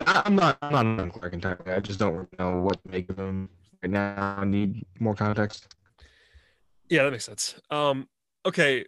I'm 0.05 0.35
not. 0.35 0.57
I'm 0.61 0.71
not 0.71 0.85
on 0.85 1.11
Clarke 1.11 1.33
entirely. 1.33 1.71
I 1.71 1.79
just 1.79 1.99
don't 1.99 2.27
know 2.39 2.59
what 2.61 2.81
to 2.83 2.91
make 2.91 3.09
of 3.09 3.19
him 3.19 3.49
right 3.83 3.91
now. 3.91 4.35
I 4.37 4.45
need 4.45 4.85
more 4.99 5.15
context. 5.15 5.67
Yeah, 6.89 7.03
that 7.03 7.11
makes 7.11 7.25
sense. 7.25 7.55
Um, 7.69 8.07
okay, 8.45 8.85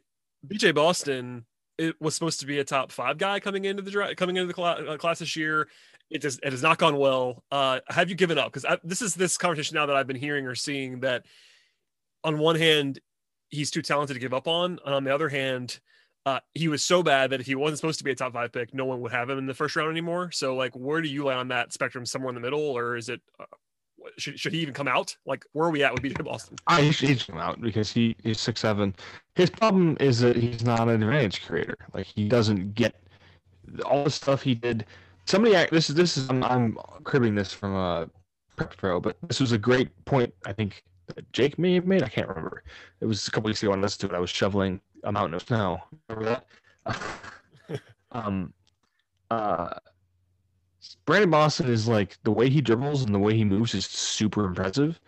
BJ 0.48 0.74
Boston 0.74 1.46
it 1.82 2.00
was 2.00 2.14
supposed 2.14 2.40
to 2.40 2.46
be 2.46 2.60
a 2.60 2.64
top 2.64 2.92
five 2.92 3.18
guy 3.18 3.40
coming 3.40 3.66
into 3.66 3.82
the 3.82 4.14
coming 4.16 4.36
into 4.36 4.48
the 4.48 4.54
cla- 4.54 4.86
uh, 4.88 4.98
class 4.98 5.18
this 5.18 5.36
year. 5.36 5.68
It 6.12 6.22
just 6.22 6.40
it 6.44 6.52
has 6.52 6.62
not 6.62 6.78
gone 6.78 6.98
well. 6.98 7.44
Uh, 7.52 7.80
have 7.88 8.08
you 8.08 8.16
given 8.16 8.38
up? 8.38 8.54
Because 8.54 8.80
this 8.84 9.02
is 9.02 9.16
this 9.16 9.36
conversation 9.36 9.76
now 9.76 9.88
that 9.88 9.96
I've 9.96 10.06
been 10.08 10.16
hearing 10.16 10.46
or 10.46 10.54
seeing 10.54 11.00
that 11.00 11.26
on 12.24 12.38
one 12.38 12.56
hand 12.56 13.00
he's 13.50 13.72
too 13.72 13.82
talented 13.82 14.14
to 14.14 14.20
give 14.20 14.34
up 14.34 14.48
on, 14.48 14.80
and 14.86 14.94
on 14.94 15.04
the 15.04 15.14
other 15.14 15.30
hand. 15.30 15.80
Uh, 16.26 16.40
he 16.54 16.68
was 16.68 16.84
so 16.84 17.02
bad 17.02 17.32
that 17.32 17.40
if 17.40 17.48
he 17.48 17.56
wasn't 17.56 17.80
supposed 17.80 17.98
to 17.98 18.04
be 18.04 18.12
a 18.12 18.16
top 18.16 18.34
five 18.34 18.52
pick, 18.52 18.74
no 18.74 18.86
one 18.86 19.02
would 19.02 19.12
have 19.12 19.30
him 19.30 19.40
in 19.40 19.48
the 19.48 19.54
first 19.54 19.76
round 19.76 19.90
anymore. 19.90 20.30
So, 20.32 20.56
like, 20.56 20.76
where 20.76 21.02
do 21.02 21.10
you 21.10 21.26
lay 21.26 21.34
on 21.34 21.48
that 21.48 21.74
spectrum? 21.74 22.06
Somewhere 22.06 22.30
in 22.30 22.36
the 22.36 22.42
middle, 22.42 22.62
or 22.62 22.96
is 22.96 23.10
it 23.10 23.22
uh, 23.40 23.46
should, 24.18 24.40
should 24.40 24.54
he 24.54 24.60
even 24.60 24.74
come 24.74 24.88
out? 24.88 25.16
Like, 25.26 25.46
where 25.54 25.68
are 25.68 25.72
we 25.72 25.84
at 25.84 25.94
with 25.94 26.04
BJ 26.04 26.24
Boston? 26.24 26.58
I 26.68 26.82
he 26.82 26.92
should 26.92 27.26
come 27.28 27.38
out 27.38 27.62
because 27.62 27.92
he 27.92 28.16
he's 28.24 28.40
six 28.40 28.62
seven. 28.62 28.96
His 29.36 29.50
problem 29.50 29.98
is 30.00 30.20
that 30.20 30.36
he's 30.36 30.64
not 30.64 30.88
an 30.88 31.02
advantage 31.02 31.46
creator. 31.46 31.78
Like 31.94 32.06
he 32.06 32.28
doesn't 32.28 32.76
get 32.76 32.96
all 33.86 34.04
the 34.04 34.12
stuff 34.12 34.42
he 34.42 34.56
did. 34.56 34.86
Somebody 35.26 35.54
this 35.72 35.90
is 35.90 35.96
this 35.96 36.18
is 36.18 36.30
I'm, 36.30 36.44
I'm 36.44 36.78
cribbing 37.04 37.36
this 37.36 37.54
from 37.54 37.76
a 37.76 38.10
prep 38.56 38.76
pro, 38.78 39.00
but 39.00 39.18
this 39.28 39.40
was 39.40 39.52
a 39.52 39.58
great 39.58 39.90
point 40.06 40.34
I 40.46 40.54
think 40.54 40.84
Jake 41.34 41.60
may 41.60 41.76
have 41.76 41.86
made. 41.86 42.04
I 42.04 42.10
can't 42.10 42.28
remember. 42.28 42.64
It 43.00 43.06
was 43.06 43.28
a 43.28 43.32
couple 43.32 43.48
weeks 43.48 43.62
ago. 43.64 43.74
I 43.74 43.76
listened 43.76 44.10
to 44.10 44.16
it. 44.16 44.18
I 44.18 44.22
was 44.22 44.30
shoveling 44.30 44.80
a 45.04 45.12
mountain 45.12 45.36
of 45.36 45.42
snow. 45.44 45.80
Remember 46.10 46.42
that? 46.86 47.82
um, 48.12 48.54
uh, 49.30 49.74
Brandon 51.06 51.30
Boston 51.30 51.70
is 51.70 51.88
like 51.88 52.18
the 52.24 52.32
way 52.32 52.50
he 52.50 52.62
dribbles 52.62 53.04
and 53.04 53.14
the 53.14 53.20
way 53.20 53.36
he 53.36 53.44
moves 53.44 53.74
is 53.74 53.86
super 53.86 54.46
impressive. 54.46 55.00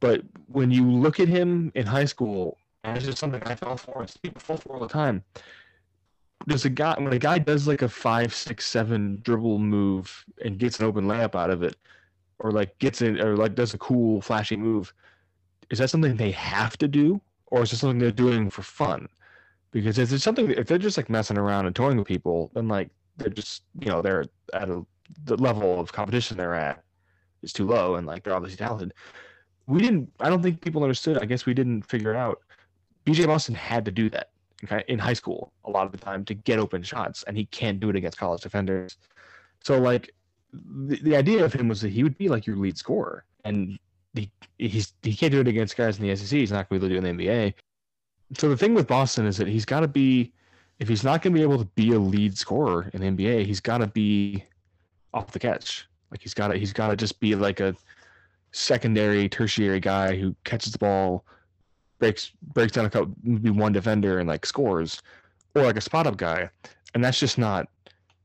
But 0.00 0.22
when 0.46 0.70
you 0.70 0.88
look 0.88 1.18
at 1.18 1.28
him 1.28 1.72
in 1.74 1.86
high 1.86 2.04
school, 2.04 2.58
and 2.84 2.96
it's 2.96 3.06
just 3.06 3.18
something 3.18 3.42
I 3.44 3.54
fell 3.54 3.76
for, 3.76 4.00
and 4.00 4.14
people 4.22 4.40
fall 4.40 4.56
for 4.56 4.74
all 4.74 4.80
the 4.80 4.88
time. 4.88 5.24
There's 6.46 6.64
a 6.64 6.70
guy 6.70 6.94
when 6.98 7.12
a 7.12 7.18
guy 7.18 7.38
does 7.38 7.66
like 7.66 7.82
a 7.82 7.88
five, 7.88 8.32
six, 8.32 8.66
seven 8.66 9.20
dribble 9.22 9.58
move 9.58 10.24
and 10.44 10.58
gets 10.58 10.78
an 10.78 10.86
open 10.86 11.06
layup 11.06 11.34
out 11.34 11.50
of 11.50 11.62
it, 11.62 11.76
or 12.38 12.52
like 12.52 12.78
gets 12.78 13.02
in 13.02 13.20
or 13.20 13.36
like 13.36 13.54
does 13.54 13.74
a 13.74 13.78
cool 13.78 14.20
flashy 14.20 14.56
move. 14.56 14.94
Is 15.70 15.78
that 15.78 15.90
something 15.90 16.16
they 16.16 16.30
have 16.30 16.78
to 16.78 16.88
do, 16.88 17.20
or 17.46 17.62
is 17.62 17.72
it 17.72 17.76
something 17.76 17.98
they're 17.98 18.12
doing 18.12 18.50
for 18.50 18.62
fun? 18.62 19.08
Because 19.70 19.98
if 19.98 20.12
it's 20.12 20.24
something, 20.24 20.50
if 20.50 20.66
they're 20.66 20.78
just 20.78 20.96
like 20.96 21.10
messing 21.10 21.38
around 21.38 21.66
and 21.66 21.76
toying 21.76 21.98
with 21.98 22.06
people, 22.06 22.50
then 22.54 22.68
like 22.68 22.90
they're 23.16 23.28
just 23.28 23.64
you 23.80 23.88
know 23.88 24.00
they're 24.00 24.24
at 24.54 24.70
a 24.70 24.84
the 25.24 25.36
level 25.36 25.80
of 25.80 25.92
competition 25.92 26.36
they're 26.36 26.54
at 26.54 26.82
is 27.42 27.52
too 27.52 27.66
low, 27.66 27.96
and 27.96 28.06
like 28.06 28.24
they're 28.24 28.34
obviously 28.34 28.56
talented. 28.56 28.94
We 29.66 29.80
didn't. 29.80 30.10
I 30.20 30.30
don't 30.30 30.42
think 30.42 30.60
people 30.60 30.82
understood. 30.82 31.18
I 31.18 31.26
guess 31.26 31.46
we 31.46 31.54
didn't 31.54 31.82
figure 31.82 32.10
it 32.10 32.16
out. 32.16 32.40
BJ 33.04 33.26
Boston 33.26 33.54
had 33.54 33.84
to 33.84 33.90
do 33.90 34.10
that 34.10 34.30
okay, 34.64 34.84
in 34.88 34.98
high 34.98 35.12
school 35.12 35.52
a 35.64 35.70
lot 35.70 35.86
of 35.86 35.92
the 35.92 35.98
time 35.98 36.24
to 36.26 36.34
get 36.34 36.58
open 36.58 36.82
shots, 36.82 37.22
and 37.24 37.36
he 37.36 37.46
can't 37.46 37.80
do 37.80 37.90
it 37.90 37.96
against 37.96 38.18
college 38.18 38.42
defenders. 38.42 38.96
So 39.62 39.78
like 39.78 40.10
the, 40.52 40.96
the 41.02 41.16
idea 41.16 41.44
of 41.44 41.52
him 41.52 41.68
was 41.68 41.80
that 41.82 41.90
he 41.90 42.02
would 42.02 42.16
be 42.18 42.28
like 42.28 42.46
your 42.46 42.56
lead 42.56 42.78
scorer, 42.78 43.24
and 43.44 43.78
he 44.14 44.30
he's 44.58 44.94
he 45.02 45.14
can't 45.14 45.32
do 45.32 45.40
it 45.40 45.48
against 45.48 45.76
guys 45.76 45.98
in 45.98 46.06
the 46.06 46.14
SEC. 46.16 46.38
He's 46.38 46.52
not 46.52 46.68
going 46.68 46.80
to 46.80 46.88
be 46.88 46.94
able 46.94 47.00
to 47.00 47.00
do 47.00 47.06
it 47.06 47.10
in 47.10 47.16
the 47.16 47.26
NBA. 47.26 47.54
So 48.36 48.48
the 48.48 48.56
thing 48.56 48.74
with 48.74 48.86
Boston 48.86 49.26
is 49.26 49.36
that 49.38 49.48
he's 49.48 49.64
got 49.64 49.80
to 49.80 49.88
be, 49.88 50.32
if 50.78 50.88
he's 50.88 51.04
not 51.04 51.22
going 51.22 51.32
to 51.32 51.38
be 51.38 51.42
able 51.42 51.58
to 51.58 51.64
be 51.64 51.92
a 51.92 51.98
lead 51.98 52.36
scorer 52.36 52.90
in 52.92 53.00
the 53.00 53.06
NBA, 53.06 53.46
he's 53.46 53.60
got 53.60 53.78
to 53.78 53.86
be 53.86 54.44
off 55.14 55.30
the 55.30 55.38
catch. 55.38 55.88
Like 56.10 56.22
he's 56.22 56.34
got 56.34 56.48
to 56.48 56.58
he's 56.58 56.72
got 56.72 56.88
to 56.88 56.96
just 56.96 57.20
be 57.20 57.34
like 57.34 57.60
a 57.60 57.74
secondary, 58.52 59.28
tertiary 59.28 59.80
guy 59.80 60.16
who 60.16 60.34
catches 60.44 60.72
the 60.72 60.78
ball, 60.78 61.24
breaks 61.98 62.32
breaks 62.54 62.72
down 62.72 62.86
a 62.86 62.90
couple, 62.90 63.14
maybe 63.22 63.50
one 63.50 63.72
defender 63.72 64.18
and 64.18 64.28
like 64.28 64.46
scores, 64.46 65.02
or 65.54 65.62
like 65.62 65.76
a 65.76 65.82
spot 65.82 66.06
up 66.06 66.16
guy. 66.16 66.48
And 66.94 67.04
that's 67.04 67.20
just 67.20 67.38
not. 67.38 67.68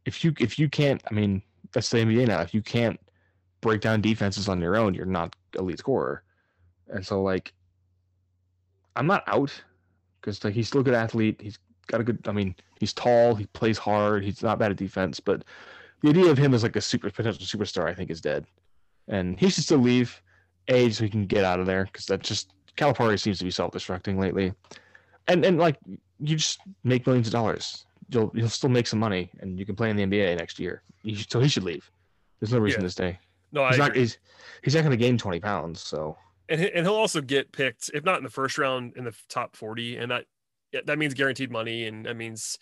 If 0.06 0.24
you 0.24 0.34
if 0.40 0.60
you 0.60 0.70
can't, 0.70 1.02
I 1.10 1.14
mean, 1.14 1.42
that's 1.74 1.90
the 1.90 1.98
NBA 1.98 2.28
now. 2.28 2.42
If 2.42 2.54
you 2.54 2.62
can't 2.62 3.00
break 3.62 3.82
down 3.82 4.02
defenses 4.02 4.48
on 4.48 4.62
your 4.62 4.76
own, 4.76 4.94
you're 4.94 5.06
not 5.06 5.36
a 5.58 5.62
lead 5.62 5.80
scorer. 5.80 6.24
And 6.90 7.06
so 7.06 7.22
like, 7.22 7.54
I'm 8.96 9.08
not 9.08 9.24
out 9.28 9.52
because 10.24 10.44
like 10.44 10.54
he's 10.54 10.68
still 10.70 10.82
a 10.82 10.84
good 10.84 10.94
athlete. 10.94 11.40
He's 11.42 11.60
got 11.88 12.00
a 12.02 12.04
good. 12.04 12.20
I 12.28 12.32
mean, 12.32 12.56
he's 12.80 12.94
tall. 12.94 13.36
He 13.36 13.46
plays 13.48 13.78
hard. 13.78 14.24
He's 14.24 14.42
not 14.42 14.58
bad 14.58 14.72
at 14.72 14.78
defense, 14.78 15.20
but 15.20 15.44
the 16.02 16.10
idea 16.10 16.32
of 16.32 16.38
him 16.38 16.54
as 16.54 16.64
like 16.64 16.76
a 16.78 16.82
super 16.82 17.10
potential 17.12 17.44
superstar, 17.46 17.88
I 17.90 17.94
think, 17.94 18.10
is 18.10 18.22
dead. 18.22 18.46
And 19.10 19.38
he 19.38 19.50
should 19.50 19.64
still 19.66 19.80
leave, 19.80 20.22
a 20.70 20.90
so 20.90 21.04
he 21.04 21.10
can 21.10 21.26
get 21.26 21.44
out 21.44 21.60
of 21.60 21.66
there 21.66 21.84
because 21.86 22.06
that 22.06 22.22
just 22.22 22.54
Calipari 22.78 23.20
seems 23.20 23.38
to 23.40 23.44
be 23.44 23.52
self-destructing 23.52 24.18
lately. 24.18 24.54
And 25.28 25.44
and 25.46 25.58
like 25.60 25.78
you 26.20 26.36
just 26.38 26.60
make 26.86 27.06
millions 27.06 27.28
of 27.28 27.34
dollars, 27.34 27.86
you'll 28.10 28.32
you'll 28.34 28.48
still 28.50 28.70
make 28.70 28.88
some 28.88 29.00
money, 29.00 29.30
and 29.42 29.60
you 29.60 29.66
can 29.66 29.76
play 29.76 29.90
in 29.90 29.98
the 29.98 30.04
NBA 30.04 30.38
next 30.38 30.58
year. 30.60 30.84
You 31.04 31.16
should, 31.16 31.30
so 31.32 31.40
he 31.42 31.50
should 31.50 31.64
leave. 31.64 31.90
There's 32.40 32.54
no 32.54 32.60
reason 32.60 32.82
Yeah. 32.82 32.88
to 32.88 32.92
stay. 32.92 33.20
No, 33.52 33.64
I 33.64 33.70
He's 33.70 33.78
not 33.78 33.90
agree. 33.90 34.02
he's, 34.02 34.18
he's 34.64 34.74
not 34.76 34.82
going 34.82 34.92
to 34.92 34.98
gain 34.98 35.18
20 35.18 35.40
pounds. 35.40 35.80
So 35.82 36.18
and 36.50 36.62
and 36.62 36.86
he'll 36.86 36.96
also 36.96 37.22
get 37.22 37.52
picked 37.52 37.90
if 37.94 38.04
not 38.04 38.18
in 38.18 38.24
the 38.24 38.30
first 38.30 38.58
round 38.58 38.94
in 38.98 39.04
the 39.04 39.16
top 39.30 39.56
40 39.56 39.98
and 39.98 40.12
that 40.12 40.26
that 40.86 40.98
means 40.98 41.14
guaranteed 41.14 41.52
money 41.52 41.86
and 41.86 42.06
that 42.06 42.16
means 42.16 42.58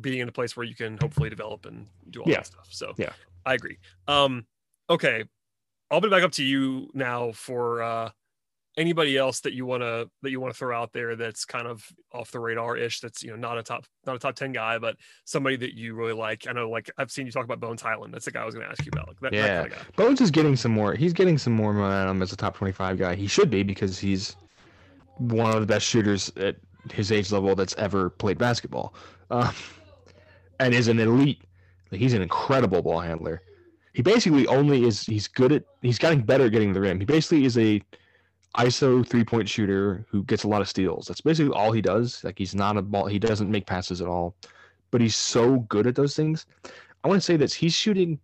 being 0.00 0.20
in 0.20 0.28
a 0.28 0.32
place 0.32 0.56
where 0.56 0.64
you 0.64 0.74
can 0.74 0.98
hopefully 0.98 1.30
develop 1.30 1.66
and 1.66 1.88
do 2.10 2.20
all 2.22 2.28
Yeah. 2.28 2.36
that 2.38 2.46
stuff 2.46 2.68
so 2.70 2.94
Yeah. 2.96 3.12
i 3.44 3.54
agree 3.54 3.78
um 4.08 4.46
okay 4.90 5.24
i'll 5.90 6.00
be 6.00 6.08
back 6.08 6.22
up 6.22 6.32
to 6.32 6.44
you 6.44 6.90
now 6.94 7.32
for 7.32 7.82
uh 7.82 8.10
anybody 8.76 9.16
else 9.16 9.40
that 9.40 9.52
you 9.52 9.64
want 9.64 9.82
to 9.82 10.10
that 10.22 10.30
you 10.30 10.40
want 10.40 10.52
to 10.52 10.58
throw 10.58 10.76
out 10.76 10.92
there 10.92 11.14
that's 11.14 11.44
kind 11.44 11.68
of 11.68 11.86
off 12.12 12.32
the 12.32 12.40
radar 12.40 12.76
ish 12.76 12.98
that's 13.00 13.22
you 13.22 13.30
know 13.30 13.36
not 13.36 13.56
a 13.56 13.62
top 13.62 13.84
not 14.04 14.16
a 14.16 14.18
top 14.18 14.34
10 14.34 14.50
guy 14.50 14.78
but 14.78 14.96
somebody 15.24 15.54
that 15.54 15.74
you 15.74 15.94
really 15.94 16.12
like 16.12 16.46
i 16.48 16.52
know 16.52 16.68
like 16.68 16.90
i've 16.98 17.10
seen 17.10 17.24
you 17.24 17.30
talk 17.30 17.44
about 17.44 17.60
bones 17.60 17.80
Hyland 17.80 18.12
that's 18.12 18.24
the 18.24 18.32
guy 18.32 18.42
i 18.42 18.44
was 18.44 18.54
going 18.54 18.66
to 18.66 18.70
ask 18.72 18.84
you 18.84 18.90
about 18.92 19.06
like 19.06 19.20
that, 19.20 19.30
that 19.32 19.36
Yeah. 19.36 19.60
kind 19.62 19.72
of 19.72 19.78
guy 19.78 19.84
Bones 19.96 20.20
is 20.20 20.30
getting 20.32 20.56
some 20.56 20.72
more. 20.72 20.94
He's 20.94 21.12
getting 21.12 21.38
some 21.38 21.52
more 21.52 21.72
momentum 21.72 22.20
as 22.20 22.32
a 22.32 22.36
top 22.36 22.56
25 22.56 22.98
guy. 22.98 23.14
He 23.14 23.28
should 23.28 23.48
be 23.48 23.62
because 23.62 23.98
he's 23.98 24.34
one 25.18 25.54
of 25.54 25.60
the 25.60 25.66
best 25.66 25.86
shooters 25.86 26.32
at 26.36 26.56
his 26.92 27.12
age 27.12 27.30
level 27.30 27.54
that's 27.54 27.74
ever 27.76 28.10
played 28.10 28.38
basketball, 28.38 28.94
um, 29.30 29.54
and 30.58 30.74
is 30.74 30.88
an 30.88 30.98
elite. 30.98 31.42
He's 31.92 32.12
an 32.12 32.22
incredible 32.22 32.82
ball 32.82 32.98
handler. 33.00 33.40
He 33.92 34.02
basically 34.02 34.46
only 34.48 34.84
is. 34.84 35.06
He's 35.06 35.28
good 35.28 35.52
at. 35.52 35.62
He's 35.80 35.98
getting 35.98 36.22
better 36.22 36.46
at 36.46 36.52
getting 36.52 36.72
the 36.72 36.80
rim. 36.80 36.98
He 36.98 37.06
basically 37.06 37.44
is 37.44 37.56
a 37.56 37.80
ISO 38.56 39.06
three 39.06 39.24
point 39.24 39.48
shooter 39.48 40.06
who 40.08 40.22
gets 40.24 40.44
a 40.44 40.48
lot 40.48 40.60
of 40.60 40.68
steals. 40.68 41.06
That's 41.06 41.20
basically 41.20 41.52
all 41.52 41.72
he 41.72 41.82
does. 41.82 42.22
Like 42.22 42.38
he's 42.38 42.54
not 42.54 42.76
a 42.76 42.82
ball. 42.82 43.06
He 43.06 43.18
doesn't 43.18 43.50
make 43.50 43.66
passes 43.66 44.00
at 44.00 44.08
all, 44.08 44.34
but 44.90 45.00
he's 45.00 45.16
so 45.16 45.58
good 45.60 45.86
at 45.86 45.94
those 45.94 46.14
things. 46.14 46.46
I 47.02 47.08
want 47.08 47.20
to 47.20 47.24
say 47.24 47.36
this. 47.36 47.52
He's 47.52 47.74
shooting. 47.74 48.18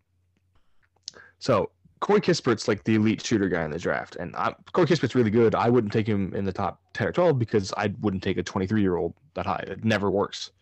So 1.38 1.70
Corey 2.00 2.20
Kispert's 2.20 2.68
like 2.68 2.84
the 2.84 2.94
elite 2.94 3.24
shooter 3.24 3.48
guy 3.48 3.64
in 3.64 3.70
the 3.70 3.78
draft, 3.78 4.16
and 4.16 4.34
I, 4.36 4.54
Corey 4.72 4.86
Kispert's 4.86 5.14
really 5.14 5.30
good. 5.30 5.54
I 5.54 5.68
wouldn't 5.68 5.92
take 5.92 6.06
him 6.06 6.32
in 6.34 6.44
the 6.44 6.52
top 6.52 6.80
ten 6.94 7.08
or 7.08 7.12
twelve 7.12 7.38
because 7.38 7.72
I 7.76 7.92
wouldn't 8.00 8.22
take 8.22 8.38
a 8.38 8.42
twenty-three 8.42 8.82
year 8.82 8.96
old 8.96 9.14
that 9.34 9.46
high. 9.46 9.64
It 9.66 9.84
never 9.84 10.10
works. 10.10 10.52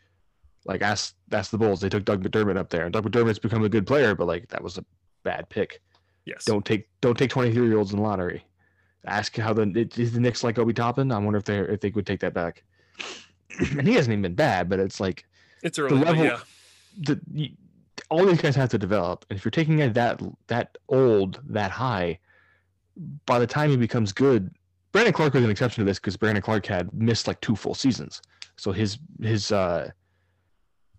Like 0.65 0.83
ask 0.83 1.15
ask 1.33 1.51
the 1.51 1.59
Bulls. 1.59 1.81
They 1.81 1.89
took 1.89 2.05
Doug 2.05 2.25
McDermott 2.25 2.57
up 2.57 2.71
there, 2.71 2.85
and 2.85 2.93
Doug 2.93 3.05
McDermott's 3.05 3.39
become 3.39 3.65
a 3.65 3.69
good 3.69 3.87
player, 3.87 4.15
but 4.15 4.27
like 4.27 4.49
that 4.49 4.63
was 4.63 4.79
a 4.79 4.85
bad 5.23 5.49
pick. 5.49 5.81
Yes. 6.25 6.45
Don't 6.45 6.65
take 6.65 6.89
don't 7.01 7.17
take 7.17 7.31
23 7.31 7.67
year 7.69 7.79
olds 7.79 7.93
in 7.93 7.99
the 7.99 8.03
lottery. 8.03 8.45
Ask 9.07 9.37
how 9.37 9.53
the 9.53 9.89
is 9.97 10.13
the 10.13 10.21
Knicks 10.21 10.43
like 10.45 10.59
Obi 10.59 10.73
Toppin. 10.73 11.13
I 11.13 11.19
wonder 11.19 11.39
if 11.39 11.45
they 11.45 11.59
if 11.59 11.81
they 11.81 11.91
would 11.91 12.07
take 12.07 12.21
that 12.21 12.35
back. 12.35 12.63
and 13.61 13.87
he 13.87 13.95
hasn't 13.95 14.13
even 14.13 14.23
been 14.23 14.35
bad, 14.35 14.69
but 14.69 14.79
it's 14.81 15.01
like 15.01 15.25
It's 15.63 15.79
early. 15.79 15.99
but 15.99 16.07
level- 16.09 16.25
yeah. 16.25 16.41
the 17.01 17.21
you, 17.33 17.51
all 18.11 18.25
these 18.27 18.41
guys 18.41 18.55
have 18.57 18.69
to 18.71 18.79
develop, 18.79 19.25
and 19.29 19.39
if 19.39 19.45
you're 19.45 19.51
taking 19.51 19.79
it 19.81 19.95
that 19.95 20.21
that 20.49 20.79
old, 20.89 21.41
that 21.49 21.71
high, 21.71 22.19
by 23.27 23.39
the 23.39 23.47
time 23.47 23.71
he 23.71 23.77
becomes 23.77 24.13
good, 24.13 24.51
Brandon 24.93 25.13
Clarke 25.13 25.35
was 25.35 25.45
an 25.45 25.51
exception 25.51 25.85
to 25.85 25.89
this 25.89 25.99
because 25.99 26.17
Brandon 26.17 26.43
Clarke 26.43 26.67
had 26.67 26.93
missed 26.93 27.27
like 27.27 27.41
two 27.41 27.55
full 27.57 27.75
seasons, 27.75 28.21
so 28.57 28.73
his 28.73 28.99
his 29.23 29.53
uh 29.53 29.91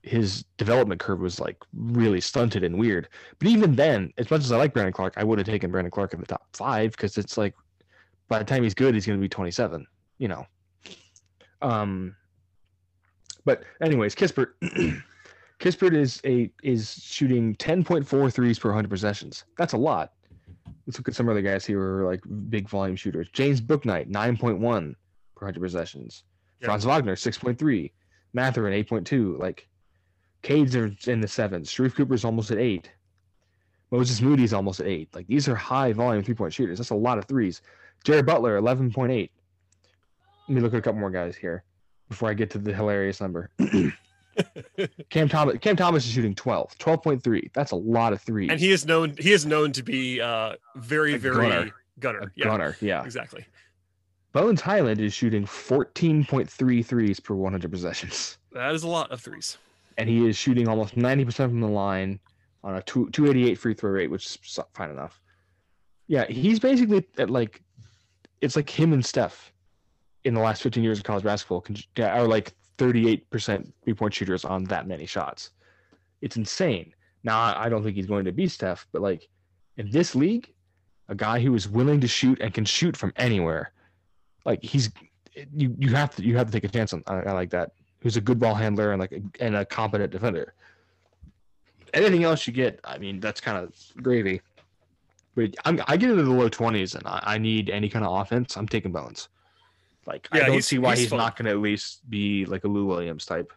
his 0.04 0.46
development 0.58 1.02
curve 1.02 1.20
was 1.20 1.40
like 1.40 1.58
really 1.74 2.22
stunted 2.22 2.64
and 2.64 2.78
weird. 2.78 3.10
But 3.40 3.50
even 3.50 3.76
then, 3.76 4.14
as 4.18 4.32
much 4.32 4.42
as 4.42 4.52
I 4.52 4.58
like 4.58 4.74
Brandon 4.74 4.94
Clarke, 4.94 5.16
I 5.18 5.24
would 5.26 5.38
have 5.40 5.48
taken 5.48 5.72
Brandon 5.72 5.92
Clarke 5.92 6.14
in 6.14 6.22
the 6.22 6.26
top 6.26 6.48
five 6.54 6.92
because 6.92 7.18
it's 7.18 7.38
like 7.38 7.54
by 8.30 8.40
the 8.40 8.46
time 8.46 8.64
he's 8.64 8.74
good, 8.74 8.94
he's 8.94 9.06
going 9.06 9.20
to 9.20 9.22
be 9.22 9.30
27. 9.30 9.86
You 10.18 10.28
know. 10.28 10.46
Um. 11.62 12.16
But 13.46 13.64
anyways, 13.82 14.16
Kispert. 14.16 14.52
Kispert 15.60 15.94
is 15.94 16.22
a 16.24 16.50
is 16.64 16.94
shooting 17.04 17.56
10.4 17.56 18.34
threes 18.34 18.58
per 18.58 18.70
100 18.70 18.90
possessions. 18.90 19.44
That's 19.58 19.74
a 19.74 19.78
lot. 19.78 20.14
Let's 20.88 20.98
look 20.98 21.10
at 21.10 21.16
some 21.16 21.28
other 21.28 21.42
guys 21.42 21.66
here 21.66 21.78
who 21.78 21.84
are 21.84 22.06
like 22.06 22.22
big 22.50 22.70
volume 22.70 22.96
shooters. 22.96 23.28
James 23.34 23.60
Bouknight, 23.60 24.10
9.1 24.10 24.60
per 25.36 25.46
100 25.46 25.62
possessions. 25.62 26.24
Yeah. 26.62 26.68
Franz 26.68 26.86
Wagner, 26.86 27.16
6.3. 27.16 27.92
Mathurin, 28.34 28.84
8.2. 28.86 29.40
Like, 29.40 29.68
Cades 30.44 30.76
are 30.76 31.12
in 31.12 31.22
the 31.22 31.28
sevens. 31.28 31.70
Sharife 31.70 31.96
Cooper's 31.96 32.24
almost 32.24 32.52
at 32.52 32.58
eight. 32.58 32.92
Moses 33.92 34.22
Moody's 34.22 34.54
almost 34.54 34.80
at 34.80 34.88
eight. 34.88 35.14
Like, 35.14 35.28
these 35.28 35.50
are 35.50 35.56
high 35.56 35.94
volume 35.94 36.24
three 36.24 36.36
point 36.36 36.54
shooters. 36.54 36.78
That's 36.78 36.92
a 36.92 36.96
lot 36.96 37.18
of 37.18 37.26
threes. 37.26 37.62
Jared 38.04 38.26
Butler, 38.26 38.60
11.8. 38.60 39.10
Let 40.48 40.56
me 40.56 40.62
look 40.62 40.74
at 40.74 40.80
a 40.80 40.82
couple 40.82 41.00
more 41.00 41.12
guys 41.12 41.36
here 41.36 41.64
before 42.10 42.30
I 42.30 42.34
get 42.34 42.50
to 42.52 42.58
the 42.58 42.74
hilarious 42.74 43.22
number. 43.22 43.52
Cam 45.10 45.28
Thomas 45.28 45.58
Cam 45.60 45.76
Thomas 45.76 46.06
is 46.06 46.12
shooting 46.14 46.34
12. 46.34 46.78
12.3. 46.78 47.52
That's 47.54 47.72
a 47.72 47.76
lot 47.76 48.14
of 48.14 48.22
threes. 48.22 48.50
And 48.50 48.60
he 48.60 48.72
is 48.72 48.86
known 48.86 49.16
he 49.20 49.34
is 49.34 49.46
known 49.46 49.72
to 49.74 49.84
be 49.84 50.22
uh 50.22 50.54
very, 50.78 51.16
A 51.16 51.18
very 51.18 51.36
gunner. 51.50 51.72
gunner. 52.00 52.32
yeah. 52.36 52.46
gunner, 52.46 52.78
yeah. 52.80 53.04
Exactly. 53.04 53.46
Bones 54.32 54.62
Hyland 54.62 55.02
is 55.02 55.14
shooting 55.14 55.44
14.3 55.44 56.86
threes 56.86 57.20
per 57.20 57.34
100 57.34 57.72
possessions. 57.72 58.38
That 58.54 58.74
is 58.74 58.84
a 58.84 58.88
lot 58.88 59.12
of 59.12 59.20
threes. 59.20 59.58
And 59.98 60.08
he 60.08 60.26
is 60.28 60.38
shooting 60.38 60.68
almost 60.68 60.96
90% 60.96 61.34
from 61.36 61.60
the 61.60 61.68
line 61.68 62.20
on 62.64 62.76
a 62.76 62.82
two, 62.84 63.10
288 63.10 63.56
free 63.56 63.74
throw 63.74 63.90
rate, 63.92 64.10
which 64.12 64.26
is 64.28 64.60
fine 64.74 64.92
enough. 64.92 65.20
Yeah, 66.08 66.26
he's 66.28 66.60
basically 66.60 67.06
at 67.18 67.30
like, 67.30 67.62
it's 68.42 68.56
like 68.56 68.70
him 68.70 68.94
and 68.94 69.06
Steph 69.06 69.52
in 70.24 70.34
the 70.34 70.40
last 70.40 70.62
15 70.62 70.84
years 70.84 71.00
of 71.00 71.04
college 71.04 71.24
basketball 71.24 71.66
are 72.00 72.28
like 72.28 72.54
38% 72.78 73.72
three 73.84 73.94
point 73.94 74.14
shooters 74.14 74.46
on 74.46 74.64
that 74.66 74.88
many 74.88 75.06
shots. 75.06 75.52
It's 76.22 76.38
insane. 76.38 76.94
Now, 77.24 77.54
I 77.58 77.70
don't 77.70 77.84
think 77.84 77.96
he's 77.96 78.06
going 78.06 78.26
to 78.26 78.32
be 78.32 78.48
Steph, 78.48 78.88
but 78.92 79.02
like 79.02 79.28
in 79.78 79.90
this 79.92 80.16
league, 80.16 80.54
a 81.10 81.16
guy 81.16 81.40
who 81.40 81.54
is 81.56 81.68
willing 81.68 82.00
to 82.02 82.08
shoot 82.08 82.40
and 82.42 82.54
can 82.54 82.66
shoot 82.66 82.96
from 82.96 83.12
anywhere, 83.16 83.74
like 84.46 84.64
he's 84.64 84.90
you 85.54 85.76
you 85.78 85.90
have 85.96 86.16
to 86.16 86.24
you 86.24 86.38
have 86.38 86.48
to 86.48 86.54
take 86.54 86.64
a 86.64 86.68
chance 86.68 86.94
on 86.94 87.04
I, 87.08 87.20
I 87.22 87.32
like 87.34 87.50
that. 87.52 87.72
Who's 88.02 88.16
a 88.16 88.22
good 88.22 88.40
ball 88.40 88.56
handler 88.56 88.92
and 88.92 89.00
like 89.00 89.12
a, 89.12 89.22
and 89.44 89.56
a 89.56 89.66
competent 89.66 90.12
defender. 90.12 90.54
Anything 91.94 92.24
else 92.24 92.46
you 92.46 92.54
get, 92.54 92.80
I 92.84 92.98
mean, 93.00 93.20
that's 93.20 93.42
kind 93.42 93.58
of 93.58 93.74
gravy. 94.02 94.42
But 95.36 95.56
I'm, 95.66 95.82
I 95.88 95.98
get 95.98 96.10
into 96.10 96.24
the 96.24 96.32
low 96.32 96.50
twenties 96.50 96.96
and 96.96 97.06
I, 97.06 97.24
I 97.24 97.38
need 97.38 97.70
any 97.70 97.90
kind 97.90 98.06
of 98.06 98.20
offense. 98.20 98.58
I'm 98.58 98.68
taking 98.68 98.92
Bones. 98.92 99.30
Like 100.06 100.28
Yeah, 100.34 100.44
I 100.44 100.48
don't 100.48 100.64
see 100.64 100.80
why 100.80 100.92
he's 100.92 101.04
he's, 101.04 101.12
not 101.12 101.38
going 101.38 101.46
to 101.46 101.52
at 101.52 101.60
least 101.60 102.10
be 102.10 102.46
like 102.46 102.64
a 102.64 102.68
Lou 102.68 102.86
Williams 102.86 103.26
type 103.26 103.54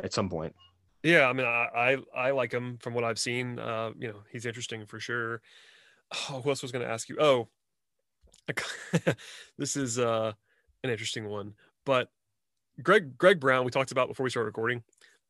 at 0.00 0.12
some 0.12 0.28
point. 0.28 0.54
Yeah, 1.02 1.28
I 1.28 1.32
mean, 1.32 1.46
I 1.46 1.98
I, 2.14 2.28
I 2.28 2.30
like 2.30 2.52
him 2.52 2.78
from 2.78 2.94
what 2.94 3.04
I've 3.04 3.18
seen. 3.18 3.58
Uh, 3.58 3.90
you 3.98 4.08
know, 4.08 4.22
he's 4.30 4.46
interesting 4.46 4.86
for 4.86 5.00
sure. 5.00 5.42
Oh, 6.30 6.40
who 6.42 6.50
else 6.50 6.62
was 6.62 6.72
going 6.72 6.84
to 6.84 6.90
ask 6.90 7.08
you? 7.08 7.16
Oh, 7.18 7.48
this 9.58 9.76
is 9.76 9.98
uh 9.98 10.32
an 10.84 10.90
interesting 10.90 11.28
one. 11.28 11.54
But 11.84 12.10
Greg 12.82 13.18
Greg 13.18 13.40
Brown, 13.40 13.64
we 13.64 13.70
talked 13.70 13.92
about 13.92 14.08
before 14.08 14.24
we 14.24 14.30
started 14.30 14.46
recording. 14.46 14.82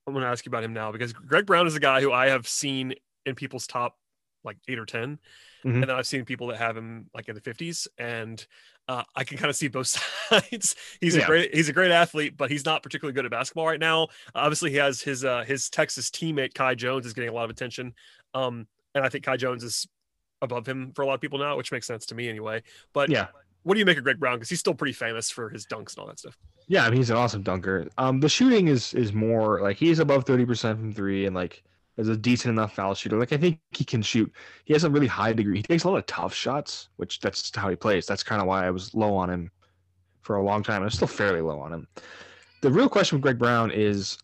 I'm 0.06 0.12
going 0.12 0.24
to 0.24 0.30
ask 0.30 0.44
you 0.44 0.50
about 0.50 0.64
him 0.64 0.72
now 0.72 0.90
because 0.90 1.12
Greg 1.12 1.46
Brown 1.46 1.66
is 1.66 1.76
a 1.76 1.80
guy 1.80 2.00
who 2.00 2.12
I 2.12 2.28
have 2.28 2.48
seen 2.48 2.94
in 3.24 3.34
people's 3.34 3.66
top 3.66 3.96
like 4.44 4.56
eight 4.68 4.78
or 4.78 4.86
10 4.86 5.18
Mhm. 5.64 5.74
and 5.74 5.82
then 5.84 5.90
I've 5.90 6.06
seen 6.06 6.24
people 6.24 6.48
that 6.48 6.56
have 6.58 6.76
him 6.76 7.08
like 7.14 7.28
in 7.28 7.34
the 7.34 7.40
50s, 7.40 7.86
and 7.98 8.44
uh, 8.88 9.04
I 9.14 9.24
can 9.24 9.38
kind 9.38 9.48
of 9.48 9.56
see 9.56 9.68
both 9.68 9.86
sides. 10.28 10.74
he's 11.00 11.14
a 11.16 11.24
great 11.24 11.54
he's 11.54 11.68
a 11.68 11.72
great 11.72 11.90
athlete, 11.92 12.36
but 12.36 12.50
he's 12.50 12.64
not 12.64 12.82
particularly 12.82 13.14
good 13.14 13.24
at 13.24 13.30
basketball 13.30 13.66
right 13.66 13.78
now. 13.80 14.08
Obviously, 14.34 14.70
he 14.70 14.76
has 14.76 15.00
his 15.00 15.24
uh, 15.24 15.44
his 15.44 15.68
Texas 15.70 16.10
teammate 16.10 16.54
Kai 16.54 16.74
Jones 16.74 17.06
is 17.06 17.12
getting 17.12 17.30
a 17.30 17.32
lot 17.32 17.44
of 17.44 17.50
attention, 17.50 17.94
um, 18.34 18.66
and 18.94 19.04
I 19.04 19.08
think 19.08 19.24
Kai 19.24 19.36
Jones 19.36 19.62
is 19.62 19.86
above 20.40 20.66
him 20.66 20.92
for 20.96 21.02
a 21.02 21.06
lot 21.06 21.14
of 21.14 21.20
people 21.20 21.38
now, 21.38 21.56
which 21.56 21.70
makes 21.70 21.86
sense 21.86 22.04
to 22.06 22.14
me 22.16 22.28
anyway. 22.28 22.62
But 22.92 23.08
Yeah. 23.10 23.28
what 23.62 23.74
do 23.74 23.78
you 23.78 23.86
make 23.86 23.96
of 23.98 24.02
Greg 24.02 24.18
Brown? 24.18 24.34
Because 24.36 24.48
he's 24.48 24.58
still 24.58 24.74
pretty 24.74 24.92
famous 24.92 25.30
for 25.30 25.48
his 25.50 25.64
dunks 25.66 25.90
and 25.94 25.98
all 25.98 26.06
that 26.08 26.18
stuff. 26.18 26.36
Yeah, 26.66 26.84
I 26.84 26.90
mean 26.90 26.96
he's 26.96 27.10
an 27.10 27.16
awesome 27.16 27.42
dunker. 27.42 27.86
Um, 27.98 28.18
the 28.18 28.28
shooting 28.28 28.66
is 28.66 28.92
is 28.94 29.12
more 29.12 29.60
like 29.60 29.76
he's 29.76 30.00
above 30.00 30.24
thirty 30.24 30.44
percent 30.44 30.80
from 30.80 30.92
three, 30.92 31.26
and 31.26 31.36
like 31.36 31.62
is 31.96 32.08
a 32.08 32.16
decent 32.16 32.52
enough 32.52 32.74
foul 32.74 32.94
shooter. 32.94 33.18
Like 33.18 33.32
I 33.32 33.36
think 33.36 33.58
he 33.70 33.84
can 33.84 34.02
shoot. 34.02 34.32
He 34.64 34.72
has 34.72 34.84
a 34.84 34.90
really 34.90 35.06
high 35.06 35.32
degree. 35.32 35.58
He 35.58 35.62
takes 35.62 35.84
a 35.84 35.90
lot 35.90 35.98
of 35.98 36.06
tough 36.06 36.34
shots, 36.34 36.88
which 36.96 37.20
that's 37.20 37.54
how 37.54 37.68
he 37.68 37.76
plays. 37.76 38.06
That's 38.06 38.22
kind 38.22 38.40
of 38.40 38.48
why 38.48 38.66
I 38.66 38.70
was 38.70 38.94
low 38.94 39.14
on 39.14 39.28
him 39.30 39.50
for 40.22 40.36
a 40.36 40.42
long 40.42 40.62
time. 40.62 40.82
I'm 40.82 40.90
still 40.90 41.08
fairly 41.08 41.40
low 41.40 41.60
on 41.60 41.72
him. 41.72 41.88
The 42.62 42.70
real 42.70 42.88
question 42.88 43.16
with 43.16 43.22
Greg 43.22 43.38
Brown 43.38 43.70
is, 43.70 44.18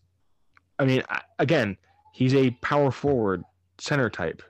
I 0.79 0.85
mean, 0.85 1.03
again, 1.39 1.77
he's 2.13 2.33
a 2.33 2.51
power 2.61 2.91
forward 2.91 3.43
center 3.77 4.09
type 4.09 4.41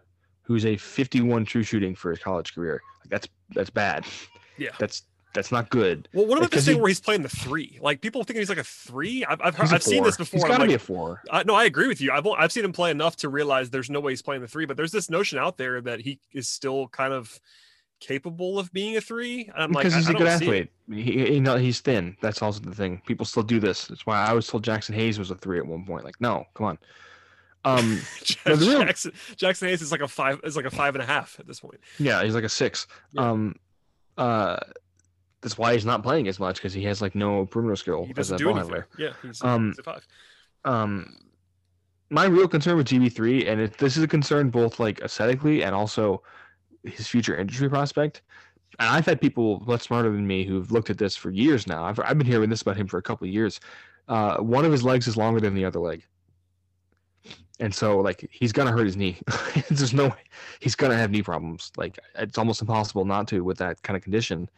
who's 0.44 0.66
a 0.66 0.78
51 0.78 1.46
true 1.46 1.64
shooting 1.64 1.96
for 1.96 2.12
his 2.12 2.20
college 2.20 2.56
career. 2.56 2.82
Like 3.02 3.10
that's 3.10 3.28
that's 3.52 3.70
bad. 3.70 4.06
Yeah. 4.58 4.72
That's 4.80 5.04
that's 5.34 5.52
not 5.52 5.70
good. 5.70 6.10
Well, 6.14 6.26
what 6.26 6.38
about 6.38 6.52
this 6.52 6.66
thing 6.66 6.76
he- 6.76 6.82
where 6.82 6.88
he's 6.88 7.00
playing 7.00 7.22
the 7.22 7.30
three? 7.30 7.78
Like 7.82 8.02
people 8.02 8.24
think 8.24 8.40
he's 8.40 8.50
like 8.50 8.58
a 8.58 8.64
three. 8.64 9.24
I've 9.26 9.40
I've, 9.42 9.56
heard, 9.56 9.74
I've 9.74 9.84
seen 9.84 10.04
this 10.04 10.18
before. 10.18 10.40
He's 10.40 10.44
got 10.44 10.56
to 10.56 10.62
like, 10.62 10.70
be 10.70 10.74
a 10.76 10.80
four. 10.80 11.22
I, 11.32 11.44
no, 11.44 11.56
I 11.56 11.66
agree 11.66 11.88
with 11.88 12.02
you. 12.02 12.12
I've 12.12 12.26
I've 12.28 12.52
seen 12.52 12.66
him 12.66 12.74
play 12.74 12.92
enough 12.92 13.16
to 13.18 13.30
realize 13.30 13.70
there's 13.70 13.90
no 13.90 14.00
way 14.00 14.12
he's 14.12 14.22
playing 14.22 14.42
the 14.42 14.48
three, 14.48 14.66
but 14.66 14.78
there's 14.78 14.92
this 14.92 15.10
notion 15.10 15.38
out 15.40 15.58
there 15.58 15.82
that 15.82 16.02
he 16.02 16.20
is 16.34 16.48
still 16.48 16.88
kind 16.88 17.14
of 17.14 17.40
capable 18.00 18.58
of 18.58 18.72
being 18.72 18.98
a 18.98 19.02
three. 19.02 19.50
And 19.54 19.64
I'm 19.64 19.72
because 19.72 19.94
like, 19.94 20.00
he's 20.00 20.08
I, 20.08 20.12
a 20.12 20.16
I 20.16 20.18
good 20.18 20.26
don't 20.26 20.40
see 20.40 20.46
it. 20.46 20.72
athlete. 20.88 21.06
He, 21.06 21.34
you 21.36 21.42
know, 21.42 21.58
he's 21.58 21.82
thin. 21.82 22.18
That's 22.22 22.42
also 22.42 22.62
the 22.62 22.74
thing. 22.74 23.02
People 23.06 23.26
still 23.26 23.44
do 23.44 23.60
this. 23.60 23.88
That's 23.88 24.06
why 24.06 24.24
I 24.24 24.34
was 24.34 24.48
told 24.48 24.64
Jaxson 24.66 24.94
Hayes 24.96 25.20
was 25.20 25.32
a 25.32 25.36
three 25.36 25.60
at 25.60 25.66
one 25.66 25.86
point. 25.86 26.06
Like, 26.06 26.20
no, 26.20 26.46
come 26.54 26.66
on. 26.66 26.80
Um, 27.66 28.02
Jackson 28.24 29.12
Jaxson 29.36 29.68
Hayes 29.68 29.82
is 29.82 29.92
like 29.92 30.02
a 30.02 30.08
five 30.08 30.40
is 30.44 30.56
like 30.56 30.66
a 30.66 30.72
five 30.72 30.96
and 30.96 31.04
a 31.04 31.06
half 31.06 31.36
at 31.40 31.46
this 31.48 31.60
point. 31.60 31.80
yeah, 32.00 32.24
he's 32.24 32.34
like 32.34 32.46
a 32.46 32.50
six. 32.50 32.88
Yeah. 33.12 33.30
Um, 33.30 33.56
uh, 34.18 34.58
that's 35.42 35.58
why 35.58 35.74
he's 35.74 35.86
not 35.86 36.04
playing 36.04 36.28
as 36.28 36.40
much 36.40 36.56
because 36.56 36.74
he 36.74 36.84
has 36.84 37.02
like 37.02 37.16
no 37.16 37.46
perimeter 37.46 37.76
skill 37.76 38.06
He 38.06 38.12
as 38.18 38.30
a 38.32 38.38
doesn't 38.38 38.38
do 38.38 38.50
anything. 38.58 38.84
Yeah, 38.98 39.14
he's, 39.22 39.42
Um, 39.44 39.68
he's 39.70 39.80
a 39.80 39.84
five. 39.84 40.08
um 40.66 41.16
my 42.10 42.26
real 42.26 42.48
concern 42.48 42.76
with 42.76 42.88
GB3 42.88 43.48
and 43.48 43.62
it, 43.62 43.78
this 43.78 43.96
is 43.96 44.04
a 44.04 44.08
concern 44.08 44.50
both 44.50 44.80
like 44.80 45.00
aesthetically 45.02 45.64
and 45.64 45.76
also 45.76 46.24
his 46.84 47.08
future 47.08 47.36
industry 47.38 47.70
prospect 47.70 48.22
and 48.80 48.90
I've 48.90 49.06
had 49.06 49.20
people 49.22 49.60
much 49.68 49.82
smarter 49.82 50.10
than 50.12 50.26
me 50.26 50.44
who've 50.44 50.72
looked 50.72 50.90
at 50.90 50.98
this 50.98 51.16
for 51.16 51.30
years 51.32 51.68
now. 51.68 51.84
I've, 51.84 52.00
I've 52.00 52.18
been 52.18 52.26
hearing 52.28 52.50
this 52.50 52.62
about 52.62 52.78
him 52.78 52.88
for 52.88 52.98
a 52.98 53.02
couple 53.02 53.28
of 53.28 53.34
years. 53.34 53.60
Uh, 54.08 54.38
one 54.38 54.64
of 54.64 54.72
his 54.72 54.84
legs 54.84 55.06
is 55.08 55.18
longer 55.18 55.42
than 55.42 55.54
the 55.54 55.66
other 55.66 55.80
leg. 55.80 56.04
And 57.60 57.76
so 57.76 58.00
like 58.00 58.26
he's 58.32 58.54
gonna 58.54 58.72
hurt 58.72 58.86
his 58.86 58.96
knee. 58.96 59.18
There's 59.70 59.94
no 59.94 60.06
way 60.08 60.24
he's 60.62 60.76
gonna 60.76 60.96
have 60.96 61.12
knee 61.12 61.22
problems. 61.22 61.72
Like 61.76 62.00
it's 62.16 62.38
almost 62.38 62.62
impossible 62.62 63.04
not 63.06 63.28
to 63.30 63.44
with 63.44 63.58
that 63.58 63.82
kind 63.84 63.98
of 63.98 64.04
condition 64.04 64.50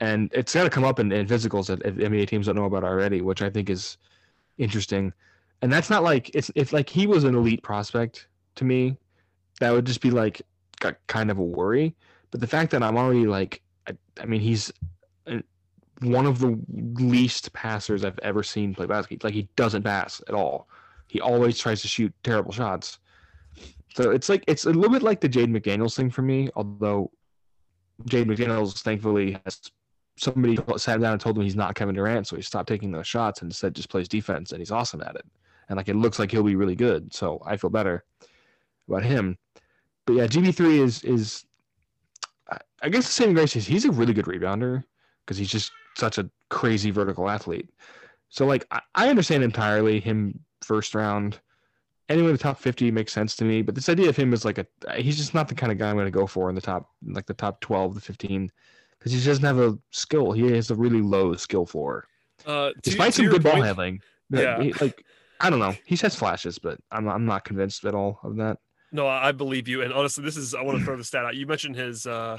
and 0.00 0.30
it's 0.32 0.54
gonna 0.54 0.70
come 0.70 0.84
up 0.84 1.00
in, 1.00 1.10
in 1.12 1.26
physicals 1.26 1.66
that 1.66 1.82
that 1.82 1.96
NBA 1.96 2.28
teams 2.28 2.46
don't 2.46 2.56
know 2.56 2.64
about 2.64 2.84
already 2.84 3.20
which 3.20 3.42
I 3.42 3.50
think 3.50 3.70
is 3.70 3.98
interesting. 4.58 5.12
And 5.62 5.72
that's 5.72 5.90
not 5.90 6.02
like 6.02 6.30
it's 6.34 6.50
if 6.54 6.72
like 6.72 6.88
he 6.88 7.06
was 7.06 7.24
an 7.24 7.34
elite 7.34 7.62
prospect 7.62 8.28
to 8.56 8.64
me 8.64 8.96
that 9.60 9.72
would 9.72 9.86
just 9.86 10.00
be 10.00 10.10
like 10.10 10.42
kind 11.06 11.30
of 11.30 11.38
a 11.38 11.42
worry. 11.42 11.94
But 12.30 12.40
the 12.40 12.46
fact 12.46 12.70
that 12.72 12.82
i'm 12.82 12.96
already 12.96 13.26
like 13.26 13.62
i, 13.88 13.92
I 14.20 14.26
mean 14.26 14.40
he's 14.40 14.72
uh, 15.26 15.38
one 16.00 16.26
of 16.26 16.38
the 16.38 16.58
least 16.70 17.52
passers 17.52 18.04
i've 18.04 18.18
ever 18.22 18.42
seen 18.42 18.74
play 18.74 18.86
basketball 18.86 19.28
like 19.28 19.34
he 19.34 19.48
doesn't 19.56 19.82
pass 19.82 20.22
at 20.28 20.34
all. 20.34 20.68
He 21.08 21.20
always 21.20 21.58
tries 21.58 21.80
to 21.82 21.88
shoot 21.88 22.12
terrible 22.22 22.52
shots. 22.52 22.98
So 23.94 24.10
it's 24.10 24.28
like 24.28 24.44
it's 24.46 24.66
a 24.66 24.70
little 24.70 24.92
bit 24.92 25.02
like 25.02 25.20
the 25.20 25.28
jade 25.28 25.50
mcdaniels 25.50 25.96
thing 25.96 26.10
for 26.10 26.22
me 26.22 26.50
although 26.54 27.10
jade 28.04 28.28
mcdaniels 28.28 28.80
thankfully 28.80 29.40
has 29.44 29.60
somebody 30.18 30.58
sat 30.76 31.00
down 31.00 31.12
and 31.12 31.20
told 31.20 31.36
him 31.36 31.44
he's 31.44 31.56
not 31.56 31.74
kevin 31.74 31.94
durant 31.94 32.26
so 32.26 32.36
he 32.36 32.42
stopped 32.42 32.68
taking 32.68 32.90
those 32.90 33.06
shots 33.06 33.40
and 33.40 33.50
instead 33.50 33.74
just 33.74 33.88
plays 33.88 34.08
defense 34.08 34.52
and 34.52 34.60
he's 34.60 34.70
awesome 34.70 35.00
at 35.00 35.14
it 35.14 35.24
and 35.68 35.76
like 35.76 35.88
it 35.88 35.96
looks 35.96 36.18
like 36.18 36.30
he'll 36.30 36.42
be 36.42 36.56
really 36.56 36.74
good. 36.74 37.12
So 37.14 37.40
I 37.44 37.56
feel 37.56 37.70
better 37.70 38.04
about 38.88 39.04
him. 39.04 39.38
but 40.06 40.14
yeah, 40.14 40.26
GB 40.26 40.54
three 40.54 40.80
is 40.80 41.04
is 41.04 41.44
I- 42.82 42.88
guess 42.88 43.06
the 43.06 43.12
same 43.12 43.34
grace 43.34 43.56
is 43.56 43.66
he's 43.66 43.84
a 43.84 43.90
really 43.90 44.14
good 44.14 44.24
rebounder 44.24 44.84
because 45.24 45.36
he's 45.36 45.50
just 45.50 45.70
such 45.96 46.18
a 46.18 46.30
crazy 46.48 46.90
vertical 46.90 47.28
athlete. 47.28 47.68
So 48.30 48.46
like 48.46 48.66
I, 48.70 48.80
I 48.94 49.08
understand 49.08 49.44
entirely 49.44 50.00
him 50.00 50.40
first 50.62 50.94
round. 50.94 51.40
Anyway, 52.08 52.32
the 52.32 52.38
top 52.38 52.58
fifty 52.58 52.90
makes 52.90 53.12
sense 53.12 53.36
to 53.36 53.44
me, 53.44 53.60
but 53.60 53.74
this 53.74 53.90
idea 53.90 54.08
of 54.08 54.16
him 54.16 54.32
is 54.32 54.46
like 54.46 54.58
a 54.58 54.66
he's 54.96 55.18
just 55.18 55.34
not 55.34 55.48
the 55.48 55.54
kind 55.54 55.70
of 55.70 55.76
guy 55.76 55.90
I'm 55.90 55.96
going 55.96 56.06
to 56.06 56.10
go 56.10 56.26
for 56.26 56.48
in 56.48 56.54
the 56.54 56.62
top 56.62 56.90
like 57.06 57.26
the 57.26 57.34
top 57.34 57.60
twelve 57.60 57.94
to 57.94 58.00
fifteen 58.00 58.50
because 59.08 59.12
he 59.12 59.18
just 59.24 59.40
doesn't 59.42 59.56
have 59.56 59.58
a 59.72 59.78
skill. 59.90 60.32
He 60.32 60.50
has 60.52 60.70
a 60.70 60.74
really 60.74 61.00
low 61.02 61.34
skill 61.34 61.66
floor, 61.66 62.06
Uh, 62.46 62.70
despite 62.82 63.14
some 63.14 63.26
good 63.26 63.42
ball 63.42 63.60
handling. 63.62 64.00
Yeah. 64.30 64.62
he- 64.62 64.72
like 64.74 65.04
I 65.40 65.50
don't 65.50 65.60
know, 65.60 65.74
he 65.86 65.94
has 65.96 66.14
flashes, 66.16 66.58
but 66.58 66.78
I'm 66.90 67.08
I'm 67.08 67.24
not 67.26 67.44
convinced 67.44 67.84
at 67.84 67.94
all 67.94 68.20
of 68.24 68.36
that. 68.36 68.58
No, 68.92 69.06
I 69.06 69.28
I 69.28 69.32
believe 69.32 69.68
you. 69.68 69.82
And 69.82 69.92
honestly, 69.92 70.24
this 70.24 70.36
is 70.36 70.54
I 70.54 70.62
want 70.62 70.78
to 70.78 70.84
throw 70.84 70.96
the 70.96 71.04
stat 71.04 71.24
out. 71.24 71.36
You 71.36 71.46
mentioned 71.46 71.76
his 71.76 72.06
uh 72.06 72.36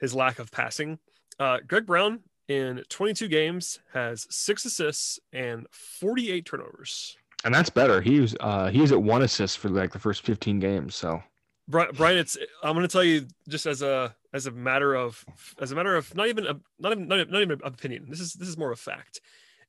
his 0.00 0.14
lack 0.14 0.38
of 0.38 0.50
passing. 0.50 0.98
Uh 1.38 1.58
Greg 1.66 1.86
Brown 1.86 2.20
in 2.48 2.82
22 2.88 3.28
games 3.28 3.80
has 3.94 4.26
six 4.30 4.64
assists 4.64 5.18
and 5.32 5.66
48 5.70 6.44
turnovers. 6.44 7.16
And 7.44 7.54
that's 7.54 7.70
better. 7.70 8.00
He 8.00 8.20
was 8.20 8.36
uh 8.40 8.68
he 8.70 8.80
was 8.80 8.92
at 8.92 9.02
one 9.02 9.22
assist 9.22 9.58
for 9.58 9.68
like 9.70 9.92
the 9.92 9.98
first 9.98 10.22
15 10.22 10.58
games. 10.60 10.94
So 10.94 11.22
Brian, 11.68 12.18
it's 12.18 12.36
I'm 12.62 12.74
going 12.74 12.86
to 12.86 12.92
tell 12.92 13.04
you 13.04 13.26
just 13.48 13.66
as 13.66 13.80
a 13.82 14.14
as 14.32 14.46
a 14.46 14.50
matter 14.50 14.94
of 14.94 15.24
as 15.60 15.72
a 15.72 15.74
matter 15.74 15.96
of 15.96 16.14
not 16.14 16.28
even 16.28 16.46
a, 16.46 16.60
not 16.78 16.92
even 16.92 17.08
not, 17.08 17.42
even- 17.42 17.60
opinion. 17.62 18.06
This 18.08 18.20
is 18.20 18.34
this 18.34 18.48
is 18.48 18.56
more 18.56 18.70
of 18.72 18.78
a 18.78 18.82
fact. 18.82 19.20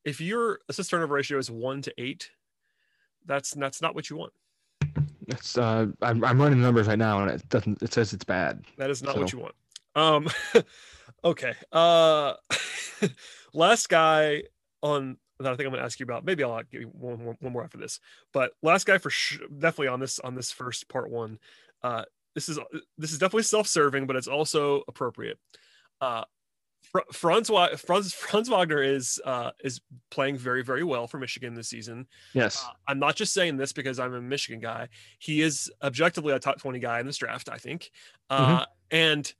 If 0.04 0.20
your 0.20 0.60
assist 0.70 0.90
turnover 0.90 1.16
ratio 1.16 1.38
is 1.38 1.50
one 1.50 1.82
to 1.84 1.94
eight, 1.98 2.32
that's 3.26 3.52
that's 3.52 3.82
not 3.82 3.96
what 3.96 4.10
you 4.10 4.18
want. 4.18 4.34
That's 5.28 5.58
uh 5.58 5.88
I'm, 6.02 6.24
I'm 6.24 6.42
running 6.42 6.60
the 6.60 6.66
numbers 6.66 6.88
right 6.88 7.00
now 7.00 7.22
and 7.22 7.32
it 7.32 7.48
doesn't 7.50 7.82
it 7.82 7.94
says 7.94 8.14
it's 8.14 8.26
bad. 8.26 8.66
That 8.78 8.90
is 8.90 9.02
not 9.02 9.18
what 9.18 9.32
you 9.32 9.40
want. 9.40 9.56
Um, 9.96 10.28
okay. 11.24 11.54
Uh, 11.72 12.34
last 13.54 13.90
guy 13.90 14.44
on 14.82 15.18
that 15.40 15.52
I 15.52 15.56
think 15.56 15.66
I'm 15.66 15.72
going 15.72 15.82
to 15.82 15.86
ask 15.86 16.00
you 16.00 16.06
about. 16.06 16.26
Maybe 16.26 16.44
I'll 16.44 16.62
give 16.72 16.82
you 16.82 16.88
one, 16.88 17.24
one, 17.26 17.38
one 17.40 17.54
more 17.54 17.64
after 17.64 17.78
this. 17.78 18.00
But 18.32 18.52
last 18.62 18.86
guy 18.86 18.98
for 18.98 19.10
sh- 19.10 19.40
definitely 19.58 19.88
on 19.88 20.00
this 20.00 20.20
on 20.20 20.36
this 20.36 20.52
first 20.52 20.88
part 20.90 21.10
one. 21.10 21.40
Uh, 21.82 22.04
this 22.36 22.50
is 22.50 22.60
this 22.98 23.12
is 23.12 23.18
definitely 23.18 23.44
self-serving, 23.44 24.08
but 24.08 24.16
it's 24.16 24.28
also 24.28 24.84
appropriate. 24.88 25.38
Uh, 26.02 26.24
Fr- 26.92 27.00
Franz, 27.14 27.50
Franz 27.78 28.14
Franz 28.14 28.50
Wagner 28.50 28.84
is 28.84 29.20
uh, 29.26 29.52
is 29.64 29.82
playing 30.12 30.38
very 30.38 30.64
very 30.64 30.84
well 30.84 31.08
for 31.08 31.18
Michigan 31.18 31.54
this 31.54 31.70
season. 31.70 32.08
Yes. 32.34 32.64
Uh, 32.64 32.74
I'm 32.88 33.00
not 33.00 33.16
just 33.16 33.34
saying 33.34 33.58
this 33.58 33.74
because 33.74 34.00
I'm 34.00 34.14
a 34.14 34.22
Michigan 34.22 34.60
guy. 34.60 34.90
He 35.20 35.42
is 35.42 35.72
objectively 35.82 36.34
a 36.34 36.40
top 36.40 36.60
20 36.60 36.80
guy 36.80 37.00
in 37.00 37.06
this 37.06 37.18
draft, 37.18 37.50
I 37.50 37.58
think. 37.58 37.90
Uh, 38.30 38.66
And 38.92 39.34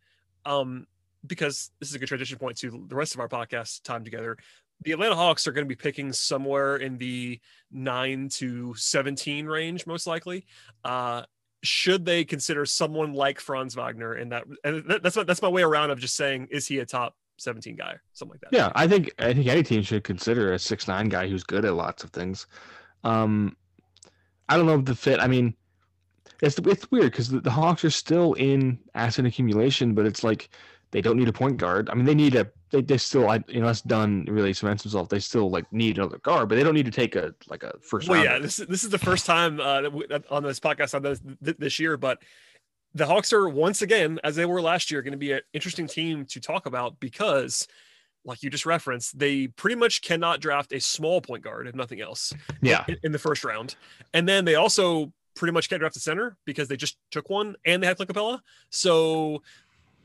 um, 0.46 0.88
because 1.26 1.70
this 1.80 1.90
is 1.90 1.96
a 1.96 2.00
good 2.00 2.08
transition 2.08 2.38
point 2.38 2.58
to 2.58 2.86
the 2.88 2.96
rest 2.96 3.14
of 3.14 3.20
our 3.20 3.28
podcast 3.28 3.84
time 3.84 4.04
together, 4.04 4.38
the 4.82 4.92
Atlanta 4.92 5.16
Hawks 5.16 5.46
are 5.48 5.52
going 5.52 5.66
to 5.66 5.70
be 5.70 5.76
picking 5.76 6.12
somewhere 6.12 6.78
in 6.78 6.98
the 6.98 7.40
9 7.72 8.30
to 8.30 8.74
17 8.76 9.46
range, 9.46 9.86
most 9.86 10.08
likely. 10.08 10.46
Uh, 10.84 11.24
should 11.64 12.06
they 12.06 12.24
consider 12.26 12.66
someone 12.66 13.14
like 13.14 13.40
Franz 13.40 13.76
Wagner 13.76 14.16
in 14.16 14.30
that? 14.30 14.44
And 14.64 14.84
that's 15.02 15.16
my, 15.16 15.24
that's 15.24 15.42
my 15.42 15.48
way 15.48 15.64
around 15.64 15.92
of 15.92 16.00
just 16.00 16.16
saying, 16.16 16.50
is 16.52 16.68
he 16.68 16.80
a 16.80 16.86
top 16.86 17.16
17 17.38 17.76
guy? 17.76 17.96
Something 18.14 18.34
like 18.34 18.42
that. 18.42 18.56
Yeah, 18.56 18.72
I 18.76 18.88
think 18.88 19.14
I 19.18 19.34
think 19.34 19.48
any 19.48 19.64
team 19.64 19.82
should 19.82 20.04
consider 20.04 20.54
a 20.54 20.60
six 20.60 20.88
nine 20.88 21.10
guy 21.10 21.28
who's 21.28 21.44
good 21.44 21.66
at 21.66 21.74
lots 21.74 22.04
of 22.04 22.12
things. 22.12 22.48
Um, 23.04 23.56
I 24.50 24.58
don't 24.58 24.66
know 24.66 24.76
if 24.76 24.86
the 24.86 24.96
fit. 24.96 25.20
I 25.20 25.28
mean, 25.28 25.56
it's 26.42 26.60
it's 26.60 26.92
weird 26.92 27.12
because 27.12 27.30
the, 27.30 27.40
the 27.40 27.52
Hawks 27.52 27.86
are 27.86 27.90
still 27.90 28.34
in 28.34 28.78
asset 28.94 29.26
accumulation, 29.26 29.94
but 29.94 30.06
it's 30.06 30.24
like 30.24 30.50
they 30.92 31.02
don't 31.02 31.18
need 31.18 31.30
a 31.30 31.34
point 31.34 31.58
guard. 31.58 31.90
I 31.90 31.96
mean, 31.96 32.06
they 32.06 32.16
need 32.16 32.36
a 32.36 32.50
they, 32.74 32.82
they 32.82 32.98
still 32.98 33.30
I, 33.30 33.42
unless 33.50 33.82
Dunn 33.82 34.26
really 34.28 34.52
cements 34.52 34.84
himself, 34.84 35.08
they 35.08 35.20
still 35.20 35.50
like 35.50 35.72
need 35.72 35.98
another 35.98 36.18
guard, 36.18 36.50
but 36.50 36.56
they 36.56 36.64
don't 36.64 36.74
need 36.74 36.88
to 36.88 36.92
take 36.92 37.16
a 37.16 37.34
like 37.48 37.62
a 37.62 37.76
first. 37.82 38.10
Well, 38.10 38.24
yeah, 38.24 38.40
this 38.40 38.58
is 38.58 38.68
this 38.68 38.84
is 38.84 38.90
the 38.90 38.98
first 38.98 39.28
time 39.28 39.60
uh, 39.60 39.82
that 39.82 39.94
we, 39.94 40.08
that 40.08 40.30
on 40.32 40.42
this 40.42 40.60
podcast 40.60 40.96
on 40.96 41.04
this 41.04 41.22
this 41.60 41.80
year, 41.80 41.96
but 41.98 42.22
the 42.96 43.06
Hawks 43.06 43.32
are 43.32 43.48
once 43.48 43.84
again, 43.84 44.20
as 44.24 44.36
they 44.36 44.46
were 44.46 44.60
last 44.62 44.90
year, 44.90 45.04
going 45.04 45.14
to 45.14 45.18
be 45.18 45.34
an 45.34 45.42
interesting 45.54 45.88
team 45.88 46.26
to 46.26 46.40
talk 46.40 46.66
about 46.66 47.00
because, 47.00 47.68
like 48.26 48.42
you 48.42 48.50
just 48.50 48.66
referenced, 48.66 49.18
they 49.18 49.48
pretty 49.48 49.76
much 49.76 50.02
cannot 50.02 50.42
draft 50.42 50.74
a 50.74 50.82
small 50.82 51.22
point 51.22 51.44
guard 51.44 51.68
if 51.68 51.76
nothing 51.76 52.02
else 52.02 52.34
yeah, 52.62 52.84
in, 52.88 52.98
in 53.04 53.12
the 53.12 53.20
first 53.20 53.44
round, 53.44 53.76
and 54.16 54.28
then 54.28 54.46
they 54.46 54.56
also 54.56 55.14
pretty 55.36 55.52
much 55.52 55.70
can't 55.70 55.80
draft 55.80 55.96
a 55.96 56.00
center 56.00 56.38
because 56.46 56.68
they 56.68 56.76
just 56.76 56.98
took 57.12 57.30
one 57.30 57.56
and 57.66 57.84
they 57.84 57.88
had 57.88 57.98
Clint 57.98 58.12
Capela. 58.12 58.40
So 58.72 59.44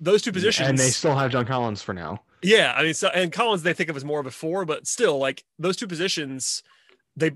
those 0.01 0.21
two 0.21 0.33
positions, 0.33 0.69
and 0.69 0.79
they 0.79 0.91
still 0.91 1.17
have 1.17 1.31
John 1.31 1.47
Collins 1.47 1.81
for 1.81 1.95
now. 1.95 2.23
Yeah, 2.43 2.75
I 2.77 2.83
mean, 2.83 2.95
so 2.95 3.09
and 3.09 3.33
Collins 3.33 3.63
they 3.63 3.73
think 3.73 3.91
of 3.91 3.97
as 3.97 4.05
more 4.05 4.21
of 4.21 4.27
a 4.27 4.31
four, 4.31 4.65
but 4.65 4.87
still, 4.87 5.19
like 5.19 5.45
those 5.59 5.77
two 5.77 5.87
positions, 5.87 6.63
they 7.17 7.33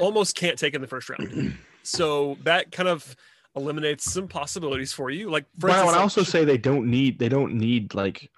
almost 0.00 0.36
can't 0.36 0.58
take 0.58 0.74
in 0.74 0.80
the 0.80 0.86
first 0.86 1.08
round. 1.08 1.56
so 1.82 2.36
that 2.42 2.72
kind 2.72 2.88
of 2.88 3.16
eliminates 3.54 4.10
some 4.12 4.28
possibilities 4.28 4.92
for 4.92 5.10
you. 5.10 5.30
Like, 5.30 5.46
for 5.58 5.70
I 5.70 5.72
instance, 5.72 5.86
would 5.86 5.92
like, 5.92 6.00
also 6.00 6.22
say 6.22 6.44
they 6.44 6.58
don't 6.58 6.90
need 6.90 7.18
they 7.18 7.28
don't 7.28 7.54
need 7.54 7.94
like 7.94 8.30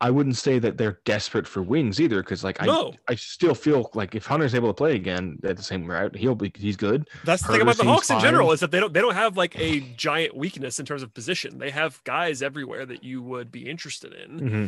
I 0.00 0.10
wouldn't 0.10 0.36
say 0.36 0.58
that 0.58 0.76
they're 0.76 1.00
desperate 1.06 1.48
for 1.48 1.62
wings 1.62 2.00
either 2.00 2.22
because 2.22 2.44
like 2.44 2.62
I 2.62 2.66
no, 2.66 2.92
I 3.08 3.14
still 3.14 3.54
feel 3.54 3.90
like 3.94 4.14
if 4.14 4.26
Hunter's 4.26 4.54
able 4.54 4.68
to 4.68 4.74
play 4.74 4.94
again 4.94 5.38
at 5.42 5.56
the 5.56 5.62
same 5.62 5.86
route, 5.90 6.14
he'll 6.14 6.34
be 6.34 6.52
he's 6.54 6.76
good. 6.76 7.08
that's 7.24 7.42
the 7.42 7.52
thing 7.52 7.62
about 7.62 7.78
the 7.78 7.84
Hawks 7.84 8.10
in 8.10 8.20
general 8.20 8.52
is 8.52 8.60
that 8.60 8.70
they 8.70 8.78
don't 8.78 8.92
they 8.92 9.00
don't 9.00 9.14
have 9.14 9.38
like 9.38 9.58
a 9.58 9.80
giant 9.96 10.36
weakness 10.36 10.78
in 10.78 10.84
terms 10.84 11.02
of 11.02 11.14
position. 11.14 11.58
They 11.58 11.70
have 11.70 12.02
guys 12.04 12.42
everywhere 12.42 12.84
that 12.84 13.04
you 13.04 13.22
would 13.22 13.50
be 13.50 13.68
interested 13.68 14.12
in, 14.12 14.40
mm-hmm. 14.40 14.66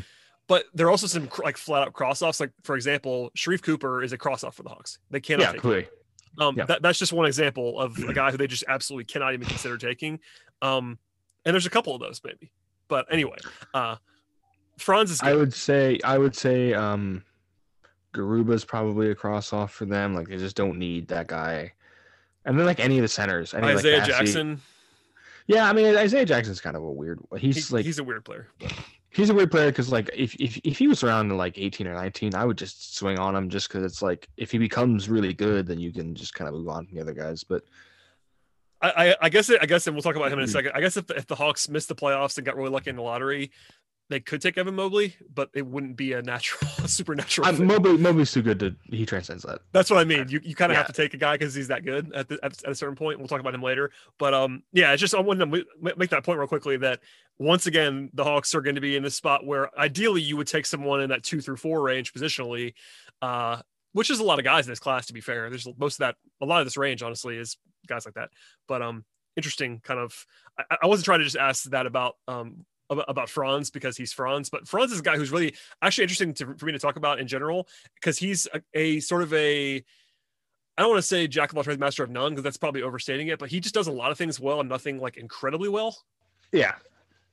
But 0.49 0.65
there 0.75 0.87
are 0.87 0.91
also 0.91 1.07
some 1.07 1.29
cr- 1.29 1.43
like 1.45 1.57
flat 1.57 1.83
out 1.87 1.93
cross 1.93 2.21
offs. 2.23 2.41
Like 2.41 2.51
for 2.65 2.75
example, 2.75 3.31
Sharife 3.37 3.63
Cooper 3.63 4.03
is 4.03 4.13
a 4.13 4.19
cross 4.19 4.43
off 4.43 4.57
for 4.57 4.63
the 4.65 4.71
Hawks. 4.71 4.99
They 5.11 5.21
cannot 5.21 5.43
Yeah, 5.43 5.53
take 5.53 5.61
clearly. 5.61 5.89
Um, 6.41 6.57
Yeah. 6.57 6.65
that, 6.67 6.83
that's 6.83 6.99
just 6.99 7.13
one 7.13 7.27
example 7.27 7.79
of 7.79 7.99
a 7.99 8.13
guy 8.15 8.31
who 8.31 8.37
they 8.39 8.47
just 8.47 8.65
absolutely 8.67 9.05
cannot 9.05 9.35
even 9.35 9.47
consider 9.47 9.77
taking. 9.77 10.19
Um, 10.63 10.99
and 11.45 11.55
there's 11.55 11.67
a 11.67 11.71
couple 11.71 11.95
of 11.95 12.01
those 12.01 12.21
maybe, 12.25 12.51
but 12.89 13.07
anyway, 13.13 13.37
uh, 13.75 13.97
Franz 14.79 15.11
is 15.11 15.21
I 15.23 15.35
would 15.35 15.53
say 15.55 15.99
I 16.05 16.17
would 16.19 16.35
say 16.37 16.73
um 16.75 17.23
Garuba's 18.15 18.65
probably 18.65 19.11
a 19.11 19.15
cross 19.15 19.53
off 19.53 19.73
for 19.73 19.85
them. 19.85 20.15
Like 20.15 20.29
they 20.29 20.37
just 20.39 20.57
don't 20.57 20.79
need 20.79 21.09
that 21.09 21.27
guy. 21.27 21.73
And 22.45 22.59
then 22.59 22.65
like 22.65 22.81
any 22.81 22.97
of 22.99 23.03
the 23.03 23.09
centers. 23.09 23.53
Any, 23.55 23.67
like, 23.67 23.77
Isaiah 23.77 23.99
Cassie- 23.99 24.13
Jackson, 24.13 24.61
Yeah, 25.47 25.69
I 25.69 25.73
mean 25.73 25.95
Isaiah 25.97 26.25
Jackson's 26.25 26.61
kind 26.61 26.77
of 26.77 26.83
a 26.83 26.91
weird. 26.91 27.21
He's 27.37 27.69
he- 27.69 27.75
like 27.75 27.85
he's 27.85 27.99
a 27.99 28.05
weird 28.05 28.25
player. 28.25 28.49
but- 28.59 28.73
he's 29.11 29.31
a 29.31 29.35
weird 29.35 29.51
player 29.51 29.71
because 29.71 29.91
like 29.91 30.11
if, 30.15 30.35
if 30.37 30.59
if 30.65 30.79
he 30.79 30.87
was 30.89 31.03
around 31.03 31.31
in 31.31 31.37
like 31.37 31.57
18 31.59 31.87
or 31.87 31.95
19 31.95 32.35
i 32.35 32.45
would 32.45 32.59
just 32.59 32.97
swing 32.97 33.19
on 33.19 33.35
him 33.35 33.49
just 33.49 33.69
because 33.69 33.83
it's 33.85 34.03
like 34.03 34.29
if 34.37 34.51
he 34.51 34.59
becomes 34.59 35.09
really 35.09 35.33
good 35.33 35.67
then 35.67 35.81
you 35.81 35.93
can 35.93 36.15
just 36.15 36.35
kind 36.35 36.49
of 36.49 36.55
move 36.55 36.69
on 36.69 36.87
from 36.87 36.95
the 36.97 37.01
other 37.01 37.15
guys 37.15 37.43
but 37.45 37.63
I, 38.81 38.91
I, 39.11 39.17
I 39.23 39.29
guess 39.29 39.51
it, 39.51 39.59
I 39.61 39.67
guess 39.67 39.87
and 39.87 39.97
we'll 39.97 40.03
talk 40.03 40.15
about 40.17 40.31
him 40.33 40.39
in 40.39 40.45
a 40.45 40.47
Mhm. 40.49 40.53
second. 40.53 40.73
I 40.75 40.81
guess 40.81 40.97
if 40.97 41.07
the, 41.09 41.17
if 41.17 41.27
the 41.27 41.35
Hawks 41.35 41.69
missed 41.69 41.89
the 41.89 41.97
playoffs 41.97 42.37
and 42.37 42.47
got 42.47 42.57
really 42.57 42.71
lucky 42.71 42.91
in 42.91 42.97
the 42.97 43.03
lottery, 43.03 43.51
they 44.09 44.21
could 44.21 44.41
take 44.41 44.57
Evan 44.57 44.77
Mobley, 44.77 45.17
but 45.35 45.51
it 45.53 45.67
wouldn't 45.67 45.97
be 45.97 46.13
a 46.13 46.23
natural, 46.23 46.71
supernatural. 46.87 47.53
Mobley, 47.55 47.97
Mobley's 47.97 48.31
too 48.31 48.41
good 48.41 48.61
to 48.61 48.77
he 48.85 49.05
transcends 49.05 49.43
that 49.43 49.63
That's 49.73 49.91
what 49.91 49.99
I 49.99 50.05
mean. 50.05 50.29
You, 50.29 50.41
you 50.45 50.55
kind 50.55 50.71
of 50.71 50.79
have 50.79 50.87
to 50.87 50.93
take 50.93 51.13
a 51.13 51.17
guy 51.17 51.35
because 51.35 51.55
he's 51.57 51.67
that 51.69 51.85
good 51.85 52.13
at, 52.15 52.29
the, 52.29 52.39
at 52.43 52.63
at 52.65 52.71
a 52.71 52.75
certain 52.77 52.95
point. 52.95 53.19
We'll 53.19 53.27
talk 53.27 53.41
about 53.41 53.53
him 53.55 53.63
later. 53.63 53.91
But 54.17 54.33
um, 54.33 54.63
yeah, 54.73 54.93
it's 54.93 55.01
just 55.01 55.13
I 55.15 55.21
wanted 55.21 55.51
to 55.51 55.95
make 55.97 56.11
that 56.11 56.23
point 56.25 56.39
real 56.39 56.47
quickly 56.47 56.77
that 56.77 57.01
once 57.39 57.67
again 57.67 58.11
the 58.15 58.25
Hawks 58.25 58.55
are 58.55 58.61
going 58.61 58.75
to 58.75 58.81
be 58.81 58.97
in 58.97 59.03
this 59.03 59.15
spot 59.15 59.47
where 59.47 59.77
ideally 59.79 60.21
you 60.21 60.37
would 60.37 60.47
take 60.47 60.67
someone 60.67 61.01
in 61.01 61.11
that 61.11 61.23
two 61.23 61.41
through 61.41 61.57
four 61.57 61.81
range 61.81 62.13
positionally, 62.13 62.75
uh, 63.23 63.61
which 63.93 64.11
is 64.11 64.19
a 64.19 64.25
lot 64.25 64.39
of 64.39 64.45
guys 64.45 64.67
in 64.67 64.73
this 64.73 64.81
class. 64.81 65.07
To 65.07 65.13
be 65.13 65.21
fair, 65.21 65.49
there's 65.49 65.67
most 65.79 65.95
of 65.95 65.99
that. 65.99 66.17
A 66.41 66.47
lot 66.47 66.61
of 66.61 66.67
this 66.67 66.77
range, 66.77 67.03
honestly, 67.03 67.37
is 67.37 67.57
guys 67.87 68.05
like 68.05 68.15
that. 68.15 68.31
But 68.67 68.83
um, 68.83 69.05
interesting 69.37 69.81
kind 69.83 70.01
of. 70.01 70.27
I, 70.59 70.79
I 70.83 70.87
wasn't 70.87 71.05
trying 71.05 71.21
to 71.21 71.25
just 71.25 71.37
ask 71.37 71.65
that 71.65 71.87
about 71.87 72.17
um 72.27 72.65
about, 72.91 73.05
about 73.09 73.29
Franz 73.31 73.71
because 73.71 73.97
he's 73.97 74.13
Franz, 74.13 74.51
but 74.51 74.67
Franz 74.67 74.93
is 74.93 75.01
a 75.01 75.03
guy 75.03 75.17
who's 75.17 75.31
really 75.31 75.55
actually 75.81 76.05
interesting 76.05 76.35
to, 76.35 76.55
for 76.57 76.67
me 76.67 76.73
to 76.73 76.79
talk 76.79 76.97
about 76.97 77.21
in 77.21 77.27
general 77.29 77.69
because 77.95 78.19
he's 78.19 78.49
a, 78.53 78.63
a 78.75 79.01
sort 79.01 79.23
of 79.23 79.33
a 79.33 79.77
I 80.77 80.83
don't 80.83 80.91
want 80.91 81.03
to 81.03 81.09
say 81.09 81.27
jack 81.27 81.51
of 81.51 81.57
all 81.57 81.65
trades, 81.65 81.81
master 81.81 82.05
of 82.05 82.11
none, 82.11 82.33
because 82.33 82.45
that's 82.45 82.57
probably 82.57 82.83
overstating 82.83 83.29
it. 83.29 83.39
But 83.39 83.49
he 83.49 83.59
just 83.61 83.75
does 83.75 83.89
a 83.89 83.93
lot 83.93 84.13
of 84.13 84.19
things 84.19 84.39
well 84.39 84.61
and 84.61 84.69
nothing 84.69 84.99
like 84.99 85.17
incredibly 85.17 85.69
well. 85.69 85.97
yeah 86.53 86.75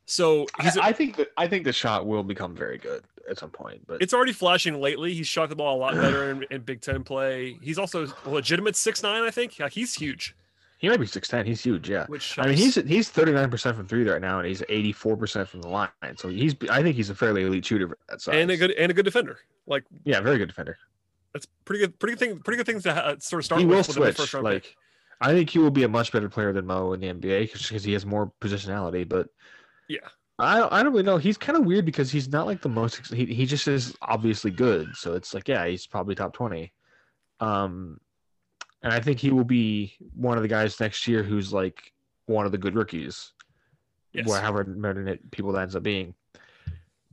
So 0.05 0.45
he's 0.61 0.77
I, 0.77 0.87
I 0.87 0.91
think 0.93 1.15
that 1.17 1.29
i 1.37 1.47
think 1.47 1.63
the 1.63 1.73
shot 1.73 2.05
will 2.05 2.23
become 2.23 2.55
very 2.55 2.77
good 2.77 3.03
at 3.27 3.39
some 3.39 3.49
point 3.49 3.81
but 3.87 4.01
it's 4.03 4.13
already 4.13 4.33
flashing 4.33 4.79
lately. 4.79 5.13
He's 5.15 5.27
shot 5.27 5.49
the 5.49 5.55
ball 5.55 5.77
a 5.77 5.79
lot 5.79 5.95
better 5.95 6.29
in, 6.31 6.45
in 6.51 6.61
Big 6.61 6.81
Ten 6.81 7.03
play. 7.03 7.57
He's 7.61 7.79
also 7.79 8.07
a 8.25 8.29
legitimate 8.29 8.75
six 8.75 9.01
nine, 9.01 9.23
I 9.23 9.31
think. 9.31 9.57
Yeah, 9.57 9.67
he's 9.67 9.95
huge. 9.95 10.35
he 10.77 10.89
might 10.89 10.99
be 10.99 11.07
610 11.07 11.47
he's 11.49 11.63
huge 11.63 11.89
yeah 11.89 12.05
Which 12.05 12.37
I 12.37 12.45
mean, 12.47 12.57
he's 12.57 12.75
he's 12.75 13.09
39% 13.09 13.75
from 13.75 13.87
three 13.87 14.07
right 14.07 14.21
now, 14.21 14.37
and 14.39 14.47
he's 14.47 14.61
84% 14.61 15.47
from 15.47 15.61
the 15.61 15.69
line. 15.69 15.89
So 16.17 16.29
he's, 16.29 16.53
I 16.69 16.83
think 16.83 16.95
he's 16.95 17.09
a 17.09 17.15
fairly 17.15 17.43
elite 17.43 17.65
shooter 17.65 17.87
for 17.87 17.97
that 18.09 18.21
size. 18.21 18.35
and 18.35 18.51
a 18.51 18.57
good 18.57 18.71
and 18.71 18.91
a 18.91 18.93
good 18.93 19.05
defender. 19.05 19.39
Like 19.65 19.85
yeah, 20.03 20.21
very 20.21 20.37
good 20.37 20.49
defender. 20.49 20.77
that's 21.33 21.47
pretty 21.65 21.79
good. 21.79 21.97
Pretty 21.97 22.13
good 22.15 22.19
thing. 22.19 22.39
Pretty 22.39 22.57
good 22.57 22.67
things 22.67 22.83
to 22.83 22.93
ha- 22.93 22.99
uh, 22.99 23.15
sort 23.19 23.39
of 23.41 23.45
start 23.45 23.59
he 23.61 23.65
with. 23.65 23.77
will 23.87 23.93
switch. 23.95 24.17
first 24.17 24.33
round 24.35 24.45
pick. 24.45 24.53
Like, 24.65 24.75
I 25.21 25.31
think 25.31 25.49
he 25.49 25.57
will 25.59 25.71
be 25.71 25.83
a 25.83 25.87
much 25.87 26.11
better 26.11 26.29
player 26.29 26.53
than 26.53 26.67
Mo 26.67 26.93
in 26.93 26.99
the 26.99 27.07
NBA 27.07 27.51
because 27.53 27.83
he 27.83 27.93
has 27.93 28.05
more 28.05 28.31
positionality. 28.41 29.07
But 29.09 29.29
Yeah. 29.87 30.07
I 30.37 30.79
I 30.79 30.83
don't 30.83 30.91
really 30.91 31.05
know. 31.05 31.17
He's 31.17 31.37
kind 31.37 31.57
of 31.57 31.65
weird 31.65 31.85
because 31.85 32.11
he's 32.11 32.27
not 32.27 32.45
like 32.45 32.61
the 32.61 32.69
most. 32.69 33.13
He 33.13 33.25
he 33.25 33.45
just 33.45 33.67
is 33.67 33.95
obviously 34.01 34.51
good. 34.51 34.95
So 34.95 35.13
it's 35.13 35.33
like 35.33 35.47
yeah, 35.47 35.65
he's 35.65 35.87
probably 35.87 36.15
top 36.15 36.33
twenty. 36.33 36.73
Um, 37.39 37.99
and 38.81 38.93
I 38.93 38.99
think 38.99 39.19
he 39.19 39.31
will 39.31 39.45
be 39.45 39.93
one 40.15 40.37
of 40.37 40.43
the 40.43 40.49
guys 40.49 40.79
next 40.79 41.07
year 41.07 41.23
who's 41.23 41.53
like 41.53 41.93
one 42.25 42.45
of 42.45 42.51
the 42.51 42.57
good 42.57 42.75
rookies. 42.75 43.31
Yes. 44.11 44.31
However 44.31 44.63
many 44.63 45.17
people 45.31 45.51
that 45.53 45.61
ends 45.61 45.75
up 45.75 45.83
being. 45.83 46.15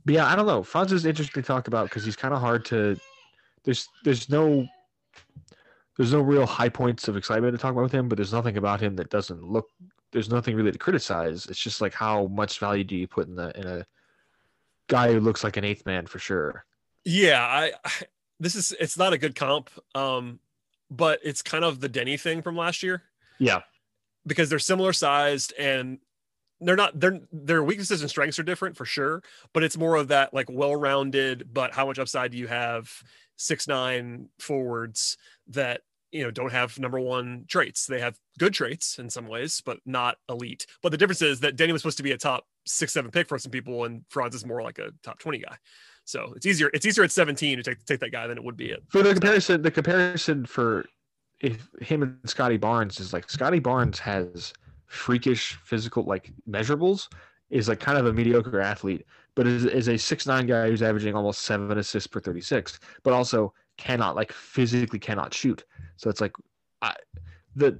But 0.05 0.15
yeah, 0.15 0.25
I 0.25 0.35
don't 0.35 0.45
know. 0.45 0.63
Franz 0.63 0.91
is 0.91 1.05
interesting 1.05 1.41
to 1.41 1.47
talk 1.47 1.67
about 1.67 1.85
because 1.85 2.03
he's 2.03 2.15
kind 2.15 2.33
of 2.33 2.41
hard 2.41 2.65
to. 2.65 2.97
There's 3.63 3.87
there's 4.03 4.29
no 4.29 4.67
there's 5.97 6.13
no 6.13 6.21
real 6.21 6.45
high 6.45 6.69
points 6.69 7.07
of 7.07 7.15
excitement 7.15 7.53
to 7.53 7.57
talk 7.57 7.71
about 7.71 7.83
with 7.83 7.91
him, 7.91 8.09
but 8.09 8.17
there's 8.17 8.33
nothing 8.33 8.57
about 8.57 8.81
him 8.81 8.95
that 8.97 9.09
doesn't 9.09 9.43
look. 9.43 9.67
There's 10.13 10.29
nothing 10.29 10.55
really 10.55 10.71
to 10.71 10.77
criticize. 10.77 11.47
It's 11.47 11.59
just 11.59 11.81
like 11.81 11.93
how 11.93 12.27
much 12.27 12.59
value 12.59 12.83
do 12.83 12.95
you 12.95 13.07
put 13.07 13.27
in 13.27 13.35
the 13.35 13.51
in 13.59 13.67
a 13.67 13.85
guy 14.87 15.11
who 15.11 15.19
looks 15.19 15.43
like 15.43 15.57
an 15.57 15.65
eighth 15.65 15.85
man 15.85 16.05
for 16.05 16.19
sure. 16.19 16.65
Yeah, 17.03 17.41
I, 17.41 17.71
I 17.83 17.91
this 18.39 18.55
is 18.55 18.73
it's 18.79 18.97
not 18.97 19.13
a 19.13 19.17
good 19.17 19.35
comp, 19.35 19.69
um, 19.95 20.39
but 20.89 21.19
it's 21.23 21.41
kind 21.41 21.63
of 21.65 21.79
the 21.79 21.89
Deni 21.89 22.19
thing 22.19 22.41
from 22.41 22.55
last 22.55 22.83
year 22.83 23.03
Yeah, 23.39 23.61
because 24.25 24.49
they're 24.49 24.59
similar 24.59 24.93
sized 24.93 25.53
and 25.57 25.99
they're 26.61 26.75
not 26.75 26.99
their 26.99 27.19
their 27.31 27.63
weaknesses 27.63 28.01
and 28.01 28.09
strengths 28.09 28.39
are 28.39 28.43
different 28.43 28.77
for 28.77 28.85
sure, 28.85 29.23
but 29.51 29.63
it's 29.63 29.77
more 29.77 29.95
of 29.95 30.09
that 30.09 30.33
like 30.33 30.47
well-rounded, 30.49 31.53
but 31.53 31.73
how 31.73 31.85
much 31.85 31.99
upside 31.99 32.31
do 32.31 32.37
you 32.37 32.47
have 32.47 32.91
six 33.35 33.67
nine 33.67 34.29
forwards 34.39 35.17
that 35.47 35.81
you 36.13 36.23
know 36.23 36.31
don't 36.31 36.51
have 36.51 36.79
number 36.79 36.99
one 36.99 37.45
traits. 37.47 37.85
They 37.85 37.99
have 37.99 38.17
good 38.37 38.53
traits 38.53 38.99
in 38.99 39.09
some 39.09 39.27
ways, 39.27 39.61
but 39.65 39.79
not 39.85 40.17
elite. 40.29 40.65
But 40.81 40.91
the 40.91 40.97
difference 40.97 41.21
is 41.21 41.39
that 41.41 41.55
danny 41.55 41.73
was 41.73 41.81
supposed 41.81 41.97
to 41.97 42.03
be 42.03 42.11
a 42.11 42.17
top 42.17 42.45
six, 42.65 42.93
seven 42.93 43.11
pick 43.11 43.27
for 43.27 43.37
some 43.37 43.51
people, 43.51 43.83
and 43.85 44.03
Franz 44.09 44.35
is 44.35 44.45
more 44.45 44.61
like 44.61 44.79
a 44.79 44.91
top 45.03 45.19
20 45.19 45.39
guy. 45.39 45.57
So 46.05 46.33
it's 46.35 46.45
easier. 46.45 46.69
It's 46.73 46.85
easier 46.85 47.03
at 47.03 47.11
17 47.11 47.57
to 47.57 47.63
take 47.63 47.83
take 47.85 47.99
that 47.99 48.11
guy 48.11 48.27
than 48.27 48.37
it 48.37 48.43
would 48.43 48.57
be 48.57 48.71
at 48.71 48.79
for 48.89 49.01
the 49.01 49.13
comparison, 49.13 49.61
the 49.61 49.71
comparison 49.71 50.45
for 50.45 50.85
if 51.41 51.67
him 51.81 52.03
and 52.03 52.17
Scottie 52.25 52.57
Barnes 52.57 52.99
is 52.99 53.11
like 53.11 53.29
Scottie 53.29 53.59
Barnes 53.59 53.99
has 53.99 54.53
freakish 54.85 55.57
physical 55.63 56.03
like 56.03 56.31
measurables, 56.49 57.07
is 57.49 57.67
like 57.67 57.79
kind 57.79 57.97
of 57.97 58.05
a 58.05 58.13
mediocre 58.13 58.61
athlete, 58.61 59.05
but 59.35 59.47
is, 59.47 59.65
is 59.65 59.87
a 59.87 59.97
six 59.97 60.27
nine 60.27 60.45
guy 60.45 60.69
who's 60.69 60.81
averaging 60.81 61.15
almost 61.15 61.41
seven 61.41 61.77
assists 61.77 62.07
per 62.07 62.19
thirty 62.19 62.41
six, 62.41 62.79
but 63.03 63.13
also 63.13 63.53
cannot 63.77 64.15
like 64.15 64.31
physically 64.31 64.99
cannot 64.99 65.33
shoot. 65.33 65.63
So 65.97 66.09
it's 66.09 66.21
like 66.21 66.33
I, 66.81 66.95
the 67.55 67.77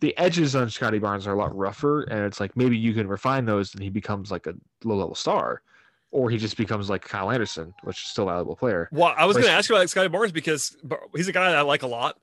the 0.00 0.16
edges 0.18 0.56
on 0.56 0.68
Scottie 0.68 0.98
Barnes 0.98 1.26
are 1.26 1.34
a 1.34 1.38
lot 1.38 1.56
rougher, 1.56 2.02
and 2.02 2.20
it's 2.20 2.40
like 2.40 2.56
maybe 2.56 2.76
you 2.76 2.92
can 2.92 3.06
refine 3.06 3.44
those, 3.44 3.74
and 3.74 3.82
he 3.82 3.90
becomes 3.90 4.30
like 4.30 4.46
a 4.46 4.54
low 4.84 4.96
level 4.96 5.14
star, 5.14 5.62
or 6.10 6.28
he 6.28 6.38
just 6.38 6.56
becomes 6.56 6.90
like 6.90 7.02
Kyle 7.02 7.30
Anderson, 7.30 7.72
which 7.84 7.98
is 7.98 8.04
still 8.04 8.28
a 8.28 8.32
valuable 8.32 8.56
player. 8.56 8.88
Well, 8.92 9.14
I 9.16 9.24
was 9.26 9.36
going 9.36 9.46
to 9.46 9.52
ask 9.52 9.68
you 9.68 9.76
about 9.76 9.88
Scottie 9.90 10.08
Barnes 10.08 10.32
because 10.32 10.76
he's 11.14 11.28
a 11.28 11.32
guy 11.32 11.50
that 11.50 11.58
I 11.58 11.62
like 11.62 11.82
a 11.82 11.86
lot, 11.86 12.18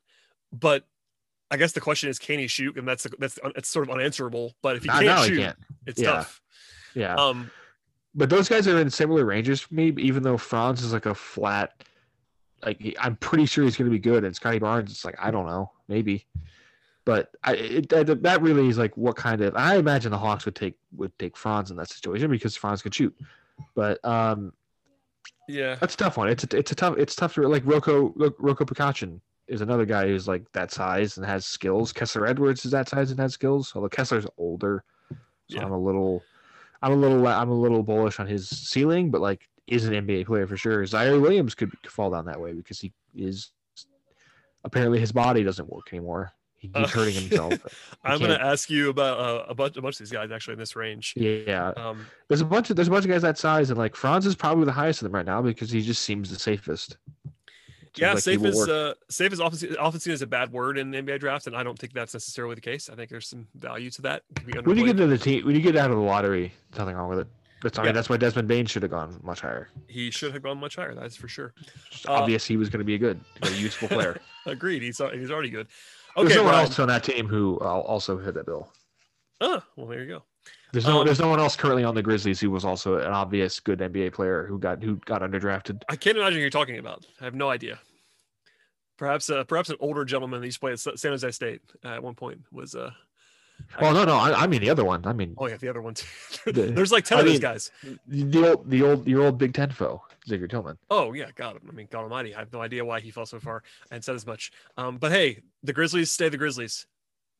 but 0.51 0.83
I 1.51 1.57
guess 1.57 1.71
the 1.71 1.81
question 1.81 2.09
is, 2.09 2.19
can 2.19 2.37
he 2.39 2.47
shoot? 2.47 2.77
And 2.77 2.87
that's 2.87 3.07
that's 3.17 3.39
it's 3.55 3.69
sort 3.69 3.87
of 3.87 3.95
unanswerable. 3.95 4.55
But 4.61 4.75
if 4.75 4.83
he 4.83 4.89
can't 4.89 5.05
now 5.05 5.23
he 5.23 5.29
shoot, 5.29 5.39
can't. 5.39 5.57
it's 5.87 6.01
Yeah. 6.01 6.11
tough. 6.11 6.41
Yeah. 6.93 7.15
Um, 7.15 7.49
but 8.13 8.29
those 8.29 8.49
guys 8.49 8.67
are 8.67 8.79
in 8.79 8.89
similar 8.89 9.25
ranges 9.25 9.61
for 9.61 9.73
me. 9.73 9.93
Even 9.97 10.21
though 10.23 10.37
Franz 10.37 10.83
is 10.83 10.91
like 10.93 11.05
a 11.05 11.15
flat, 11.15 11.83
like 12.65 12.79
he, 12.79 12.97
I'm 12.99 13.15
pretty 13.17 13.45
sure 13.45 13.63
he's 13.63 13.77
going 13.77 13.89
to 13.89 13.95
be 13.95 13.99
good, 13.99 14.23
and 14.23 14.35
Scottie 14.35 14.59
Barnes, 14.59 14.91
it's 14.91 15.05
like 15.05 15.15
I 15.19 15.31
don't 15.31 15.45
know, 15.45 15.71
maybe. 15.87 16.25
But 17.05 17.31
I, 17.43 17.53
it, 17.55 17.89
that, 17.89 18.21
that 18.21 18.41
really 18.41 18.67
is 18.67 18.77
like 18.77 18.95
what 18.95 19.15
kind 19.15 19.41
of 19.41 19.55
I 19.55 19.77
imagine 19.77 20.11
the 20.11 20.17
Hawks 20.17 20.45
would 20.45 20.55
take 20.55 20.75
would 20.95 21.17
take 21.17 21.35
Franz 21.35 21.71
in 21.71 21.77
that 21.77 21.89
situation 21.89 22.29
because 22.29 22.55
Franz 22.55 22.81
could 22.81 22.93
shoot. 22.93 23.15
But 23.75 24.03
um, 24.05 24.53
yeah, 25.47 25.75
that's 25.75 25.95
a 25.95 25.97
tough 25.97 26.17
one. 26.17 26.29
It's 26.29 26.43
a, 26.43 26.57
it's 26.57 26.71
a 26.71 26.75
tough 26.75 26.97
it's 26.97 27.15
tough 27.15 27.33
to 27.35 27.47
like 27.47 27.63
Roko 27.63 28.13
Ro- 28.15 28.53
Roko 28.53 28.67
Prkacin 28.67 29.19
is 29.47 29.61
another 29.61 29.85
guy 29.85 30.05
who's 30.05 30.27
like 30.27 30.43
that 30.51 30.71
size 30.71 31.17
and 31.17 31.25
has 31.25 31.45
skills. 31.45 31.91
Kessler 31.91 32.27
Edwards 32.27 32.65
is 32.65 32.71
that 32.71 32.87
size 32.87 33.09
and 33.09 33.19
has 33.19 33.33
skills. 33.33 33.71
Although 33.75 33.89
Kessler's 33.89 34.27
older, 34.37 34.83
so 35.09 35.57
Yeah. 35.57 35.65
I'm 35.65 35.71
a 35.71 35.79
little, 35.79 36.21
I'm 36.83 36.91
a 36.91 36.95
little, 36.95 37.25
I'm 37.25 37.49
a 37.49 37.59
little 37.59 37.81
bullish 37.81 38.19
on 38.19 38.27
his 38.27 38.47
ceiling, 38.47 39.09
but 39.09 39.21
like 39.21 39.49
is 39.71 39.85
an 39.85 39.93
NBA 39.93 40.25
player 40.25 40.47
for 40.47 40.57
sure. 40.57 40.83
Ziaire 40.83 41.21
Williams 41.21 41.55
could 41.55 41.71
fall 41.87 42.09
down 42.11 42.25
that 42.25 42.39
way 42.39 42.53
because 42.53 42.79
he 42.79 42.91
is 43.15 43.51
apparently 44.63 44.99
his 44.99 45.11
body 45.11 45.43
doesn't 45.43 45.69
work 45.69 45.89
anymore. 45.91 46.31
He 46.57 46.67
keeps 46.67 46.93
Uh, 46.93 46.99
hurting 46.99 47.13
himself. 47.15 47.53
I'm 48.03 48.19
going 48.19 48.31
to 48.31 48.43
ask 48.43 48.69
you 48.69 48.89
about 48.89 49.19
uh, 49.19 49.45
a 49.47 49.55
bunch 49.55 49.77
a 49.77 49.81
bunch 49.81 49.95
of 49.95 49.99
these 49.99 50.11
guys 50.11 50.29
actually 50.29 50.53
in 50.53 50.59
this 50.59 50.75
range. 50.75 51.13
Yeah, 51.15 51.71
Um, 51.77 52.05
there's 52.27 52.41
a 52.41 52.45
bunch 52.45 52.69
of 52.69 52.75
there's 52.75 52.89
a 52.89 52.91
bunch 52.91 53.05
of 53.05 53.11
guys 53.11 53.21
that 53.21 53.37
size, 53.37 53.69
and 53.69 53.79
like 53.79 53.95
Franz 53.95 54.25
is 54.25 54.35
probably 54.35 54.65
the 54.65 54.73
highest 54.73 55.01
of 55.01 55.05
them 55.05 55.15
right 55.15 55.25
now 55.25 55.41
because 55.41 55.71
he 55.71 55.81
just 55.81 56.01
seems 56.01 56.29
the 56.29 56.37
safest. 56.37 56.97
Seems 57.95 57.97
yeah, 57.97 58.13
like 58.13 58.23
safe 58.23 58.43
is 58.43 58.67
uh, 58.67 58.93
safe 59.09 59.31
is 59.33 59.39
often 59.39 59.75
often 59.77 59.99
seen 59.99 60.13
as 60.13 60.21
a 60.21 60.27
bad 60.27 60.51
word 60.51 60.77
in 60.77 60.91
the 60.91 61.01
NBA 61.01 61.21
draft, 61.21 61.47
and 61.47 61.55
I 61.55 61.63
don't 61.63 61.79
think 61.79 61.93
that's 61.93 62.13
necessarily 62.13 62.55
the 62.55 62.61
case. 62.61 62.89
I 62.89 62.95
think 62.95 63.09
there's 63.09 63.27
some 63.27 63.47
value 63.55 63.89
to 63.91 64.01
that. 64.03 64.23
When 64.63 64.77
you 64.77 64.85
get 64.85 64.97
to 64.97 65.07
the 65.07 65.17
team, 65.17 65.45
when 65.45 65.55
you 65.55 65.61
get 65.61 65.75
out 65.75 65.89
of 65.89 65.97
the 65.97 66.03
lottery, 66.03 66.53
nothing 66.77 66.95
wrong 66.95 67.09
with 67.09 67.19
it. 67.19 67.27
That's 67.61 67.77
I 67.77 67.81
mean, 67.81 67.87
Yeah. 67.87 67.91
that's 67.93 68.09
why 68.09 68.17
Desmond 68.17 68.47
Bane 68.47 68.65
should 68.65 68.83
have 68.83 68.91
gone 68.91 69.19
much 69.23 69.41
higher. 69.41 69.69
he 69.87 70.11
should 70.11 70.33
have 70.33 70.41
gone 70.43 70.57
much 70.59 70.75
higher. 70.77 70.93
That's 70.95 71.15
for 71.15 71.27
sure. 71.27 71.53
It's 71.91 72.05
Uh, 72.07 72.13
obvious 72.13 72.45
he 72.45 72.55
was 72.57 72.69
going 72.69 72.79
to 72.79 72.85
be 72.85 72.95
a 72.95 72.97
good, 72.97 73.19
a 73.41 73.51
useful 73.51 73.87
player. 73.89 74.19
Agreed. 74.45 74.81
He's 74.81 74.97
he's 75.13 75.31
already 75.31 75.49
good. 75.49 75.67
There's 76.15 76.31
Okay, 76.31 76.35
no 76.35 76.43
one 76.43 76.55
else 76.55 76.79
on 76.79 76.87
that 76.87 77.03
team 77.03 77.27
who 77.27 77.57
uh, 77.61 77.65
also 77.65 78.17
hit 78.17 78.33
that 78.33 78.45
bill. 78.45 78.71
Oh, 79.41 79.61
well, 79.75 79.87
there 79.87 80.01
you 80.03 80.07
go. 80.07 80.23
There's 80.71 80.85
no, 80.85 80.99
Um, 80.99 81.05
there's 81.05 81.19
no 81.19 81.29
one 81.29 81.39
else 81.39 81.55
currently 81.55 81.83
on 81.83 81.95
the 81.95 82.01
Grizzlies 82.03 82.39
who 82.39 82.51
was 82.51 82.63
also 82.65 82.97
an 82.99 83.11
obvious 83.11 83.59
good 83.59 83.79
NBA 83.79 84.13
player 84.13 84.45
who 84.45 84.59
got 84.59 84.81
who 84.83 84.95
got 85.05 85.21
underdrafted. 85.21 85.81
I 85.89 85.95
can't 85.95 86.17
imagine 86.17 86.35
who 86.35 86.41
you're 86.41 86.49
talking 86.49 86.77
about. 86.77 87.05
I 87.21 87.25
have 87.25 87.35
no 87.35 87.49
idea. 87.49 87.79
Perhaps, 88.97 89.29
uh, 89.29 89.45
perhaps 89.45 89.69
an 89.69 89.77
older 89.79 90.03
gentleman 90.03 90.41
that 90.41 90.47
used 90.47 90.57
to 90.57 90.59
play 90.59 90.71
at 90.73 90.79
San 90.79 91.11
Jose 91.11 91.31
State 91.31 91.61
at 91.83 92.03
one 92.03 92.15
point 92.15 92.41
was. 92.51 92.75
Uh, 92.75 92.91
Well, 93.79 93.93
no, 93.93 94.03
no, 94.05 94.15
I, 94.15 94.43
I 94.43 94.47
mean 94.47 94.61
the 94.61 94.69
other 94.69 94.83
one. 94.85 95.05
I 95.05 95.13
mean 95.13 95.35
oh 95.37 95.47
yeah, 95.47 95.57
the 95.57 95.67
other 95.69 95.81
one. 95.81 95.93
too. 95.93 96.51
There's 96.51 96.91
like 96.91 97.05
ten 97.05 97.17
I 97.19 97.21
of 97.21 97.27
mean- 97.27 97.39
guys. 97.39 97.71
the 98.07 98.49
old, 98.49 98.69
the 98.69 98.81
old, 98.83 99.07
your 99.07 99.23
old 99.25 99.37
Big 99.37 99.53
Ten 99.53 99.69
foe, 99.71 100.01
Zigger 100.27 100.49
Tillman. 100.49 100.77
Oh 100.89 101.13
yeah, 101.13 101.29
God. 101.35 101.59
I 101.67 101.71
mean, 101.71 101.87
God 101.91 102.03
Almighty. 102.03 102.35
I 102.35 102.39
have 102.39 102.51
no 102.53 102.61
idea 102.61 102.83
why 102.83 102.99
he 102.99 103.11
fell 103.11 103.25
so 103.25 103.39
far 103.39 103.63
and 103.91 104.03
said 104.03 104.15
as 104.15 104.25
much. 104.25 104.51
Um, 104.77 104.97
but 104.97 105.11
hey, 105.11 105.41
the 105.63 105.73
Grizzlies 105.73 106.11
stay 106.11 106.29
the 106.29 106.37
Grizzlies. 106.37 106.85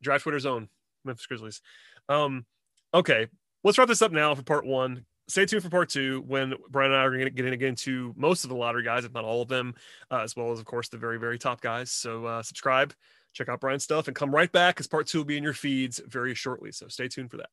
Draft 0.02 0.24
Twitter's 0.24 0.46
own 0.46 0.70
Memphis 1.06 1.26
Grizzlies. 1.26 1.62
Um, 2.08 2.46
okay, 2.94 3.28
let's 3.64 3.78
wrap 3.78 3.88
this 3.88 4.02
up 4.02 4.12
now 4.12 4.34
for 4.36 4.44
part 4.44 4.66
one. 4.66 5.06
Stay 5.28 5.46
tuned 5.46 5.62
for 5.62 5.70
part 5.70 5.90
two 5.90 6.24
when 6.26 6.56
Brian 6.70 6.92
and 6.92 7.00
I 7.00 7.04
are 7.04 7.12
going 7.12 7.26
to 7.26 7.30
get 7.30 7.46
in- 7.46 7.54
again 7.54 7.76
to 7.76 8.14
most 8.18 8.44
of 8.44 8.50
the 8.50 8.56
lottery 8.56 8.84
guys, 8.84 9.06
if 9.06 9.14
not 9.14 9.24
all 9.26 9.44
of 9.44 9.48
them, 9.48 9.76
uh, 10.10 10.22
as 10.22 10.36
well 10.36 10.52
as, 10.52 10.58
of 10.60 10.66
course, 10.66 10.90
the 10.90 10.98
very, 10.98 11.20
very 11.20 11.38
top 11.38 11.62
guys. 11.62 11.92
So 11.92 12.26
uh, 12.26 12.42
subscribe, 12.42 12.94
check 13.34 13.50
out 13.50 13.62
Brian's 13.62 13.84
stuff, 13.84 14.08
and 14.08 14.16
come 14.16 14.34
right 14.34 14.52
back 14.52 14.80
as 14.80 14.88
part 14.88 15.08
two 15.08 15.20
will 15.20 15.26
be 15.26 15.38
in 15.38 15.44
your 15.44 15.54
feeds 15.54 16.00
very 16.06 16.36
shortly. 16.36 16.72
So 16.72 16.88
stay 16.88 17.08
tuned 17.08 17.32
for 17.32 17.38
that. 17.38 17.50